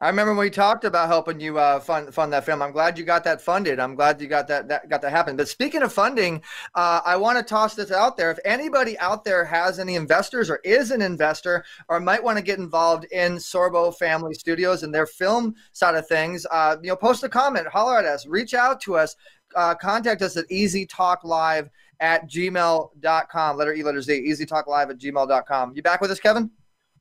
I 0.00 0.08
remember 0.08 0.34
when 0.34 0.40
we 0.44 0.50
talked 0.50 0.84
about 0.84 1.06
helping 1.06 1.38
you 1.38 1.58
uh, 1.58 1.78
fund 1.78 2.12
fund 2.12 2.32
that 2.32 2.44
film. 2.44 2.60
I'm 2.60 2.72
glad 2.72 2.98
you 2.98 3.04
got 3.04 3.22
that 3.24 3.40
funded. 3.40 3.78
I'm 3.78 3.94
glad 3.94 4.20
you 4.20 4.26
got 4.26 4.48
that 4.48 4.68
that 4.68 4.88
got 4.88 5.00
that 5.02 5.12
happen. 5.12 5.36
But 5.36 5.48
speaking 5.48 5.82
of 5.82 5.92
funding, 5.92 6.42
uh, 6.74 7.00
I 7.06 7.16
want 7.16 7.38
to 7.38 7.44
toss 7.44 7.74
this 7.74 7.92
out 7.92 8.16
there. 8.16 8.30
If 8.32 8.38
anybody 8.44 8.98
out 8.98 9.24
there 9.24 9.44
has 9.44 9.78
any 9.78 9.94
investors 9.94 10.50
or 10.50 10.56
is 10.64 10.90
an 10.90 11.00
investor 11.00 11.64
or 11.88 12.00
might 12.00 12.22
want 12.22 12.38
to 12.38 12.44
get 12.44 12.58
involved 12.58 13.04
in 13.12 13.36
Sorbo 13.36 13.96
Family 13.96 14.34
Studios 14.34 14.82
and 14.82 14.92
their 14.92 15.06
film 15.06 15.54
side 15.72 15.94
of 15.94 16.08
things, 16.08 16.44
uh, 16.50 16.76
you 16.82 16.88
know, 16.88 16.96
post 16.96 17.22
a 17.22 17.28
comment, 17.28 17.68
holler 17.68 17.98
at 17.98 18.04
us, 18.04 18.26
reach 18.26 18.52
out 18.52 18.80
to 18.82 18.96
us, 18.96 19.14
uh, 19.54 19.76
contact 19.76 20.22
us 20.22 20.36
at 20.36 20.48
easytalklive 20.50 21.70
at 22.00 22.28
gmail.com. 22.28 23.56
Letter 23.56 23.74
E, 23.74 23.82
letter 23.84 24.02
Z, 24.02 24.26
easytalklive 24.28 24.90
at 24.90 24.98
gmail.com. 24.98 25.72
You 25.76 25.82
back 25.82 26.00
with 26.00 26.10
us, 26.10 26.18
Kevin? 26.18 26.50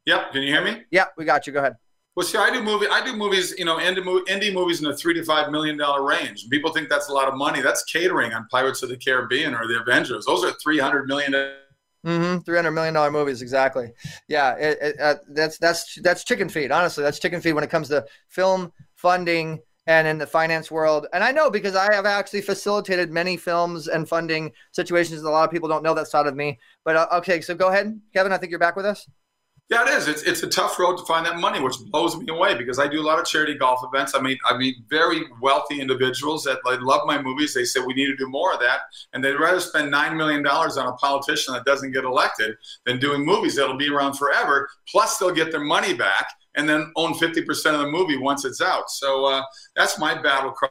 Yep. 0.05 0.31
Can 0.31 0.43
you 0.43 0.49
hear 0.49 0.63
me? 0.63 0.83
Yep, 0.91 1.13
we 1.17 1.25
got 1.25 1.47
you. 1.47 1.53
Go 1.53 1.59
ahead. 1.59 1.75
Well, 2.15 2.25
see, 2.25 2.37
I 2.37 2.51
do 2.51 2.61
movie. 2.61 2.85
I 2.91 3.03
do 3.03 3.15
movies. 3.15 3.55
You 3.57 3.65
know, 3.65 3.77
indie, 3.77 4.03
indie 4.27 4.53
movies 4.53 4.81
in 4.81 4.87
the 4.87 4.95
three 4.95 5.15
to 5.15 5.23
five 5.23 5.51
million 5.51 5.77
dollar 5.77 6.03
range. 6.03 6.47
People 6.49 6.71
think 6.71 6.89
that's 6.89 7.09
a 7.09 7.13
lot 7.13 7.27
of 7.27 7.35
money. 7.35 7.61
That's 7.61 7.83
catering 7.85 8.33
on 8.33 8.47
Pirates 8.51 8.83
of 8.83 8.89
the 8.89 8.97
Caribbean 8.97 9.55
or 9.55 9.67
the 9.67 9.81
Avengers. 9.81 10.25
Those 10.25 10.43
are 10.43 10.53
three 10.61 10.77
hundred 10.77 11.07
million. 11.07 11.33
Mm-hmm. 12.05 12.39
Three 12.39 12.55
hundred 12.55 12.71
million 12.71 12.93
dollar 12.93 13.09
movies, 13.09 13.41
exactly. 13.41 13.91
Yeah, 14.27 14.55
it, 14.55 14.77
it, 14.81 14.99
uh, 14.99 15.15
that's 15.29 15.57
that's 15.57 15.99
that's 16.01 16.23
chicken 16.23 16.49
feed. 16.49 16.71
Honestly, 16.71 17.03
that's 17.03 17.17
chicken 17.17 17.41
feed 17.41 17.53
when 17.53 17.63
it 17.63 17.69
comes 17.69 17.87
to 17.87 18.05
film 18.27 18.71
funding 18.95 19.59
and 19.87 20.07
in 20.07 20.17
the 20.17 20.27
finance 20.27 20.69
world. 20.69 21.07
And 21.13 21.23
I 21.23 21.31
know 21.31 21.49
because 21.49 21.75
I 21.75 21.93
have 21.93 22.05
actually 22.05 22.41
facilitated 22.41 23.11
many 23.11 23.37
films 23.37 23.87
and 23.87 24.07
funding 24.07 24.51
situations. 24.71 25.21
A 25.21 25.29
lot 25.29 25.45
of 25.45 25.51
people 25.51 25.67
don't 25.67 25.83
know 25.83 25.93
that 25.93 26.07
side 26.07 26.27
of 26.27 26.35
me. 26.35 26.59
But 26.85 26.95
uh, 26.95 27.07
okay, 27.13 27.41
so 27.41 27.55
go 27.55 27.69
ahead, 27.69 27.99
Kevin. 28.13 28.31
I 28.31 28.37
think 28.37 28.49
you're 28.49 28.59
back 28.59 28.75
with 28.75 28.85
us. 28.85 29.07
Yeah, 29.73 29.81
it 29.87 29.89
is. 29.89 30.07
It's, 30.07 30.21
it's 30.21 30.43
a 30.43 30.47
tough 30.47 30.77
road 30.77 30.97
to 30.97 31.05
find 31.05 31.25
that 31.25 31.37
money, 31.39 31.59
which 31.59 31.79
blows 31.87 32.15
me 32.15 32.27
away 32.29 32.53
because 32.53 32.77
I 32.77 32.87
do 32.87 33.01
a 33.01 33.07
lot 33.07 33.17
of 33.17 33.25
charity 33.25 33.55
golf 33.55 33.79
events. 33.83 34.13
I 34.13 34.21
mean, 34.21 34.37
I 34.47 34.55
meet 34.55 34.75
very 34.87 35.23
wealthy 35.41 35.81
individuals 35.81 36.43
that 36.43 36.59
like, 36.63 36.79
love 36.81 37.07
my 37.07 37.19
movies. 37.19 37.55
They 37.55 37.63
say 37.63 37.79
we 37.79 37.95
need 37.95 38.05
to 38.05 38.15
do 38.15 38.27
more 38.27 38.53
of 38.53 38.59
that, 38.59 38.81
and 39.13 39.23
they'd 39.23 39.31
rather 39.31 39.59
spend 39.59 39.89
nine 39.89 40.15
million 40.15 40.43
dollars 40.43 40.77
on 40.77 40.85
a 40.85 40.93
politician 40.97 41.55
that 41.55 41.65
doesn't 41.65 41.91
get 41.91 42.03
elected 42.03 42.55
than 42.85 42.99
doing 42.99 43.25
movies 43.25 43.55
that'll 43.55 43.75
be 43.75 43.89
around 43.89 44.13
forever. 44.13 44.69
Plus, 44.87 45.17
they'll 45.17 45.33
get 45.33 45.49
their 45.49 45.59
money 45.63 45.95
back 45.95 46.27
and 46.53 46.69
then 46.69 46.91
own 46.95 47.15
fifty 47.15 47.41
percent 47.41 47.75
of 47.75 47.81
the 47.81 47.89
movie 47.89 48.17
once 48.17 48.45
it's 48.45 48.61
out. 48.61 48.91
So 48.91 49.25
uh, 49.25 49.41
that's 49.75 49.97
my 49.97 50.21
battle 50.21 50.51
cry. 50.51 50.69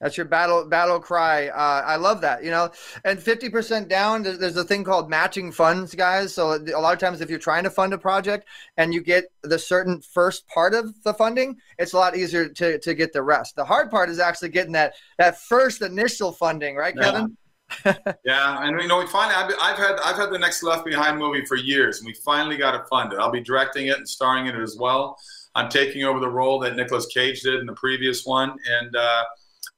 That's 0.00 0.16
your 0.16 0.26
battle 0.26 0.64
battle 0.64 1.00
cry. 1.00 1.48
Uh, 1.48 1.82
I 1.84 1.96
love 1.96 2.20
that. 2.20 2.44
You 2.44 2.50
know, 2.50 2.70
and 3.04 3.20
fifty 3.20 3.48
percent 3.50 3.88
down. 3.88 4.22
There's, 4.22 4.38
there's 4.38 4.56
a 4.56 4.64
thing 4.64 4.84
called 4.84 5.10
matching 5.10 5.50
funds, 5.50 5.94
guys. 5.94 6.32
So 6.32 6.52
a 6.52 6.80
lot 6.80 6.92
of 6.92 7.00
times, 7.00 7.20
if 7.20 7.28
you're 7.28 7.38
trying 7.38 7.64
to 7.64 7.70
fund 7.70 7.92
a 7.92 7.98
project 7.98 8.46
and 8.76 8.94
you 8.94 9.02
get 9.02 9.24
the 9.42 9.58
certain 9.58 10.00
first 10.00 10.46
part 10.46 10.72
of 10.74 10.94
the 11.02 11.14
funding, 11.14 11.56
it's 11.78 11.94
a 11.94 11.96
lot 11.96 12.16
easier 12.16 12.48
to 12.48 12.78
to 12.78 12.94
get 12.94 13.12
the 13.12 13.22
rest. 13.22 13.56
The 13.56 13.64
hard 13.64 13.90
part 13.90 14.08
is 14.08 14.20
actually 14.20 14.50
getting 14.50 14.72
that 14.72 14.94
that 15.18 15.40
first 15.40 15.82
initial 15.82 16.30
funding, 16.32 16.76
right, 16.76 16.94
Yeah. 16.96 17.02
Kevin? 17.02 17.36
Yeah, 18.24 18.62
and 18.62 18.80
you 18.80 18.88
know, 18.88 18.98
we 18.98 19.06
finally, 19.06 19.34
I've, 19.34 19.52
I've 19.60 19.76
had 19.76 19.96
I've 20.02 20.16
had 20.16 20.30
the 20.30 20.38
next 20.38 20.62
Left 20.62 20.84
Behind 20.86 21.18
movie 21.18 21.44
for 21.44 21.56
years, 21.56 21.98
and 21.98 22.06
we 22.06 22.14
finally 22.24 22.56
got 22.56 22.74
it 22.74 22.82
funded. 22.88 23.18
I'll 23.18 23.30
be 23.30 23.42
directing 23.42 23.88
it 23.88 23.98
and 23.98 24.08
starring 24.08 24.46
in 24.46 24.56
it 24.56 24.62
as 24.62 24.76
well. 24.78 25.18
I'm 25.54 25.68
taking 25.68 26.04
over 26.04 26.20
the 26.20 26.28
role 26.28 26.58
that 26.60 26.76
Nicolas 26.76 27.06
Cage 27.06 27.42
did 27.42 27.56
in 27.60 27.66
the 27.66 27.74
previous 27.74 28.24
one, 28.24 28.56
and 28.70 28.94
uh, 28.96 29.24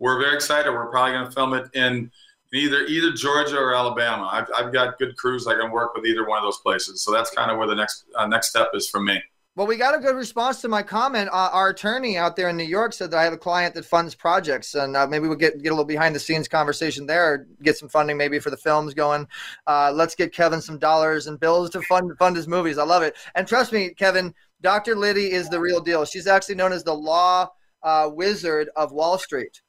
we're 0.00 0.18
very 0.18 0.34
excited. 0.34 0.72
We're 0.72 0.90
probably 0.90 1.12
going 1.12 1.26
to 1.26 1.30
film 1.30 1.54
it 1.54 1.66
in 1.74 2.10
either 2.52 2.84
either 2.86 3.12
Georgia 3.12 3.58
or 3.58 3.74
Alabama. 3.74 4.28
I've, 4.32 4.48
I've 4.56 4.72
got 4.72 4.98
good 4.98 5.16
crews 5.16 5.46
I 5.46 5.54
can 5.54 5.70
work 5.70 5.94
with 5.94 6.04
either 6.06 6.26
one 6.26 6.38
of 6.38 6.44
those 6.44 6.58
places, 6.58 7.04
so 7.04 7.12
that's 7.12 7.30
kind 7.30 7.50
of 7.50 7.58
where 7.58 7.68
the 7.68 7.76
next 7.76 8.06
uh, 8.16 8.26
next 8.26 8.48
step 8.48 8.70
is 8.74 8.88
for 8.88 9.00
me. 9.00 9.22
Well, 9.56 9.66
we 9.66 9.76
got 9.76 9.96
a 9.96 9.98
good 9.98 10.16
response 10.16 10.60
to 10.62 10.68
my 10.68 10.82
comment. 10.82 11.28
Uh, 11.30 11.50
our 11.52 11.70
attorney 11.70 12.16
out 12.16 12.36
there 12.36 12.48
in 12.48 12.56
New 12.56 12.64
York 12.64 12.92
said 12.92 13.10
that 13.10 13.18
I 13.18 13.24
have 13.24 13.32
a 13.32 13.38
client 13.38 13.74
that 13.74 13.84
funds 13.84 14.14
projects, 14.14 14.74
and 14.74 14.96
uh, 14.96 15.06
maybe 15.06 15.28
we'll 15.28 15.36
get 15.36 15.62
get 15.62 15.70
a 15.70 15.74
little 15.74 15.84
behind 15.84 16.14
the 16.14 16.20
scenes 16.20 16.48
conversation 16.48 17.06
there, 17.06 17.46
get 17.62 17.76
some 17.76 17.88
funding 17.88 18.16
maybe 18.16 18.38
for 18.38 18.50
the 18.50 18.56
films 18.56 18.94
going. 18.94 19.28
Uh, 19.66 19.92
let's 19.92 20.14
get 20.14 20.32
Kevin 20.32 20.60
some 20.60 20.78
dollars 20.78 21.26
and 21.26 21.38
bills 21.38 21.70
to 21.70 21.82
fund 21.82 22.10
fund 22.18 22.36
his 22.36 22.48
movies. 22.48 22.78
I 22.78 22.84
love 22.84 23.02
it, 23.02 23.16
and 23.34 23.46
trust 23.46 23.72
me, 23.72 23.90
Kevin, 23.90 24.34
Dr. 24.62 24.96
Liddy 24.96 25.32
is 25.32 25.48
the 25.48 25.60
real 25.60 25.80
deal. 25.80 26.04
She's 26.04 26.26
actually 26.26 26.54
known 26.54 26.72
as 26.72 26.84
the 26.84 26.94
law 26.94 27.48
uh, 27.82 28.08
wizard 28.12 28.70
of 28.76 28.92
Wall 28.92 29.18
Street. 29.18 29.60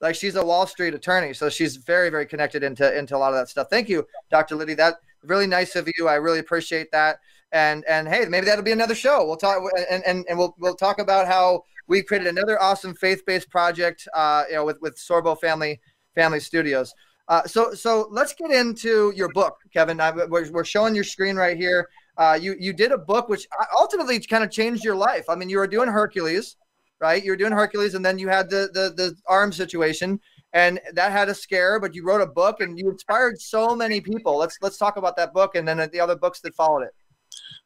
Like 0.00 0.14
she's 0.14 0.36
a 0.36 0.44
Wall 0.44 0.66
Street 0.66 0.94
attorney, 0.94 1.34
so 1.34 1.48
she's 1.48 1.76
very 1.76 2.10
very 2.10 2.26
connected 2.26 2.62
into 2.62 2.96
into 2.96 3.16
a 3.16 3.18
lot 3.18 3.32
of 3.32 3.38
that 3.38 3.48
stuff. 3.48 3.68
Thank 3.70 3.88
you, 3.88 4.06
Dr. 4.30 4.56
Liddy. 4.56 4.74
That 4.74 4.96
really 5.22 5.46
nice 5.46 5.76
of 5.76 5.88
you. 5.96 6.08
I 6.08 6.14
really 6.14 6.38
appreciate 6.38 6.90
that 6.92 7.18
and 7.52 7.84
and 7.86 8.08
hey 8.08 8.26
maybe 8.26 8.46
that'll 8.46 8.64
be 8.64 8.72
another 8.72 8.94
show 8.94 9.26
we'll 9.26 9.36
talk 9.36 9.62
and 9.90 10.04
and, 10.06 10.24
and 10.28 10.38
we'll 10.38 10.54
we'll 10.58 10.74
talk 10.74 11.00
about 11.00 11.26
how 11.26 11.62
we 11.88 12.02
created 12.02 12.28
another 12.28 12.60
awesome 12.62 12.94
faith-based 12.94 13.50
project 13.50 14.06
uh 14.14 14.44
you 14.48 14.54
know 14.54 14.64
with 14.64 14.80
with 14.80 14.96
sorbo 14.96 15.38
family 15.38 15.80
family 16.14 16.38
studios 16.38 16.94
uh 17.28 17.42
so 17.44 17.74
so 17.74 18.08
let's 18.10 18.34
get 18.34 18.50
into 18.50 19.12
your 19.16 19.28
book 19.32 19.56
kevin 19.72 20.00
I, 20.00 20.12
we're, 20.12 20.50
we're 20.50 20.64
showing 20.64 20.94
your 20.94 21.04
screen 21.04 21.36
right 21.36 21.56
here 21.56 21.88
uh 22.16 22.38
you 22.40 22.54
you 22.58 22.72
did 22.72 22.92
a 22.92 22.98
book 22.98 23.28
which 23.28 23.46
ultimately 23.78 24.20
kind 24.20 24.44
of 24.44 24.50
changed 24.50 24.84
your 24.84 24.96
life 24.96 25.24
i 25.28 25.34
mean 25.34 25.48
you 25.48 25.58
were 25.58 25.66
doing 25.66 25.88
hercules 25.88 26.56
right 27.00 27.24
you 27.24 27.30
were 27.30 27.36
doing 27.36 27.52
hercules 27.52 27.94
and 27.94 28.04
then 28.04 28.18
you 28.18 28.28
had 28.28 28.50
the 28.50 28.68
the, 28.72 28.92
the 28.96 29.14
arm 29.26 29.52
situation 29.52 30.20
and 30.52 30.80
that 30.94 31.12
had 31.12 31.28
a 31.28 31.34
scare 31.34 31.78
but 31.80 31.94
you 31.94 32.04
wrote 32.04 32.20
a 32.20 32.26
book 32.26 32.60
and 32.60 32.78
you 32.78 32.90
inspired 32.90 33.40
so 33.40 33.74
many 33.74 34.00
people 34.00 34.36
let's 34.36 34.56
let's 34.62 34.76
talk 34.76 34.96
about 34.96 35.16
that 35.16 35.32
book 35.32 35.54
and 35.54 35.66
then 35.66 35.76
the 35.92 36.00
other 36.00 36.16
books 36.16 36.40
that 36.40 36.54
followed 36.54 36.82
it 36.82 36.94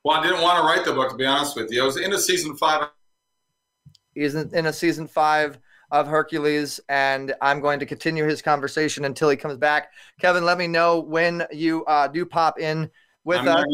Well, 0.05 0.19
I 0.19 0.23
didn't 0.23 0.43
want 0.43 0.59
to 0.59 0.65
write 0.65 0.85
the 0.85 0.93
book 0.93 1.11
to 1.11 1.17
be 1.17 1.27
honest 1.27 1.57
with 1.57 1.71
you. 1.73 1.83
I 1.83 1.87
was 1.87 1.97
into 1.97 2.19
season 2.19 2.57
five. 2.57 2.89
He's 4.15 4.35
in, 4.35 4.55
in 4.55 4.67
a 4.67 4.73
season 4.73 5.09
five 5.09 5.59
of 5.91 6.07
Hercules, 6.07 6.81
and 6.89 7.35
I'm 7.41 7.61
going 7.61 7.79
to 7.81 7.87
continue 7.87 8.25
his 8.25 8.43
conversation 8.43 9.05
until 9.05 9.29
he 9.29 9.37
comes 9.37 9.57
back. 9.57 9.91
Kevin, 10.21 10.45
let 10.45 10.59
me 10.59 10.67
know 10.67 11.01
when 11.01 11.45
you 11.53 11.85
uh, 11.87 12.09
do 12.09 12.25
pop 12.25 12.59
in 12.59 12.91
with 13.25 13.41
I'm 13.41 13.49
us. 13.49 13.65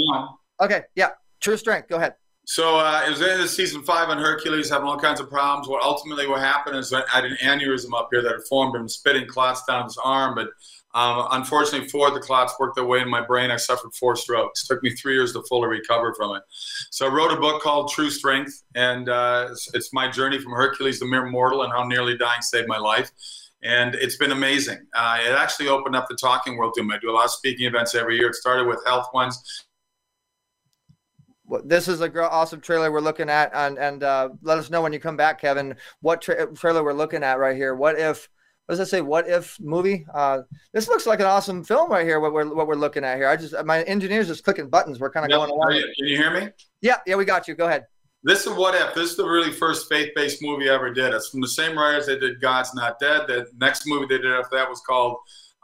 Okay, 0.61 0.83
yeah, 0.95 1.11
true 1.41 1.57
strength. 1.57 1.89
Go 1.89 1.97
ahead. 1.97 2.15
So 2.51 2.79
uh, 2.79 3.05
it 3.07 3.11
was 3.11 3.21
the 3.21 3.47
season 3.47 3.85
five 3.85 4.09
on 4.09 4.19
Hercules, 4.19 4.69
having 4.69 4.89
all 4.89 4.99
kinds 4.99 5.21
of 5.21 5.31
problems. 5.31 5.69
What 5.69 5.85
ultimately 5.85 6.27
what 6.27 6.41
happened 6.41 6.75
is 6.79 6.93
I 6.93 7.05
had 7.09 7.25
an 7.25 7.37
aneurysm 7.41 7.97
up 7.97 8.09
here 8.11 8.23
that 8.23 8.33
had 8.33 8.43
formed 8.49 8.75
and 8.75 8.91
spitting 8.91 9.29
clots 9.29 9.63
down 9.69 9.85
his 9.85 9.97
arm. 10.05 10.35
But 10.35 10.49
um, 10.93 11.29
unfortunately, 11.31 11.89
four 11.89 12.09
of 12.09 12.15
the 12.15 12.19
clots 12.19 12.55
worked 12.59 12.75
their 12.75 12.85
way 12.85 13.03
in 13.03 13.09
my 13.09 13.25
brain. 13.25 13.53
I 13.53 13.57
suffered 13.57 13.95
four 13.95 14.17
strokes. 14.17 14.65
It 14.65 14.67
took 14.67 14.83
me 14.83 14.91
three 14.91 15.15
years 15.15 15.33
to 15.35 15.45
fully 15.45 15.69
recover 15.69 16.13
from 16.13 16.35
it. 16.35 16.43
So 16.91 17.07
I 17.07 17.11
wrote 17.11 17.31
a 17.31 17.37
book 17.37 17.63
called 17.63 17.93
True 17.93 18.11
Strength, 18.11 18.65
and 18.75 19.09
uh, 19.09 19.51
it's, 19.53 19.73
it's 19.73 19.93
my 19.93 20.11
journey 20.11 20.41
from 20.41 20.51
Hercules, 20.51 20.99
the 20.99 21.07
mere 21.07 21.27
mortal, 21.27 21.63
and 21.63 21.73
how 21.73 21.85
nearly 21.85 22.19
dying 22.19 22.43
saved 22.43 22.67
my 22.67 22.79
life. 22.79 23.13
And 23.63 23.95
it's 23.95 24.17
been 24.17 24.33
amazing. 24.33 24.89
Uh, 24.93 25.19
it 25.25 25.31
actually 25.31 25.69
opened 25.69 25.95
up 25.95 26.09
the 26.09 26.17
talking 26.17 26.57
world 26.57 26.75
to 26.75 26.83
me. 26.83 26.97
I 26.97 26.99
do 26.99 27.11
a 27.11 27.15
lot 27.15 27.27
of 27.27 27.31
speaking 27.31 27.67
events 27.67 27.95
every 27.95 28.17
year. 28.17 28.31
It 28.31 28.35
started 28.35 28.67
with 28.67 28.85
health 28.85 29.07
ones. 29.15 29.69
This 31.65 31.89
is 31.89 32.01
a 32.01 32.09
gr- 32.09 32.23
awesome 32.23 32.61
trailer 32.61 32.91
we're 32.93 33.01
looking 33.01 33.29
at, 33.29 33.51
and 33.55 33.79
and 33.79 34.03
uh, 34.03 34.31
let 34.43 34.59
us 34.59 34.71
know 34.71 34.83
when 34.83 34.93
you 34.93 35.01
come 35.01 35.17
back, 35.17 35.41
Kevin, 35.41 35.75
what 36.01 36.23
tra- 36.23 36.53
trailer 36.55 36.85
we're 36.85 36.93
looking 36.93 37.23
at 37.23 37.39
right 37.39 37.57
here. 37.57 37.75
What 37.75 37.99
if 37.99 38.29
what 38.67 38.75
does 38.75 38.79
that 38.79 38.87
say? 38.87 39.01
What 39.01 39.29
if 39.29 39.59
movie? 39.61 40.07
Uh, 40.15 40.43
this 40.73 40.87
looks 40.89 41.07
like 41.07 41.19
an 41.19 41.27
awesome 41.27 41.65
film 41.65 41.91
right 41.91 42.07
here. 42.07 42.21
What 42.21 42.33
we're 42.33 42.55
what 42.55 42.69
we're 42.69 42.75
looking 42.77 43.05
at 43.05 43.17
here. 43.17 43.29
I 43.29 43.37
just 43.37 43.55
my 43.65 43.83
engineers 43.83 44.29
just 44.29 44.45
clicking 44.45 44.69
buttons. 44.69 45.01
We're 45.01 45.11
kind 45.11 45.25
of 45.27 45.31
Yep. 45.31 45.39
going 45.39 45.51
along. 45.51 45.73
Can 45.73 46.07
you 46.07 46.17
hear 46.17 46.31
me? 46.33 46.51
Yeah, 46.81 46.99
yeah, 47.07 47.17
we 47.17 47.25
got 47.25 47.49
you. 47.49 47.55
Go 47.55 47.67
ahead. 47.67 47.87
This 48.23 48.47
is 48.47 48.53
What 48.53 48.75
If. 48.75 48.95
This 48.95 49.11
is 49.11 49.17
the 49.17 49.27
really 49.27 49.51
first 49.51 49.89
faith-based 49.89 50.43
movie 50.43 50.69
I 50.69 50.75
ever 50.75 50.93
did. 50.93 51.15
It's 51.15 51.31
from 51.31 51.41
the 51.41 51.49
same 51.49 51.77
writers 51.77 52.07
that 52.07 52.21
did 52.21 52.41
God's 52.41 52.75
Not 52.75 52.99
Dead. 53.01 53.27
The 53.27 53.47
next 53.59 53.87
movie 53.87 54.07
they 54.07 54.21
did 54.21 54.31
after 54.31 54.57
that 54.57 54.69
was 54.69 54.83
called 54.87 55.17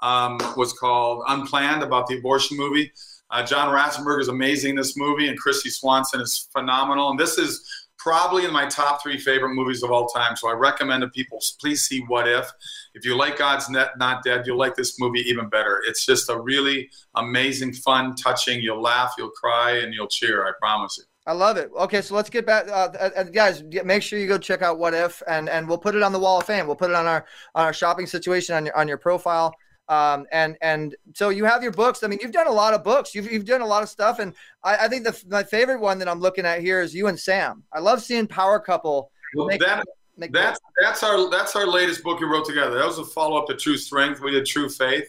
um, 0.03 0.39
was 0.57 0.73
called 0.73 1.23
Unplanned 1.29 1.83
about 1.83 2.07
the 2.07 2.19
abortion 2.19 2.57
movie. 2.57 2.93
Uh, 3.37 3.43
John 3.43 3.69
Ratzenberger 3.69 4.23
is 4.23 4.29
amazing 4.29 4.71
in 4.71 4.77
this 4.77 4.97
movie, 4.97 5.29
and 5.29 5.39
Kristy 5.39 5.71
Swanson 5.71 6.23
is 6.23 6.49
phenomenal. 6.55 7.11
And 7.11 7.21
this 7.21 7.37
is 7.37 7.71
probably 7.99 8.47
in 8.47 8.53
my 8.53 8.65
top 8.65 9.03
three 9.03 9.19
favorite 9.19 9.53
movies 9.55 9.83
of 9.83 9.91
all 9.91 10.07
time. 10.07 10.37
So 10.37 10.49
I 10.49 10.55
recommend 10.55 11.03
to 11.03 11.09
people 11.09 11.39
please 11.61 11.83
see 11.83 12.01
What 12.07 12.27
If. 12.27 12.51
If 12.95 13.05
you 13.05 13.15
like 13.15 13.37
God's 13.37 13.69
Net 13.69 13.91
Not 13.99 14.25
Dead, 14.25 14.47
you'll 14.47 14.57
like 14.57 14.75
this 14.75 14.99
movie 14.99 15.21
even 15.21 15.51
better. 15.51 15.83
It's 15.87 16.07
just 16.07 16.31
a 16.31 16.41
really 16.41 16.89
amazing, 17.15 17.75
fun, 17.75 18.15
touching. 18.15 18.63
You'll 18.63 18.81
laugh, 18.81 19.13
you'll 19.19 19.29
cry, 19.33 19.81
and 19.83 19.93
you'll 19.93 20.09
cheer. 20.09 20.47
I 20.47 20.53
promise 20.59 20.97
you. 20.97 21.05
I 21.27 21.35
love 21.35 21.59
it. 21.59 21.71
Okay, 21.79 22.01
so 22.01 22.15
let's 22.15 22.31
get 22.31 22.47
back, 22.47 22.69
uh, 22.69 22.89
uh, 22.99 23.25
guys. 23.25 23.63
Make 23.85 24.03
sure 24.03 24.19
you 24.19 24.29
go 24.29 24.39
check 24.39 24.63
out 24.63 24.79
What 24.79 24.95
If, 24.95 25.23
and 25.29 25.51
and 25.51 25.69
we'll 25.69 25.77
put 25.77 25.95
it 25.95 26.03
on 26.03 26.13
the 26.13 26.21
Wall 26.21 26.39
of 26.39 26.47
Fame. 26.47 26.67
We'll 26.67 26.77
put 26.77 26.89
it 26.89 26.97
on 26.97 27.05
our 27.05 27.27
on 27.55 27.67
our 27.67 27.75
shopping 27.75 28.07
situation 28.07 28.55
on 28.55 28.65
your 28.65 28.75
on 28.75 28.89
your 28.89 28.97
profile. 28.97 29.55
Um, 29.89 30.27
and 30.33 30.57
and 30.61 30.97
so 31.15 31.29
you 31.29 31.45
have 31.45 31.63
your 31.63 31.73
books. 31.73 32.03
I 32.03 32.09
mean, 32.09 32.19
you've 32.21 32.33
done 32.33 32.49
a 32.49 32.53
lot 32.53 32.75
of 32.75 32.83
books. 32.83 33.15
You've 33.15 33.31
you've 33.31 33.45
done 33.45 33.61
a 33.61 33.67
lot 33.67 33.83
of 33.83 33.89
stuff, 33.89 34.19
and 34.19 34.35
I, 34.63 34.77
I 34.77 34.89
think 34.89 35.05
the 35.05 35.23
my 35.29 35.45
favorite 35.45 35.81
one 35.81 35.99
that 36.01 36.09
I'm 36.09 36.21
looking 36.21 36.45
at 36.45 36.61
here 36.61 36.81
is 36.81 36.95
you 36.95 37.07
and 37.07 37.19
Sam. 37.19 37.63
I 37.73 37.81
love 37.81 38.03
seeing 38.03 38.27
power 38.27 38.59
couple. 38.59 39.11
Well, 39.35 39.47
make- 39.47 39.61
that, 39.61 39.85
make 40.17 40.33
that's 40.33 40.59
that's 40.83 41.03
our 41.03 41.31
that's 41.31 41.55
our 41.55 41.67
latest 41.67 42.03
book 42.03 42.21
we 42.21 42.27
wrote 42.27 42.47
together. 42.47 42.79
That 42.79 42.87
was 42.87 42.99
a 42.99 43.05
follow 43.05 43.37
up 43.37 43.47
to 43.49 43.55
True 43.55 43.77
Strength. 43.77 44.21
We 44.21 44.33
did 44.33 44.45
True 44.47 44.69
Faith, 44.69 45.09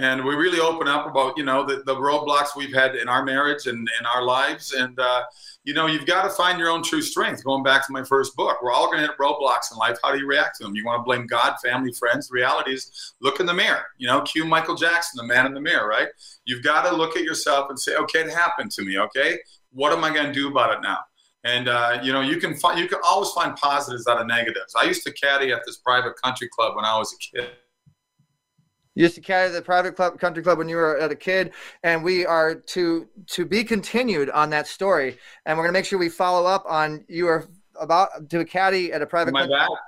and 0.00 0.24
we 0.24 0.34
really 0.34 0.60
open 0.60 0.88
up 0.88 1.06
about 1.06 1.36
you 1.36 1.44
know 1.44 1.64
the, 1.64 1.82
the 1.84 1.94
roadblocks 1.94 2.56
we've 2.56 2.74
had 2.74 2.96
in 2.96 3.06
our 3.06 3.22
marriage 3.22 3.66
and 3.66 3.86
in 3.98 4.06
our 4.06 4.22
lives. 4.22 4.72
And 4.72 4.98
uh, 4.98 5.24
you 5.64 5.74
know 5.74 5.86
you've 5.86 6.06
got 6.06 6.22
to 6.22 6.30
find 6.30 6.58
your 6.58 6.70
own 6.70 6.82
true 6.82 7.02
strength. 7.02 7.44
Going 7.44 7.62
back 7.62 7.86
to 7.86 7.92
my 7.92 8.02
first 8.02 8.34
book, 8.34 8.62
we're 8.62 8.72
all 8.72 8.86
going 8.86 9.00
to 9.00 9.06
hit 9.06 9.18
roadblocks 9.18 9.70
in 9.70 9.78
life. 9.78 9.98
How 10.02 10.12
do 10.12 10.18
you 10.18 10.26
react 10.26 10.56
to 10.56 10.64
them? 10.64 10.74
You 10.74 10.86
want 10.86 11.00
to 11.00 11.04
blame 11.04 11.26
God, 11.26 11.56
family, 11.62 11.92
friends. 11.92 12.28
The 12.28 12.34
reality 12.34 12.72
is, 12.72 13.14
look 13.20 13.40
in 13.40 13.46
the 13.46 13.54
mirror. 13.54 13.84
You 13.98 14.06
know, 14.06 14.22
cue 14.22 14.46
Michael 14.46 14.74
Jackson, 14.74 15.18
the 15.18 15.32
man 15.32 15.46
in 15.46 15.52
the 15.52 15.60
mirror. 15.60 15.86
Right? 15.86 16.08
You've 16.46 16.62
got 16.62 16.88
to 16.88 16.96
look 16.96 17.16
at 17.16 17.22
yourself 17.22 17.68
and 17.68 17.78
say, 17.78 17.94
okay, 17.96 18.20
it 18.20 18.30
happened 18.30 18.70
to 18.72 18.82
me. 18.82 18.98
Okay, 18.98 19.38
what 19.70 19.92
am 19.92 20.02
I 20.02 20.14
going 20.14 20.26
to 20.26 20.32
do 20.32 20.48
about 20.48 20.72
it 20.72 20.80
now? 20.82 21.00
And 21.44 21.68
uh, 21.68 22.00
you 22.02 22.12
know, 22.14 22.22
you 22.22 22.38
can 22.38 22.54
find 22.54 22.78
you 22.78 22.88
can 22.88 23.00
always 23.06 23.30
find 23.32 23.54
positives 23.56 24.06
out 24.06 24.18
of 24.18 24.26
negatives. 24.26 24.74
I 24.80 24.84
used 24.86 25.04
to 25.04 25.12
caddy 25.12 25.52
at 25.52 25.60
this 25.66 25.76
private 25.76 26.14
country 26.22 26.48
club 26.48 26.76
when 26.76 26.86
I 26.86 26.96
was 26.98 27.12
a 27.12 27.36
kid. 27.36 27.50
You 28.94 29.04
used 29.04 29.14
to 29.14 29.20
caddy 29.20 29.48
at 29.48 29.52
the 29.52 29.62
private 29.62 29.94
club, 29.94 30.18
country 30.18 30.42
club 30.42 30.58
when 30.58 30.68
you 30.68 30.76
were 30.76 30.96
a 30.96 31.14
kid, 31.14 31.52
and 31.82 32.02
we 32.02 32.26
are 32.26 32.54
to 32.54 33.06
to 33.28 33.46
be 33.46 33.62
continued 33.62 34.30
on 34.30 34.50
that 34.50 34.66
story. 34.66 35.18
And 35.46 35.56
we're 35.56 35.64
gonna 35.64 35.72
make 35.72 35.84
sure 35.84 35.98
we 35.98 36.08
follow 36.08 36.48
up 36.48 36.64
on 36.68 37.04
you 37.08 37.28
are 37.28 37.46
about 37.80 38.28
to 38.30 38.40
a 38.40 38.44
caddy 38.44 38.92
at 38.92 39.00
a 39.00 39.06
private. 39.06 39.30
Am 39.30 39.36
I 39.36 39.40
country 39.42 39.56
back? 39.56 39.66
club. 39.68 39.78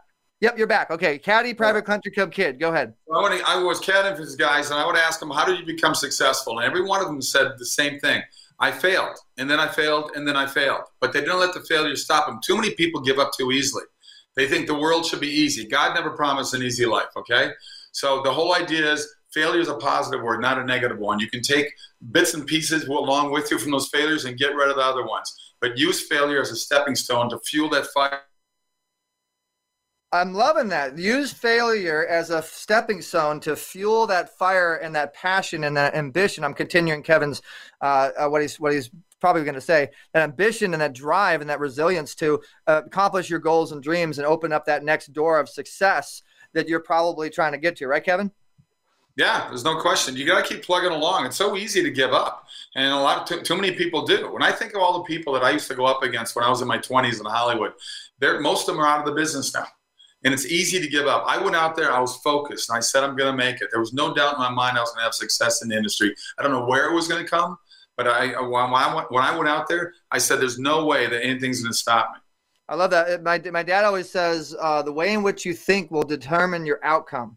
Yep, 0.41 0.59
you're 0.59 0.67
back. 0.67 0.91
Okay, 0.91 1.19
caddy 1.19 1.55
private 1.55 1.85
country 1.85 2.11
club 2.11 2.33
kid. 2.33 2.59
Go 2.59 2.71
ahead. 2.71 2.95
I, 3.15 3.23
would, 3.23 3.43
I 3.43 3.63
was 3.63 3.81
caddying 3.81 4.17
for 4.17 4.25
these 4.25 4.35
guys, 4.35 4.71
and 4.71 4.81
I 4.81 4.85
would 4.85 4.97
ask 4.97 5.21
them, 5.21 5.31
"How 5.31 5.45
did 5.45 5.59
you 5.59 5.65
become 5.67 5.95
successful?" 5.95 6.59
And 6.59 6.67
every 6.67 6.83
one 6.83 7.01
of 7.01 7.07
them 7.07 7.23
said 7.23 7.53
the 7.59 7.67
same 7.67 7.99
thing: 8.01 8.23
"I 8.59 8.71
failed, 8.71 9.17
and 9.39 9.49
then 9.49 9.61
I 9.61 9.69
failed, 9.69 10.13
and 10.15 10.27
then 10.27 10.37
I 10.37 10.47
failed." 10.47 10.83
But 11.01 11.13
they 11.13 11.21
didn't 11.21 11.39
let 11.39 11.55
the 11.55 11.61
failure 11.61 11.97
stop 11.97 12.27
them. 12.27 12.41
Too 12.45 12.57
many 12.57 12.71
people 12.75 13.01
give 13.01 13.19
up 13.19 13.31
too 13.37 13.53
easily. 13.53 13.85
They 14.35 14.49
think 14.49 14.67
the 14.67 14.79
world 14.79 15.07
should 15.07 15.21
be 15.21 15.29
easy. 15.29 15.67
God 15.67 15.95
never 15.95 16.11
promised 16.11 16.55
an 16.55 16.63
easy 16.63 16.87
life. 16.87 17.11
Okay, 17.17 17.51
so 17.93 18.23
the 18.23 18.33
whole 18.33 18.55
idea 18.55 18.93
is 18.93 19.07
failure 19.33 19.61
is 19.61 19.69
a 19.69 19.75
positive 19.75 20.23
word, 20.23 20.41
not 20.41 20.59
a 20.59 20.65
negative 20.65 20.99
one. 20.99 21.19
You 21.19 21.29
can 21.29 21.43
take 21.43 21.67
bits 22.11 22.35
and 22.35 22.47
pieces 22.47 22.85
along 22.85 23.33
with 23.33 23.51
you 23.51 23.59
from 23.59 23.71
those 23.71 23.89
failures 23.89 24.25
and 24.25 24.37
get 24.37 24.55
rid 24.55 24.69
of 24.69 24.77
the 24.77 24.83
other 24.83 25.07
ones. 25.07 25.55
But 25.61 25.79
use 25.79 26.07
failure 26.07 26.41
as 26.41 26.51
a 26.51 26.57
stepping 26.57 26.95
stone 26.95 27.31
to 27.31 27.39
fuel 27.39 27.69
that 27.71 27.87
fire. 27.87 28.21
I'm 30.15 30.35
loving 30.35 30.69
that. 30.69 30.99
Use 30.99 31.33
failure 31.33 32.07
as 32.07 32.29
a 32.29 32.43
stepping 32.43 33.01
stone 33.01 33.41
to 33.41 33.57
fuel 33.57 34.07
that 34.09 34.37
fire 34.37 34.75
and 34.75 34.95
that 34.95 35.15
passion 35.15 35.65
and 35.65 35.75
that 35.79 35.95
ambition. 35.95 36.45
I'm 36.45 36.53
continuing 36.53 37.03
Kevin's 37.03 37.41
uh, 37.81 38.11
uh, 38.19 38.29
what 38.29 38.43
he's 38.43 38.61
what 38.61 38.75
he's 38.75 38.91
probably 39.21 39.45
going 39.45 39.55
to 39.55 39.61
say. 39.61 39.89
That 40.13 40.25
ambition 40.25 40.75
and 40.75 40.83
that 40.83 40.93
drive 40.93 41.41
and 41.41 41.49
that 41.49 41.61
resilience 41.61 42.15
to 42.17 42.43
uh, 42.67 42.83
accomplish 42.85 43.31
your 43.31 43.39
goals 43.39 43.73
and 43.73 43.83
dreams 43.83 44.19
and 44.19 44.27
open 44.27 44.53
up 44.53 44.67
that 44.67 44.85
next 44.85 45.15
door 45.15 45.41
of 45.41 45.49
success 45.49 46.23
that 46.55 46.69
you're 46.69 46.81
probably 46.81 47.31
trying 47.31 47.53
to 47.53 47.59
get 47.59 47.77
to. 47.77 47.87
Right, 47.87 48.05
Kevin? 48.05 48.31
Yeah, 49.17 49.49
there's 49.49 49.65
no 49.65 49.79
question. 49.79 50.17
You 50.17 50.25
got 50.25 50.43
to 50.43 50.55
keep 50.55 50.65
plugging 50.65 50.91
along. 50.91 51.27
It's 51.27 51.37
so 51.37 51.57
easy 51.57 51.83
to 51.83 51.91
give 51.91 52.13
up, 52.13 52.47
and 52.75 52.93
a 52.93 52.97
lot 52.97 53.19
of 53.19 53.29
too, 53.29 53.43
too 53.43 53.61
many 53.61 53.75
people 53.75 54.07
do. 54.07 54.33
When 54.33 54.43
I 54.43 54.51
think 54.51 54.75
of 54.75 54.81
all 54.81 54.95
the 54.95 55.05
people 55.05 55.35
that 55.35 55.43
I 55.43 55.51
used 55.51 55.69
to 55.69 55.75
go 55.75 55.85
up 55.85 56.03
against 56.03 56.35
when 56.35 56.45
I 56.47 56.49
was 56.49 56.63
in 56.63 56.69
my 56.69 56.79
20s 56.79 57.21
in 57.21 57.27
Hollywood, 57.27 57.73
most 58.41 58.69
of 58.69 58.75
them 58.75 58.83
are 58.83 58.89
out 58.89 59.01
of 59.01 59.05
the 59.05 59.13
business 59.13 59.53
now, 59.53 59.67
and 60.25 60.33
it's 60.33 60.47
easy 60.47 60.81
to 60.81 60.89
give 60.89 61.07
up. 61.07 61.25
I 61.27 61.37
went 61.37 61.57
out 61.57 61.77
there, 61.77 61.93
I 61.93 62.01
was 62.01 62.17
focused, 62.19 62.71
and 62.71 62.79
I 62.79 62.81
said 62.81 63.05
I'm 63.05 63.15
going 63.15 63.31
to 63.31 63.37
make 63.37 63.61
it. 63.61 63.69
There 63.71 63.81
was 63.81 63.93
no 63.93 64.15
doubt 64.15 64.35
in 64.35 64.41
my 64.41 64.51
mind 64.51 64.79
I 64.79 64.81
was 64.81 64.91
going 64.93 65.01
to 65.01 65.05
have 65.05 65.15
success 65.15 65.63
in 65.63 65.69
the 65.69 65.77
industry. 65.77 66.15
I 66.39 66.43
don't 66.43 66.53
know 66.53 66.65
where 66.65 66.91
it 66.91 66.95
was 66.95 67.07
going 67.07 67.23
to 67.23 67.29
come, 67.29 67.59
but 67.99 68.09
I 68.09 68.29
when 68.41 68.73
I 68.73 68.95
went, 68.95 69.13
when 69.13 69.25
I 69.25 69.37
went 69.37 69.51
out 69.51 69.69
there, 69.69 69.93
I 70.11 70.17
said 70.17 70.41
there's 70.41 70.59
no 70.59 70.87
way 70.87 71.07
that 71.07 71.23
anything's 71.23 71.61
going 71.61 71.73
to 71.73 71.77
stop 71.77 72.13
me. 72.15 72.21
I 72.73 72.75
love 72.75 72.91
that. 72.93 73.23
My 73.23 73.39
my 73.51 73.63
dad 73.63 73.85
always 73.85 74.09
says 74.09 74.57
uh, 74.59 74.81
the 74.81 74.93
way 74.95 75.13
in 75.13 75.23
which 75.23 75.45
you 75.45 75.53
think 75.53 75.91
will 75.91 76.05
determine 76.05 76.65
your 76.65 76.81
outcome. 76.83 77.37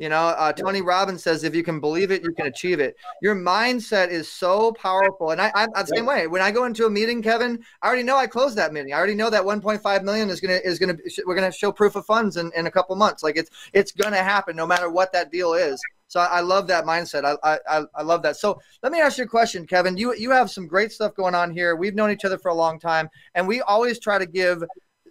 You 0.00 0.08
know, 0.08 0.16
uh, 0.16 0.52
Tony 0.52 0.82
Robbins 0.82 1.22
says 1.22 1.44
if 1.44 1.54
you 1.54 1.62
can 1.62 1.78
believe 1.78 2.10
it, 2.10 2.24
you 2.24 2.32
can 2.32 2.46
achieve 2.46 2.80
it. 2.80 2.96
Your 3.22 3.36
mindset 3.36 4.08
is 4.08 4.28
so 4.28 4.72
powerful, 4.72 5.30
and 5.30 5.40
I, 5.40 5.52
I'm 5.54 5.70
the 5.70 5.86
same 5.94 6.06
way. 6.06 6.26
When 6.26 6.42
I 6.42 6.50
go 6.50 6.64
into 6.64 6.86
a 6.86 6.90
meeting, 6.90 7.22
Kevin, 7.22 7.64
I 7.82 7.86
already 7.86 8.02
know 8.02 8.16
I 8.16 8.26
closed 8.26 8.58
that 8.58 8.72
meeting. 8.72 8.92
I 8.92 8.96
already 8.96 9.14
know 9.14 9.30
that 9.30 9.44
1.5 9.44 10.02
million 10.02 10.28
is 10.28 10.40
gonna 10.40 10.58
is 10.64 10.80
gonna 10.80 10.96
we're 11.24 11.36
gonna 11.36 11.52
show 11.52 11.70
proof 11.70 11.94
of 11.94 12.04
funds 12.04 12.36
in, 12.36 12.50
in 12.56 12.66
a 12.66 12.70
couple 12.70 12.96
months. 12.96 13.22
Like 13.22 13.36
it's 13.36 13.50
it's 13.72 13.92
gonna 13.92 14.24
happen 14.24 14.56
no 14.56 14.66
matter 14.66 14.90
what 14.90 15.12
that 15.12 15.30
deal 15.30 15.54
is. 15.54 15.80
So 16.14 16.20
I, 16.20 16.26
I 16.26 16.40
love 16.42 16.68
that 16.68 16.84
mindset. 16.84 17.24
I, 17.42 17.58
I 17.66 17.82
I 17.92 18.02
love 18.02 18.22
that. 18.22 18.36
So 18.36 18.60
let 18.84 18.92
me 18.92 19.00
ask 19.00 19.18
you 19.18 19.24
a 19.24 19.26
question, 19.26 19.66
Kevin. 19.66 19.96
You 19.96 20.14
you 20.14 20.30
have 20.30 20.48
some 20.48 20.68
great 20.68 20.92
stuff 20.92 21.12
going 21.16 21.34
on 21.34 21.50
here. 21.50 21.74
We've 21.74 21.96
known 21.96 22.12
each 22.12 22.24
other 22.24 22.38
for 22.38 22.52
a 22.52 22.54
long 22.54 22.78
time, 22.78 23.08
and 23.34 23.48
we 23.48 23.62
always 23.62 23.98
try 23.98 24.18
to 24.18 24.24
give 24.24 24.62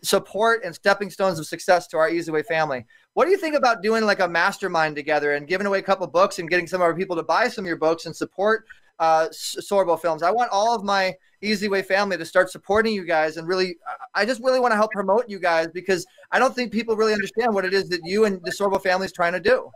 support 0.01 0.64
and 0.64 0.74
stepping 0.74 1.10
stones 1.10 1.39
of 1.39 1.45
success 1.45 1.88
to 1.88 1.97
our 1.97 2.10
Easy 2.10 2.32
Way 2.32 2.41
family. 2.43 2.86
What 3.16 3.26
do 3.26 3.32
you 3.32 3.38
think 3.38 3.54
about 3.54 3.84
doing 3.84 4.06
like 4.06 4.22
a 4.22 4.30
mastermind 4.30 4.95
together 4.95 5.34
and 5.34 5.45
giving 5.45 5.68
away 5.68 5.80
a 5.80 5.82
couple 5.82 6.08
books 6.08 6.39
and 6.39 6.49
getting 6.49 6.68
some 6.68 6.80
of 6.80 6.86
our 6.86 6.95
people 6.95 7.18
to 7.18 7.24
buy 7.24 7.49
some 7.49 7.66
of 7.66 7.68
your 7.68 7.76
books 7.76 8.06
and 8.06 8.16
support 8.16 8.64
uh, 8.99 9.28
Sorbo 9.34 9.99
Films? 9.99 10.24
I 10.24 10.32
want 10.32 10.51
all 10.51 10.74
of 10.74 10.86
my 10.86 11.14
Easy 11.41 11.68
Way 11.68 11.82
family 11.82 12.16
to 12.16 12.26
start 12.26 12.49
supporting 12.49 12.93
you 12.93 13.04
guys 13.04 13.36
and 13.36 13.45
really, 13.45 13.76
I 14.16 14.26
just 14.26 14.41
really 14.41 14.62
want 14.62 14.72
to 14.72 14.78
help 14.78 14.91
promote 14.91 15.28
you 15.28 15.38
guys 15.38 15.68
because 15.74 16.06
I 16.32 16.39
don't 16.39 16.56
think 16.56 16.72
people 16.72 16.95
really 16.95 17.12
understand 17.12 17.54
what 17.54 17.66
it 17.66 17.74
is 17.74 17.89
that 17.89 17.99
you 18.06 18.24
and 18.24 18.39
the 18.45 18.51
Sorbo 18.51 18.82
family 18.82 19.08
is 19.08 19.12
trying 19.12 19.34
to 19.34 19.41
do. 19.41 19.70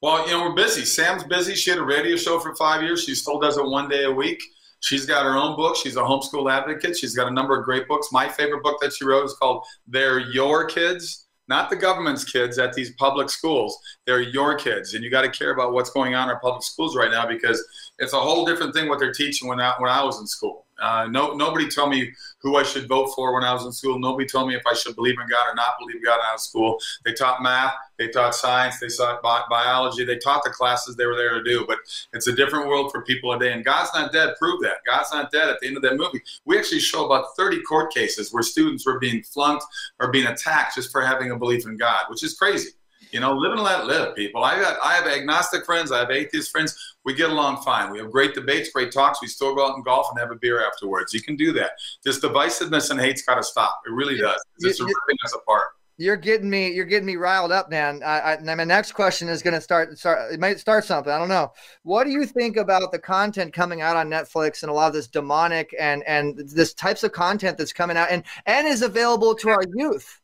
Well, 0.00 0.26
you 0.26 0.32
know, 0.32 0.48
we're 0.48 0.54
busy. 0.54 0.84
Sam's 0.84 1.24
busy. 1.24 1.54
She 1.54 1.70
had 1.70 1.78
a 1.78 1.84
radio 1.84 2.16
show 2.16 2.40
for 2.40 2.54
five 2.56 2.82
years. 2.82 3.04
She 3.04 3.14
still 3.14 3.38
does 3.38 3.56
it 3.56 3.64
one 3.64 3.88
day 3.88 4.04
a 4.04 4.10
week. 4.10 4.42
She's 4.80 5.06
got 5.06 5.24
her 5.24 5.36
own 5.36 5.54
book. 5.54 5.76
She's 5.76 5.96
a 5.96 6.00
homeschool 6.00 6.50
advocate. 6.50 6.96
She's 6.96 7.14
got 7.14 7.28
a 7.28 7.30
number 7.30 7.58
of 7.58 7.64
great 7.64 7.86
books. 7.86 8.08
My 8.10 8.28
favorite 8.28 8.64
book 8.64 8.80
that 8.80 8.92
she 8.92 9.04
wrote 9.04 9.24
is 9.24 9.34
called 9.34 9.64
They're 9.86 10.18
Your 10.18 10.66
Kids, 10.66 11.28
not 11.48 11.70
the 11.70 11.76
government's 11.76 12.24
kids 12.24 12.58
at 12.58 12.72
these 12.72 12.92
public 12.94 13.28
schools. 13.28 13.78
They're 14.06 14.20
your 14.20 14.56
kids. 14.56 14.94
And 14.94 15.04
you 15.04 15.10
got 15.10 15.22
to 15.22 15.30
care 15.30 15.52
about 15.52 15.72
what's 15.72 15.90
going 15.90 16.14
on 16.14 16.28
in 16.28 16.34
our 16.34 16.40
public 16.40 16.62
schools 16.62 16.96
right 16.96 17.10
now 17.10 17.26
because 17.26 17.64
it's 17.98 18.12
a 18.12 18.18
whole 18.18 18.44
different 18.44 18.74
thing 18.74 18.88
what 18.88 18.98
they're 18.98 19.12
teaching 19.12 19.48
when 19.48 19.60
I, 19.60 19.74
when 19.78 19.90
I 19.90 20.02
was 20.02 20.20
in 20.20 20.26
school. 20.26 20.66
Uh, 20.80 21.06
no, 21.10 21.32
nobody 21.34 21.68
told 21.68 21.90
me 21.90 22.10
who 22.40 22.56
I 22.56 22.64
should 22.64 22.88
vote 22.88 23.12
for 23.14 23.34
when 23.34 23.44
I 23.44 23.52
was 23.52 23.64
in 23.64 23.72
school. 23.72 23.98
Nobody 23.98 24.26
told 24.26 24.48
me 24.48 24.56
if 24.56 24.62
I 24.66 24.74
should 24.74 24.96
believe 24.96 25.14
in 25.20 25.28
God 25.28 25.48
or 25.48 25.54
not 25.54 25.74
believe 25.78 25.96
in 25.96 26.02
God 26.02 26.18
was 26.18 26.32
in 26.32 26.38
school. 26.38 26.78
They 27.04 27.12
taught 27.12 27.42
math, 27.42 27.74
they 28.02 28.10
taught 28.10 28.34
science, 28.34 28.80
they 28.80 28.88
taught 28.88 29.22
bi- 29.22 29.44
biology, 29.48 30.04
they 30.04 30.18
taught 30.18 30.42
the 30.42 30.50
classes 30.50 30.96
they 30.96 31.06
were 31.06 31.16
there 31.16 31.34
to 31.34 31.42
do. 31.42 31.64
But 31.66 31.78
it's 32.12 32.26
a 32.26 32.32
different 32.32 32.66
world 32.66 32.90
for 32.90 33.02
people 33.02 33.32
today. 33.32 33.52
And 33.52 33.64
God's 33.64 33.90
Not 33.94 34.12
Dead 34.12 34.34
proved 34.38 34.64
that. 34.64 34.78
God's 34.86 35.12
Not 35.12 35.30
Dead 35.30 35.48
at 35.48 35.60
the 35.60 35.68
end 35.68 35.76
of 35.76 35.82
that 35.82 35.96
movie. 35.96 36.20
We 36.44 36.58
actually 36.58 36.80
show 36.80 37.06
about 37.06 37.36
30 37.36 37.62
court 37.62 37.92
cases 37.92 38.32
where 38.32 38.42
students 38.42 38.84
were 38.84 38.98
being 38.98 39.22
flunked 39.22 39.64
or 40.00 40.10
being 40.10 40.26
attacked 40.26 40.74
just 40.74 40.90
for 40.90 41.02
having 41.02 41.30
a 41.30 41.36
belief 41.36 41.64
in 41.66 41.76
God, 41.76 42.04
which 42.08 42.22
is 42.24 42.34
crazy. 42.34 42.70
You 43.12 43.20
know, 43.20 43.34
live 43.34 43.52
and 43.52 43.62
let 43.62 43.86
live, 43.86 44.16
people. 44.16 44.42
I 44.42 44.58
got 44.58 44.78
I 44.82 44.94
have 44.94 45.06
agnostic 45.06 45.66
friends, 45.66 45.92
I 45.92 45.98
have 45.98 46.10
atheist 46.10 46.50
friends. 46.50 46.96
We 47.04 47.12
get 47.12 47.28
along 47.28 47.60
fine. 47.62 47.92
We 47.92 47.98
have 47.98 48.10
great 48.10 48.34
debates, 48.34 48.70
great 48.70 48.90
talks. 48.90 49.20
We 49.20 49.28
still 49.28 49.54
go 49.54 49.68
out 49.68 49.76
and 49.76 49.84
golf 49.84 50.06
and 50.10 50.18
have 50.18 50.30
a 50.30 50.36
beer 50.36 50.66
afterwards. 50.66 51.12
You 51.12 51.20
can 51.20 51.36
do 51.36 51.52
that. 51.52 51.72
This 52.04 52.20
divisiveness 52.20 52.90
and 52.90 52.98
hate's 52.98 53.20
got 53.20 53.34
to 53.34 53.42
stop. 53.42 53.82
It 53.86 53.92
really 53.92 54.16
does. 54.16 54.42
It's 54.60 54.80
ripping 54.80 55.18
us 55.24 55.34
apart. 55.34 55.66
You're 56.02 56.16
getting 56.16 56.50
me. 56.50 56.72
You're 56.72 56.84
getting 56.84 57.06
me 57.06 57.14
riled 57.14 57.52
up, 57.52 57.70
man. 57.70 58.02
I, 58.04 58.34
I, 58.34 58.54
my 58.54 58.64
next 58.64 58.90
question 58.90 59.28
is 59.28 59.40
going 59.40 59.54
to 59.54 59.60
start. 59.60 59.96
Start. 59.96 60.32
It 60.32 60.40
might 60.40 60.58
start 60.58 60.84
something. 60.84 61.12
I 61.12 61.18
don't 61.18 61.28
know. 61.28 61.52
What 61.84 62.04
do 62.04 62.10
you 62.10 62.26
think 62.26 62.56
about 62.56 62.90
the 62.90 62.98
content 62.98 63.52
coming 63.52 63.82
out 63.82 63.96
on 63.96 64.10
Netflix 64.10 64.62
and 64.62 64.70
a 64.70 64.74
lot 64.74 64.88
of 64.88 64.94
this 64.94 65.06
demonic 65.06 65.72
and 65.78 66.02
and 66.02 66.36
this 66.38 66.74
types 66.74 67.04
of 67.04 67.12
content 67.12 67.56
that's 67.56 67.72
coming 67.72 67.96
out 67.96 68.10
and 68.10 68.24
and 68.46 68.66
is 68.66 68.82
available 68.82 69.36
to 69.36 69.50
our 69.50 69.62
youth? 69.76 70.20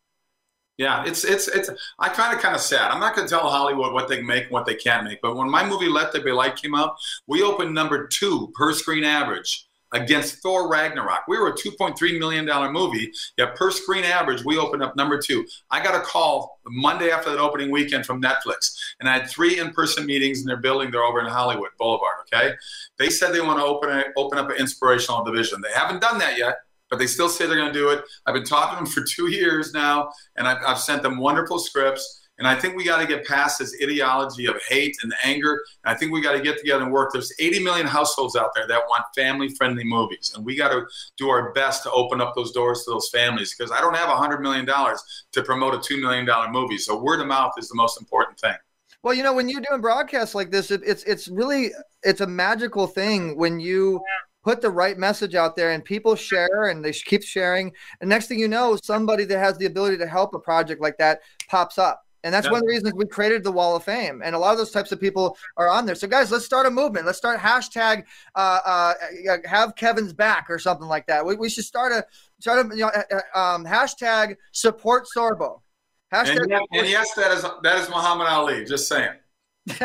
Yeah, 0.78 1.04
it's 1.06 1.24
it's 1.24 1.46
it's. 1.46 1.70
I 2.00 2.08
kind 2.08 2.34
of 2.34 2.42
kind 2.42 2.56
of 2.56 2.60
sad. 2.60 2.90
I'm 2.90 2.98
not 2.98 3.14
going 3.14 3.28
to 3.28 3.32
tell 3.32 3.48
Hollywood 3.48 3.92
what 3.92 4.08
they 4.08 4.20
make 4.20 4.44
and 4.44 4.52
what 4.52 4.66
they 4.66 4.74
can't 4.74 5.04
make. 5.04 5.20
But 5.22 5.36
when 5.36 5.48
my 5.48 5.64
movie 5.64 5.88
Let 5.88 6.12
There 6.12 6.24
Be 6.24 6.32
Light 6.32 6.56
came 6.56 6.74
out, 6.74 6.96
we 7.28 7.44
opened 7.44 7.72
number 7.72 8.08
two 8.08 8.52
per 8.56 8.72
screen 8.72 9.04
average 9.04 9.67
against 9.92 10.36
Thor 10.42 10.68
Ragnarok. 10.68 11.26
We 11.28 11.38
were 11.38 11.48
a 11.48 11.54
2.3 11.54 12.18
million 12.18 12.44
dollar 12.44 12.70
movie. 12.70 13.10
Yet 13.36 13.54
per 13.56 13.70
screen 13.70 14.04
average, 14.04 14.44
we 14.44 14.58
opened 14.58 14.82
up 14.82 14.96
number 14.96 15.18
two. 15.18 15.46
I 15.70 15.82
got 15.82 15.94
a 15.94 16.00
call 16.00 16.60
Monday 16.66 17.10
after 17.10 17.30
that 17.30 17.38
opening 17.38 17.70
weekend 17.70 18.06
from 18.06 18.20
Netflix, 18.20 18.76
and 19.00 19.08
I 19.08 19.18
had 19.18 19.28
three 19.28 19.58
in-person 19.58 20.06
meetings 20.06 20.40
in 20.40 20.46
their 20.46 20.56
building. 20.56 20.90
They're 20.90 21.02
over 21.02 21.20
in 21.20 21.26
Hollywood 21.26 21.70
Boulevard. 21.78 22.16
Okay, 22.32 22.54
they 22.98 23.10
said 23.10 23.32
they 23.32 23.40
want 23.40 23.58
to 23.58 23.64
open 23.64 23.90
a, 23.90 24.04
open 24.16 24.38
up 24.38 24.50
an 24.50 24.56
inspirational 24.56 25.24
division. 25.24 25.60
They 25.60 25.72
haven't 25.72 26.00
done 26.00 26.18
that 26.18 26.38
yet 26.38 26.56
but 26.90 26.98
they 26.98 27.06
still 27.06 27.28
say 27.28 27.46
they're 27.46 27.56
going 27.56 27.72
to 27.72 27.78
do 27.78 27.90
it. 27.90 28.02
I've 28.26 28.34
been 28.34 28.44
talking 28.44 28.78
to 28.78 28.84
them 28.84 28.92
for 28.92 29.02
two 29.06 29.30
years 29.30 29.74
now, 29.74 30.10
and 30.36 30.48
I've, 30.48 30.58
I've 30.66 30.78
sent 30.78 31.02
them 31.02 31.18
wonderful 31.18 31.58
scripts. 31.58 32.17
And 32.38 32.46
I 32.46 32.54
think 32.54 32.76
we 32.76 32.84
got 32.84 33.00
to 33.00 33.06
get 33.06 33.26
past 33.26 33.58
this 33.58 33.74
ideology 33.82 34.46
of 34.46 34.54
hate 34.68 34.96
and 35.02 35.12
anger. 35.24 35.62
And 35.84 35.94
I 35.94 35.98
think 35.98 36.12
we 36.12 36.20
got 36.20 36.32
to 36.32 36.40
get 36.40 36.58
together 36.58 36.84
and 36.84 36.92
work. 36.92 37.12
There's 37.12 37.32
80 37.38 37.64
million 37.64 37.86
households 37.86 38.36
out 38.36 38.50
there 38.54 38.66
that 38.68 38.82
want 38.88 39.04
family 39.14 39.48
friendly 39.48 39.84
movies. 39.84 40.32
And 40.36 40.44
we 40.44 40.56
got 40.56 40.70
to 40.70 40.86
do 41.16 41.28
our 41.28 41.52
best 41.52 41.82
to 41.82 41.90
open 41.90 42.20
up 42.20 42.34
those 42.36 42.52
doors 42.52 42.84
to 42.84 42.90
those 42.90 43.08
families 43.08 43.54
because 43.56 43.72
I 43.72 43.80
don't 43.80 43.96
have 43.96 44.08
$100 44.08 44.40
million 44.40 44.66
to 44.66 45.42
promote 45.42 45.74
a 45.74 45.78
$2 45.78 46.00
million 46.00 46.26
movie. 46.52 46.78
So 46.78 47.02
word 47.02 47.20
of 47.20 47.26
mouth 47.26 47.52
is 47.58 47.68
the 47.68 47.76
most 47.76 48.00
important 48.00 48.38
thing. 48.38 48.56
Well, 49.02 49.14
you 49.14 49.22
know, 49.22 49.32
when 49.32 49.48
you're 49.48 49.60
doing 49.60 49.80
broadcasts 49.80 50.34
like 50.34 50.50
this, 50.50 50.70
it, 50.72 50.82
it's 50.84 51.04
it's 51.04 51.28
really 51.28 51.70
it's 52.02 52.20
a 52.20 52.26
magical 52.26 52.88
thing 52.88 53.36
when 53.36 53.60
you 53.60 54.00
put 54.42 54.60
the 54.60 54.70
right 54.70 54.98
message 54.98 55.34
out 55.34 55.54
there 55.56 55.70
and 55.70 55.84
people 55.84 56.16
share 56.16 56.66
and 56.66 56.84
they 56.84 56.92
keep 56.92 57.22
sharing. 57.22 57.72
And 58.00 58.08
next 58.08 58.26
thing 58.26 58.38
you 58.38 58.48
know, 58.48 58.76
somebody 58.82 59.24
that 59.24 59.38
has 59.38 59.56
the 59.58 59.66
ability 59.66 59.98
to 59.98 60.06
help 60.06 60.34
a 60.34 60.38
project 60.38 60.80
like 60.80 60.96
that 60.98 61.20
pops 61.48 61.78
up. 61.78 62.02
And 62.24 62.34
that's 62.34 62.46
Yeah. 62.46 62.52
one 62.52 62.58
of 62.58 62.66
the 62.66 62.68
reasons 62.68 62.94
we 62.94 63.06
created 63.06 63.44
the 63.44 63.52
Wall 63.52 63.76
of 63.76 63.84
Fame. 63.84 64.22
And 64.24 64.34
a 64.34 64.38
lot 64.38 64.52
of 64.52 64.58
those 64.58 64.70
types 64.72 64.90
of 64.92 65.00
people 65.00 65.36
are 65.56 65.68
on 65.68 65.86
there. 65.86 65.94
So, 65.94 66.08
guys, 66.08 66.30
let's 66.32 66.44
start 66.44 66.66
a 66.66 66.70
movement. 66.70 67.06
Let's 67.06 67.18
start 67.18 67.38
hashtag 67.38 68.04
uh, 68.34 68.60
uh, 68.64 68.94
have 69.44 69.76
Kevin's 69.76 70.12
back 70.12 70.46
or 70.50 70.58
something 70.58 70.88
like 70.88 71.06
that. 71.06 71.24
We, 71.24 71.36
we 71.36 71.48
should 71.48 71.64
start 71.64 71.92
a 71.92 72.04
start 72.40 72.66
a 72.66 72.76
you 72.76 72.82
know, 72.82 72.88
uh, 72.88 73.20
uh, 73.34 73.38
um, 73.54 73.64
hashtag 73.64 74.36
support 74.52 75.06
Sorbo. 75.16 75.60
Hashtag 76.12 76.38
And, 76.42 76.50
yes- 76.50 76.62
and 76.72 76.88
yes, 76.88 77.14
that 77.14 77.30
is 77.32 77.44
that 77.62 77.78
is 77.78 77.88
Muhammad 77.88 78.26
Ali. 78.26 78.64
Just 78.64 78.88
saying. 78.88 79.10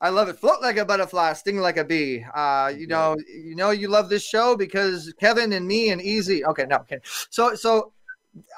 I 0.00 0.10
love 0.10 0.28
it. 0.28 0.36
Float 0.38 0.60
like 0.60 0.76
a 0.76 0.84
butterfly, 0.84 1.32
sting 1.32 1.58
like 1.58 1.76
a 1.78 1.84
bee. 1.84 2.24
Uh, 2.34 2.72
you 2.76 2.86
know, 2.86 3.16
you 3.26 3.56
know, 3.56 3.70
you 3.70 3.88
love 3.88 4.08
this 4.08 4.22
show 4.26 4.56
because 4.56 5.12
Kevin 5.18 5.52
and 5.52 5.66
me 5.66 5.90
and 5.90 6.00
Easy. 6.02 6.44
Okay, 6.44 6.66
no, 6.68 6.76
okay. 6.76 6.98
So, 7.30 7.54
so 7.54 7.78
uh, 7.78 7.82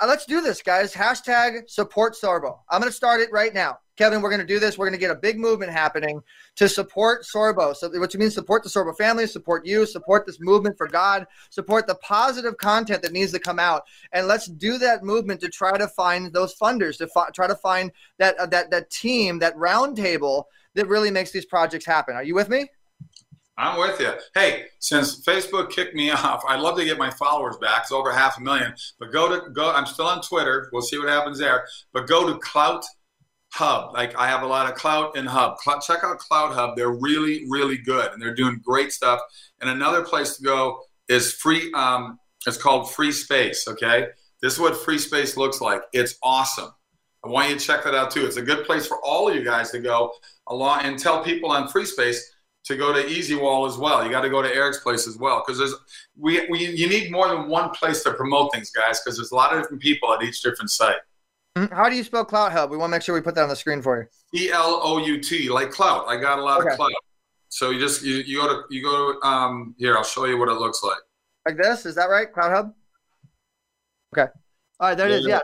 let's 0.07 0.27
do 0.27 0.41
this, 0.41 0.63
guys. 0.63 0.93
Hashtag 0.93 1.69
support 1.69 2.17
Sorbo. 2.21 2.59
I'm 2.69 2.81
going 2.81 2.91
to 2.91 2.97
start 2.97 3.21
it 3.21 3.31
right 3.33 3.55
now. 3.55 3.79
Kevin, 3.97 4.23
we're 4.23 4.31
going 4.31 4.41
to 4.41 4.47
do 4.47 4.59
this. 4.59 4.79
We're 4.79 4.87
going 4.87 4.99
to 4.99 5.07
get 5.07 5.11
a 5.11 5.15
big 5.17 5.39
movement 5.39 5.73
happening 5.73 6.23
to 6.57 6.71
support 6.71 7.23
Sorbo. 7.25 7.77
So, 7.77 7.91
what 8.01 8.15
you 8.15 8.21
mean, 8.21 8.31
support 8.31 8.63
the 8.63 8.71
Sorbo 8.71 8.97
family, 8.97 9.27
support 9.27 9.67
you, 9.67 9.85
support 9.85 10.25
this 10.27 10.39
movement 10.41 10.79
for 10.79 10.89
God, 10.89 11.27
support 11.51 11.87
the 11.87 11.97
positive 11.97 12.57
content 12.57 13.03
that 13.03 13.13
needs 13.13 13.33
to 13.33 13.39
come 13.39 13.59
out, 13.59 13.83
and 14.13 14.27
let's 14.27 14.47
do 14.47 14.79
that 14.79 15.05
movement 15.05 15.41
to 15.41 15.49
try 15.49 15.77
to 15.77 15.87
find 15.89 16.33
those 16.33 16.55
funders, 16.57 16.97
to 16.97 17.09
fi- 17.09 17.29
try 17.35 17.47
to 17.47 17.57
find 17.57 17.93
that 18.19 18.39
uh, 18.39 18.47
that 18.47 18.71
that 18.71 18.89
team, 18.89 19.39
that 19.41 19.55
roundtable 19.57 20.45
that 20.75 20.89
really 20.89 21.11
makes 21.11 21.31
these 21.31 21.45
projects 21.45 21.85
happen. 21.85 22.15
Are 22.15 22.25
you 22.25 22.35
with 22.35 22.49
me? 22.49 22.69
I'm 23.59 23.79
with 23.79 24.01
you. 24.01 24.13
Hey, 24.35 24.65
since 24.79 25.23
Facebook 25.25 25.71
kicked 25.71 25.95
me 25.95 26.11
off, 26.11 26.43
I'd 26.49 26.61
love 26.61 26.79
to 26.79 26.85
get 26.85 26.99
my 26.99 27.11
followers 27.11 27.57
back. 27.59 27.83
It's 27.83 27.93
over 27.93 28.13
half 28.13 28.39
a 28.39 28.41
million. 28.41 28.75
But 28.99 29.13
go 29.13 29.29
to 29.29 29.51
go. 29.51 29.71
I'm 29.71 29.87
still 29.87 30.07
on 30.07 30.23
Twitter. 30.23 30.71
We'll 30.73 30.83
see 30.83 30.99
what 30.99 31.09
happens 31.09 31.39
there. 31.39 31.67
But 31.93 32.07
go 32.07 32.33
to 32.33 32.39
Clout 32.39 32.85
Hub. 33.53 33.93
Like 33.93 34.17
I 34.17 34.29
have 34.29 34.43
a 34.43 34.47
lot 34.47 34.71
of 34.71 34.79
Clout 34.79 35.17
and 35.17 35.29
Hub. 35.29 35.57
Clout, 35.59 35.83
check 35.83 36.05
out 36.05 36.19
Clout 36.19 36.55
Hub. 36.55 36.77
They're 36.77 36.91
really, 36.91 37.45
really 37.49 37.79
good, 37.79 38.13
and 38.13 38.23
they're 38.23 38.35
doing 38.35 38.61
great 38.65 38.93
stuff. 38.93 39.21
And 39.61 39.69
another 39.69 40.05
place 40.05 40.37
to 40.37 40.43
go 40.43 40.81
is 41.09 41.35
free. 41.35 41.73
Um, 41.75 42.19
it's 42.47 42.57
called 42.57 42.93
Free 42.93 43.13
Space. 43.13 43.67
Okay, 43.69 44.07
this 44.41 44.55
is 44.55 44.59
what 44.61 44.77
Free 44.77 44.99
Space 44.99 45.37
looks 45.37 45.61
like. 45.61 45.83
It's 45.93 46.17
awesome. 46.23 46.71
I 47.25 47.29
want 47.29 47.51
you 47.51 47.59
to 47.59 47.61
check 47.61 47.85
that 47.85 47.95
out 47.95 48.11
too. 48.11 48.25
It's 48.25 48.39
a 48.39 48.43
good 48.43 48.65
place 48.65 48.87
for 48.87 48.99
all 49.05 49.29
of 49.29 49.35
you 49.35 49.45
guys 49.45 49.71
to 49.73 49.81
go 49.81 50.13
along 50.47 50.81
and 50.85 50.99
tell 50.99 51.23
people 51.23 51.51
on 51.51 51.69
Free 51.69 51.85
Space 51.85 52.35
to 52.71 52.77
go 52.77 52.93
to 52.93 53.07
Easy 53.07 53.35
Wall 53.35 53.67
as 53.67 53.77
well. 53.77 54.05
You 54.05 54.11
got 54.11 54.23
to 54.23 54.31
go 54.31 54.41
to 54.43 54.49
Eric's 54.55 54.79
place 54.81 55.07
as 55.07 55.17
well 55.19 55.43
because 55.45 55.59
there's 55.59 55.75
we, 56.17 56.47
we 56.49 56.67
you 56.67 56.89
need 56.89 57.11
more 57.11 57.29
than 57.29 57.49
one 57.49 57.71
place 57.71 58.03
to 58.05 58.13
promote 58.15 58.53
things, 58.53 58.71
guys, 58.71 59.01
because 59.01 59.17
there's 59.19 59.33
a 59.33 59.35
lot 59.35 59.53
of 59.53 59.61
different 59.63 59.83
people 59.83 60.13
at 60.15 60.23
each 60.23 60.41
different 60.43 60.71
site. 60.71 60.97
Mhm. 61.59 61.73
How 61.73 61.89
do 61.89 61.97
you 61.97 62.05
spell 62.05 62.25
Clout 62.25 62.53
Hub? 62.53 62.71
We 62.71 62.77
want 62.77 62.91
to 62.91 62.93
make 62.97 63.03
sure 63.03 63.15
we 63.15 63.21
put 63.21 63.35
that 63.35 63.43
on 63.43 63.49
the 63.49 63.57
screen 63.57 63.83
for 63.83 64.01
you. 64.01 64.41
E 64.41 64.51
L 64.53 64.81
O 64.83 64.99
U 64.99 65.21
T, 65.21 65.49
like 65.51 65.71
clout. 65.73 66.07
I 66.09 66.17
got 66.17 66.39
a 66.39 66.43
lot 66.43 66.61
Okay. 66.61 66.71
of 66.71 66.77
clout. 66.77 66.93
So 67.49 67.71
you 67.71 67.81
just 67.81 68.03
you, 68.05 68.17
you 68.19 68.41
go 68.41 68.47
to 68.49 68.63
you 68.71 68.83
go 68.83 69.13
to 69.15 69.27
um 69.27 69.75
here. 69.77 69.97
I'll 69.97 70.05
show 70.05 70.25
you 70.27 70.39
what 70.39 70.49
it 70.49 70.55
looks 70.55 70.83
like. 70.85 70.99
Like 71.47 71.57
this? 71.57 71.85
Is 71.87 71.97
that 71.97 72.07
right? 72.07 72.33
Cloud 72.33 72.53
Hub? 72.53 72.75
Okay. 74.15 74.31
All 74.79 74.89
right, 74.89 74.95
there 74.97 75.09
it 75.09 75.13
is. 75.21 75.27
Yeah. 75.27 75.41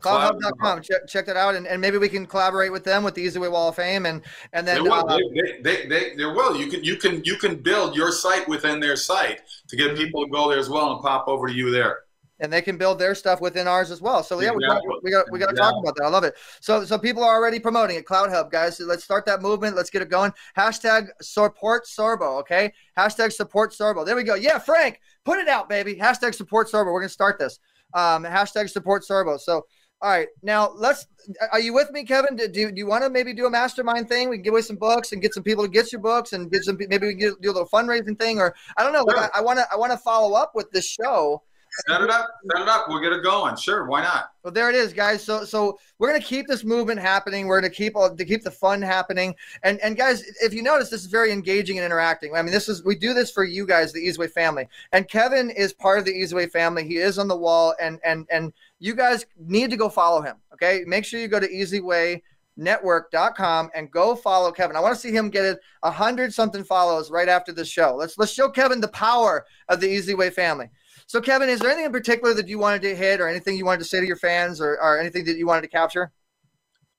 Cloudhub.com. 0.00 0.82
Check, 0.82 1.06
check 1.08 1.26
that 1.26 1.36
out, 1.36 1.54
and, 1.54 1.66
and 1.66 1.80
maybe 1.80 1.98
we 1.98 2.08
can 2.08 2.26
collaborate 2.26 2.70
with 2.72 2.84
them 2.84 3.02
with 3.04 3.14
the 3.14 3.22
Easy 3.22 3.38
Way 3.38 3.48
Wall 3.48 3.68
of 3.68 3.76
Fame, 3.76 4.06
and 4.06 4.22
and 4.52 4.66
They 4.66 4.74
then 4.74 4.84
will. 4.84 4.92
uh, 4.92 5.16
They, 5.16 5.22
they, 5.40 5.62
they, 5.62 5.86
they, 5.88 6.16
they 6.16 6.24
will. 6.24 6.56
You 6.56 6.68
can 6.68 6.84
you 6.84 6.96
can 6.96 7.22
you 7.24 7.36
can 7.36 7.56
build 7.56 7.96
your 7.96 8.12
site 8.12 8.48
within 8.48 8.80
their 8.80 8.96
site 8.96 9.40
to 9.68 9.76
get 9.76 9.96
people 9.96 10.24
to 10.24 10.30
go 10.30 10.48
there 10.48 10.58
as 10.58 10.68
well 10.70 10.92
and 10.92 11.02
pop 11.02 11.26
over 11.28 11.46
to 11.48 11.52
you 11.52 11.70
there. 11.70 12.00
and 12.40 12.52
they 12.52 12.62
can 12.62 12.76
build 12.78 13.00
their 13.00 13.16
stuff 13.16 13.40
within 13.40 13.66
ours 13.66 13.90
as 13.90 14.00
well. 14.00 14.22
So 14.22 14.40
yeah, 14.40 14.52
we 14.52 14.64
got 14.64 14.80
we 15.02 15.10
got 15.10 15.26
we 15.32 15.38
got 15.40 15.50
to 15.50 15.56
talk 15.56 15.74
about 15.82 15.96
that. 15.96 16.04
I 16.04 16.08
love 16.08 16.22
it. 16.22 16.34
So 16.60 16.84
so 16.84 16.96
people 16.96 17.24
are 17.24 17.34
already 17.34 17.58
promoting 17.58 17.96
it. 17.96 18.04
Clout 18.06 18.30
Hub, 18.30 18.52
guys. 18.52 18.76
So 18.78 18.84
let's 18.84 19.02
start 19.02 19.26
that 19.26 19.42
movement. 19.42 19.74
Let's 19.74 19.90
get 19.90 20.02
it 20.02 20.08
going. 20.10 20.32
Hashtag 20.56 21.08
support 21.20 21.86
Sorbo. 21.86 22.38
Okay. 22.42 22.72
Hashtag 22.96 23.32
support 23.32 23.72
Sorbo. 23.72 24.06
There 24.06 24.14
we 24.14 24.22
go. 24.22 24.36
Yeah, 24.36 24.58
Frank, 24.60 25.00
put 25.24 25.38
it 25.38 25.48
out, 25.48 25.68
baby. 25.68 25.96
Hashtag 25.96 26.32
support 26.36 26.68
Sorbo. 26.70 26.92
We're 26.92 27.00
gonna 27.00 27.08
start 27.08 27.40
this. 27.40 27.58
Um, 27.94 28.22
hashtag 28.24 28.70
support 28.70 29.02
Sorbo. 29.02 29.40
So. 29.40 29.66
All 30.00 30.10
right, 30.10 30.28
now 30.42 30.70
let's. 30.76 31.06
Are 31.50 31.58
you 31.58 31.74
with 31.74 31.90
me, 31.90 32.04
Kevin? 32.04 32.36
Do, 32.36 32.46
do, 32.46 32.70
do 32.70 32.78
you 32.78 32.86
want 32.86 33.02
to 33.02 33.10
maybe 33.10 33.34
do 33.34 33.46
a 33.46 33.50
mastermind 33.50 34.08
thing? 34.08 34.28
We 34.28 34.36
can 34.36 34.42
give 34.44 34.54
away 34.54 34.62
some 34.62 34.76
books 34.76 35.10
and 35.10 35.20
get 35.20 35.34
some 35.34 35.42
people 35.42 35.64
to 35.64 35.70
get 35.70 35.90
your 35.90 36.00
books 36.00 36.32
and 36.32 36.50
get 36.52 36.62
some. 36.62 36.78
Maybe 36.78 37.08
we 37.08 37.16
can 37.16 37.34
do 37.40 37.50
a 37.50 37.52
little 37.52 37.68
fundraising 37.68 38.16
thing, 38.16 38.38
or 38.38 38.54
I 38.76 38.84
don't 38.84 38.92
know. 38.92 39.02
Like, 39.02 39.30
I 39.34 39.40
want 39.40 39.58
to. 39.58 39.66
I 39.72 39.76
want 39.76 39.90
to 39.90 39.98
follow 39.98 40.36
up 40.36 40.52
with 40.54 40.70
this 40.70 40.86
show. 40.86 41.42
Set 41.86 42.00
it 42.00 42.10
up. 42.10 42.28
Set 42.50 42.62
it 42.62 42.68
up. 42.68 42.86
We'll 42.88 43.00
get 43.00 43.12
it 43.12 43.22
going. 43.22 43.56
Sure. 43.56 43.86
Why 43.86 44.02
not? 44.02 44.32
Well, 44.42 44.52
there 44.52 44.68
it 44.68 44.74
is, 44.74 44.92
guys. 44.92 45.22
So, 45.22 45.44
so 45.44 45.78
we're 45.98 46.08
gonna 46.08 46.22
keep 46.22 46.46
this 46.46 46.64
movement 46.64 47.00
happening. 47.00 47.46
We're 47.46 47.60
gonna 47.60 47.72
keep 47.72 47.96
all 47.96 48.14
to 48.14 48.24
keep 48.24 48.42
the 48.42 48.50
fun 48.50 48.82
happening. 48.82 49.34
And 49.62 49.80
and 49.80 49.96
guys, 49.96 50.22
if 50.42 50.52
you 50.52 50.62
notice, 50.62 50.90
this 50.90 51.02
is 51.02 51.06
very 51.06 51.30
engaging 51.32 51.78
and 51.78 51.84
interacting. 51.84 52.34
I 52.34 52.42
mean, 52.42 52.52
this 52.52 52.68
is 52.68 52.84
we 52.84 52.96
do 52.96 53.14
this 53.14 53.30
for 53.30 53.44
you 53.44 53.66
guys, 53.66 53.92
the 53.92 54.06
Easyway 54.06 54.30
family. 54.30 54.68
And 54.92 55.08
Kevin 55.08 55.50
is 55.50 55.72
part 55.72 55.98
of 55.98 56.04
the 56.04 56.12
Easyway 56.12 56.50
family. 56.50 56.86
He 56.86 56.96
is 56.96 57.18
on 57.18 57.28
the 57.28 57.36
wall, 57.36 57.74
and 57.80 58.00
and 58.04 58.26
and 58.30 58.52
you 58.78 58.94
guys 58.94 59.26
need 59.38 59.70
to 59.70 59.76
go 59.76 59.88
follow 59.88 60.20
him. 60.20 60.36
Okay, 60.54 60.82
make 60.86 61.04
sure 61.04 61.20
you 61.20 61.28
go 61.28 61.40
to 61.40 61.48
Easyway 61.48 62.20
network.com 62.58 63.70
and 63.74 63.90
go 63.90 64.14
follow 64.14 64.50
Kevin. 64.50 64.76
I 64.76 64.80
want 64.80 64.94
to 64.94 65.00
see 65.00 65.12
him 65.12 65.30
get 65.30 65.58
a 65.82 65.90
hundred 65.90 66.34
something 66.34 66.64
follows 66.64 67.10
right 67.10 67.28
after 67.28 67.52
the 67.52 67.64
show. 67.64 67.94
Let's 67.94 68.18
let's 68.18 68.32
show 68.32 68.50
Kevin 68.50 68.80
the 68.80 68.88
power 68.88 69.46
of 69.68 69.80
the 69.80 69.88
Easy 69.88 70.14
Way 70.14 70.30
family. 70.30 70.68
So 71.08 71.22
Kevin, 71.22 71.48
is 71.48 71.60
there 71.60 71.70
anything 71.70 71.86
in 71.86 71.92
particular 71.92 72.34
that 72.34 72.48
you 72.48 72.58
wanted 72.58 72.82
to 72.82 72.94
hit 72.94 73.18
or 73.18 73.28
anything 73.28 73.56
you 73.56 73.64
wanted 73.64 73.78
to 73.78 73.86
say 73.86 73.98
to 73.98 74.06
your 74.06 74.14
fans 74.14 74.60
or, 74.60 74.74
or 74.74 75.00
anything 75.00 75.24
that 75.24 75.38
you 75.38 75.46
wanted 75.46 75.62
to 75.62 75.68
capture? 75.68 76.12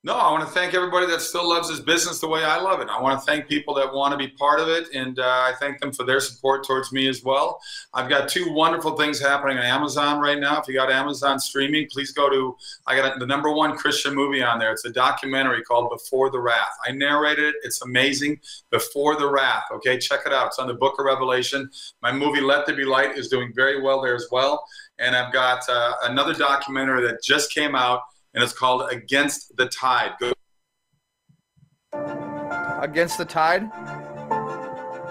No, 0.02 0.14
I 0.14 0.32
want 0.32 0.48
to 0.48 0.54
thank 0.54 0.74
everybody 0.74 1.08
that 1.08 1.20
still 1.20 1.50
loves 1.50 1.68
this 1.68 1.82
business 1.82 2.20
the 2.20 2.28
way 2.30 2.42
I 2.42 2.58
love 2.62 2.80
it. 2.80 2.88
I 2.88 3.02
want 3.02 3.20
to 3.20 3.26
thank 3.26 3.50
people 3.50 3.74
that 3.74 3.94
want 3.94 4.14
to 4.14 4.18
be 4.18 4.30
part 4.30 4.62
of 4.62 4.70
it, 4.70 4.88
and 4.96 5.20
uh, 5.20 5.24
I 5.24 5.52
thank 5.60 5.82
them 5.82 5.92
for 5.92 6.06
their 6.06 6.22
support 6.22 6.66
towards 6.66 6.94
me 6.94 7.10
as 7.10 7.22
well. 7.22 7.60
I've 7.94 8.08
got 8.08 8.30
two 8.30 8.50
wonderful 8.54 8.96
things 8.96 9.20
happening 9.20 9.58
on 9.58 9.66
Amazon 9.66 10.22
right 10.22 10.40
now. 10.40 10.58
If 10.62 10.70
you 10.70 10.74
got 10.74 10.90
Amazon 10.90 11.38
streaming, 11.38 11.90
please 11.92 12.14
go 12.14 12.30
to. 12.30 12.56
I 12.88 12.96
got 12.96 13.20
the 13.20 13.26
number 13.26 13.52
one 13.52 13.76
Christian 13.76 14.16
movie 14.16 14.42
on 14.42 14.58
there. 14.58 14.72
It's 14.72 14.86
a 14.86 14.90
documentary 14.90 15.64
called 15.64 15.90
Before 15.90 16.32
the 16.32 16.40
Wrath. 16.40 16.78
I 16.88 16.92
narrated 16.92 17.44
it. 17.44 17.56
It's 17.64 17.82
amazing. 17.82 18.40
Before 18.70 19.18
the 19.18 19.30
Wrath. 19.30 19.66
Okay, 19.70 19.98
check 19.98 20.22
it 20.26 20.32
out. 20.32 20.48
It's 20.48 20.60
on 20.60 20.68
the 20.68 20.76
Book 20.76 20.98
of 20.98 21.08
Revelation. 21.08 21.70
My 22.02 22.14
movie 22.14 22.40
Let 22.40 22.66
There 22.66 22.76
Be 22.76 22.86
Light 22.86 23.18
is 23.18 23.28
doing 23.28 23.52
very 23.54 23.82
well 23.82 24.02
there 24.02 24.16
as 24.16 24.28
well. 24.32 24.66
And 24.98 25.14
I've 25.14 25.34
got 25.34 25.68
uh, 25.68 25.96
another 26.04 26.34
documentary 26.34 27.06
that 27.06 27.22
just 27.22 27.54
came 27.54 27.76
out 27.76 28.00
and 28.34 28.44
it's 28.44 28.54
called 28.54 28.90
Against 28.92 29.56
the 29.58 29.66
Tide. 29.68 30.12
Go 30.20 30.34
Against 32.82 33.18
the 33.18 33.26
Tide? 33.26 33.70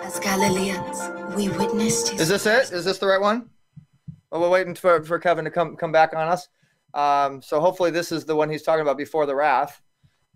As 0.03 0.19
Galileans, 0.21 1.35
we 1.37 1.49
witnessed 1.51 2.11
his 2.11 2.23
Is 2.23 2.29
this 2.29 2.47
it? 2.47 2.73
Is 2.75 2.85
this 2.85 2.99
the 2.99 3.07
right 3.07 3.21
one? 3.21 3.51
Well, 4.31 4.41
we're 4.43 4.49
waiting 4.51 4.75
for, 4.75 5.03
for 5.05 5.19
Kevin 5.19 5.45
to 5.45 5.51
come 5.51 5.77
come 5.77 5.93
back 5.93 6.14
on 6.14 6.29
us. 6.29 6.49
Um, 6.95 7.43
so 7.43 7.61
hopefully 7.61 7.91
this 7.91 8.12
is 8.12 8.25
the 8.25 8.35
one 8.35 8.49
he's 8.49 8.62
talking 8.62 8.81
about 8.83 8.97
before 8.97 9.27
the 9.27 9.35
wrath. 9.35 9.81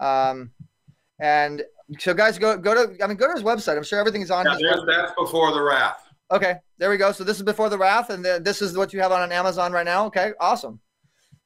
Um, 0.00 0.50
and 1.20 1.62
so 1.98 2.12
guys, 2.14 2.38
go 2.38 2.56
go 2.58 2.74
to 2.74 3.02
I 3.02 3.06
mean 3.06 3.16
go 3.16 3.26
to 3.28 3.32
his 3.34 3.42
website. 3.42 3.76
I'm 3.76 3.82
sure 3.82 3.98
everything's 3.98 4.30
on 4.30 4.44
Yeah, 4.44 4.52
his 4.54 4.62
website. 4.62 4.86
that's 4.86 5.12
Before 5.16 5.52
the 5.52 5.62
Wrath. 5.62 6.08
Okay, 6.30 6.56
there 6.78 6.88
we 6.90 6.96
go. 6.96 7.12
So 7.12 7.24
this 7.24 7.36
is 7.36 7.42
before 7.42 7.68
the 7.68 7.76
wrath, 7.76 8.08
and 8.08 8.24
th- 8.24 8.42
this 8.42 8.62
is 8.62 8.74
what 8.76 8.94
you 8.94 9.00
have 9.00 9.12
on, 9.12 9.20
on 9.20 9.30
Amazon 9.32 9.70
right 9.72 9.84
now. 9.84 10.06
Okay, 10.06 10.32
awesome. 10.40 10.80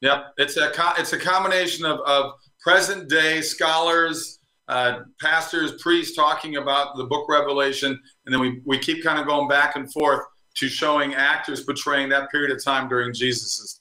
Yep, 0.07 0.35
it's 0.37 0.57
a 0.57 0.71
it's 0.99 1.13
a 1.15 1.19
combination 1.19 1.85
of, 1.85 1.99
of 2.07 2.35
present 2.61 3.09
day 3.09 3.41
scholars, 3.41 4.39
uh, 4.69 5.01
pastors, 5.21 5.83
priests 5.83 6.15
talking 6.15 6.59
about 6.59 6.97
the 6.97 7.03
book 7.03 7.29
Revelation, 7.29 7.99
and 8.25 8.33
then 8.33 8.41
we 8.41 8.61
we 8.65 8.79
keep 8.79 9.03
kind 9.03 9.19
of 9.19 9.27
going 9.27 9.49
back 9.49 9.75
and 9.75 9.93
forth 9.93 10.21
to 10.59 10.69
showing 10.69 11.15
actors 11.15 11.65
portraying 11.65 12.09
that 12.11 12.31
period 12.31 12.53
of 12.53 12.63
time 12.63 12.89
during 12.89 13.13
Jesus's. 13.13 13.81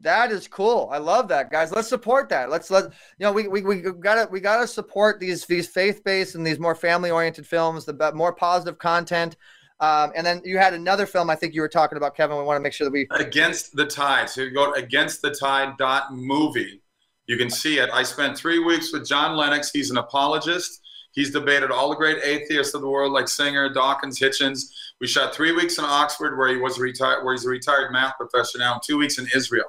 That 0.00 0.32
is 0.32 0.48
cool. 0.48 0.88
I 0.90 0.98
love 0.98 1.28
that, 1.28 1.52
guys. 1.52 1.70
Let's 1.70 1.88
support 1.88 2.28
that. 2.30 2.50
Let's 2.50 2.68
let 2.68 2.86
you 2.86 2.90
know 3.20 3.32
we 3.32 3.46
we, 3.46 3.62
we 3.62 3.82
gotta 3.82 4.26
we 4.28 4.40
gotta 4.40 4.66
support 4.66 5.20
these 5.20 5.46
these 5.46 5.68
faith 5.68 6.02
based 6.02 6.34
and 6.34 6.44
these 6.44 6.58
more 6.58 6.74
family 6.74 7.12
oriented 7.12 7.46
films, 7.46 7.84
the 7.84 8.12
more 8.16 8.32
positive 8.32 8.78
content. 8.80 9.36
Um, 9.80 10.12
and 10.16 10.26
then 10.26 10.40
you 10.44 10.56
had 10.58 10.72
another 10.72 11.04
film 11.04 11.28
I 11.28 11.36
think 11.36 11.54
you 11.54 11.60
were 11.60 11.68
talking 11.68 11.98
about, 11.98 12.16
Kevin. 12.16 12.36
We 12.36 12.44
want 12.44 12.56
to 12.56 12.62
make 12.62 12.72
sure 12.72 12.86
that 12.86 12.92
we 12.92 13.06
Against 13.10 13.76
the 13.76 13.84
Tide. 13.84 14.30
So 14.30 14.42
you 14.42 14.50
go 14.50 14.72
to 14.72 14.82
against 14.82 15.20
the 15.22 15.30
tide 15.30 15.76
dot 15.76 16.14
movie. 16.14 16.80
You 17.26 17.36
can 17.36 17.50
see 17.50 17.78
it. 17.78 17.90
I 17.92 18.02
spent 18.02 18.38
three 18.38 18.58
weeks 18.58 18.92
with 18.92 19.06
John 19.06 19.36
Lennox. 19.36 19.70
He's 19.72 19.90
an 19.90 19.98
apologist. 19.98 20.80
He's 21.12 21.30
debated 21.30 21.70
all 21.70 21.88
the 21.90 21.96
great 21.96 22.22
atheists 22.22 22.74
of 22.74 22.82
the 22.82 22.88
world, 22.88 23.12
like 23.12 23.26
Singer, 23.26 23.72
Dawkins, 23.72 24.20
Hitchens. 24.20 24.64
We 25.00 25.06
shot 25.06 25.34
three 25.34 25.52
weeks 25.52 25.78
in 25.78 25.84
Oxford, 25.84 26.36
where 26.36 26.48
he 26.48 26.56
was 26.56 26.78
retired, 26.78 27.24
where 27.24 27.34
he's 27.34 27.46
a 27.46 27.48
retired 27.48 27.90
math 27.90 28.16
professor 28.16 28.58
now, 28.58 28.74
and 28.74 28.82
two 28.82 28.98
weeks 28.98 29.18
in 29.18 29.26
Israel. 29.34 29.64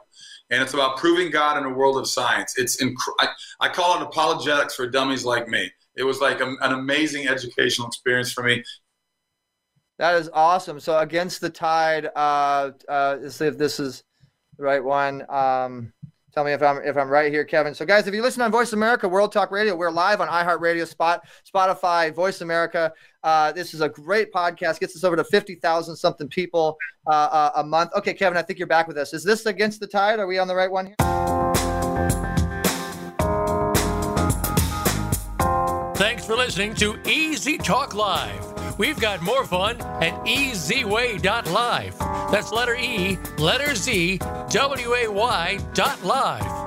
And 0.49 0.61
it's 0.61 0.73
about 0.73 0.97
proving 0.97 1.31
God 1.31 1.57
in 1.57 1.63
a 1.65 1.73
world 1.73 1.97
of 1.97 2.07
science. 2.07 2.53
It's 2.57 2.81
inc- 2.81 2.95
I, 3.19 3.29
I 3.59 3.69
call 3.69 3.97
it 3.97 4.03
apologetics 4.03 4.75
for 4.75 4.87
dummies 4.87 5.25
like 5.25 5.47
me. 5.47 5.71
It 5.95 6.03
was 6.03 6.21
like 6.21 6.41
a, 6.41 6.53
an 6.61 6.73
amazing 6.73 7.27
educational 7.27 7.87
experience 7.87 8.31
for 8.31 8.43
me. 8.43 8.63
That 9.99 10.15
is 10.15 10.29
awesome. 10.31 10.79
So 10.79 10.99
against 10.99 11.41
the 11.41 11.49
tide. 11.49 12.09
Uh, 12.15 12.71
uh, 12.87 13.17
let's 13.19 13.35
see 13.35 13.47
if 13.47 13.57
this 13.57 13.79
is 13.79 14.03
the 14.57 14.63
right 14.63 14.83
one. 14.83 15.25
Um, 15.27 15.91
tell 16.33 16.43
me 16.43 16.51
if 16.51 16.61
I'm 16.61 16.77
if 16.83 16.95
I'm 16.95 17.09
right 17.09 17.31
here, 17.31 17.43
Kevin. 17.43 17.73
So 17.73 17.83
guys, 17.83 18.05
if 18.05 18.13
you 18.13 18.21
listen 18.21 18.43
on 18.43 18.51
Voice 18.51 18.73
America 18.73 19.07
World 19.09 19.31
Talk 19.31 19.49
Radio, 19.49 19.75
we're 19.75 19.89
live 19.89 20.21
on 20.21 20.27
iHeartRadio, 20.27 20.87
Spot, 20.87 21.27
Spotify, 21.51 22.13
Voice 22.13 22.41
America. 22.41 22.93
Uh, 23.23 23.51
this 23.51 23.73
is 23.73 23.81
a 23.81 23.89
great 23.89 24.31
podcast. 24.31 24.79
Gets 24.79 24.95
us 24.95 25.03
over 25.03 25.15
to 25.15 25.23
fifty 25.23 25.55
thousand 25.55 25.95
something 25.95 26.27
people 26.27 26.77
uh, 27.07 27.09
uh, 27.31 27.51
a 27.55 27.63
month. 27.63 27.91
Okay, 27.95 28.13
Kevin, 28.13 28.37
I 28.37 28.43
think 28.43 28.59
you're 28.59 28.67
back 28.67 28.87
with 28.87 28.97
us. 28.97 29.13
Is 29.13 29.23
this 29.23 29.47
against 29.47 29.79
the 29.79 29.87
tide? 29.87 30.19
Are 30.19 30.27
we 30.27 30.37
on 30.37 30.47
the 30.47 30.55
right 30.55 30.71
one 30.71 30.85
here? 30.85 30.95
Thanks 35.95 36.23
for 36.23 36.35
listening 36.35 36.75
to 36.75 36.99
Easy 37.09 37.57
Talk 37.57 37.95
Live. 37.95 38.56
We've 38.77 38.99
got 38.99 39.21
more 39.21 39.43
fun 39.45 39.81
at 39.81 40.13
ezway.live. 40.25 41.97
That's 42.31 42.51
letter 42.51 42.75
E, 42.75 43.17
letter 43.37 43.73
Z, 43.73 44.19
W 44.49 44.93
A 44.93 45.07
Y 45.07 45.59
dot 45.73 46.03
live. 46.03 46.66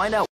find 0.00 0.14
out 0.14 0.26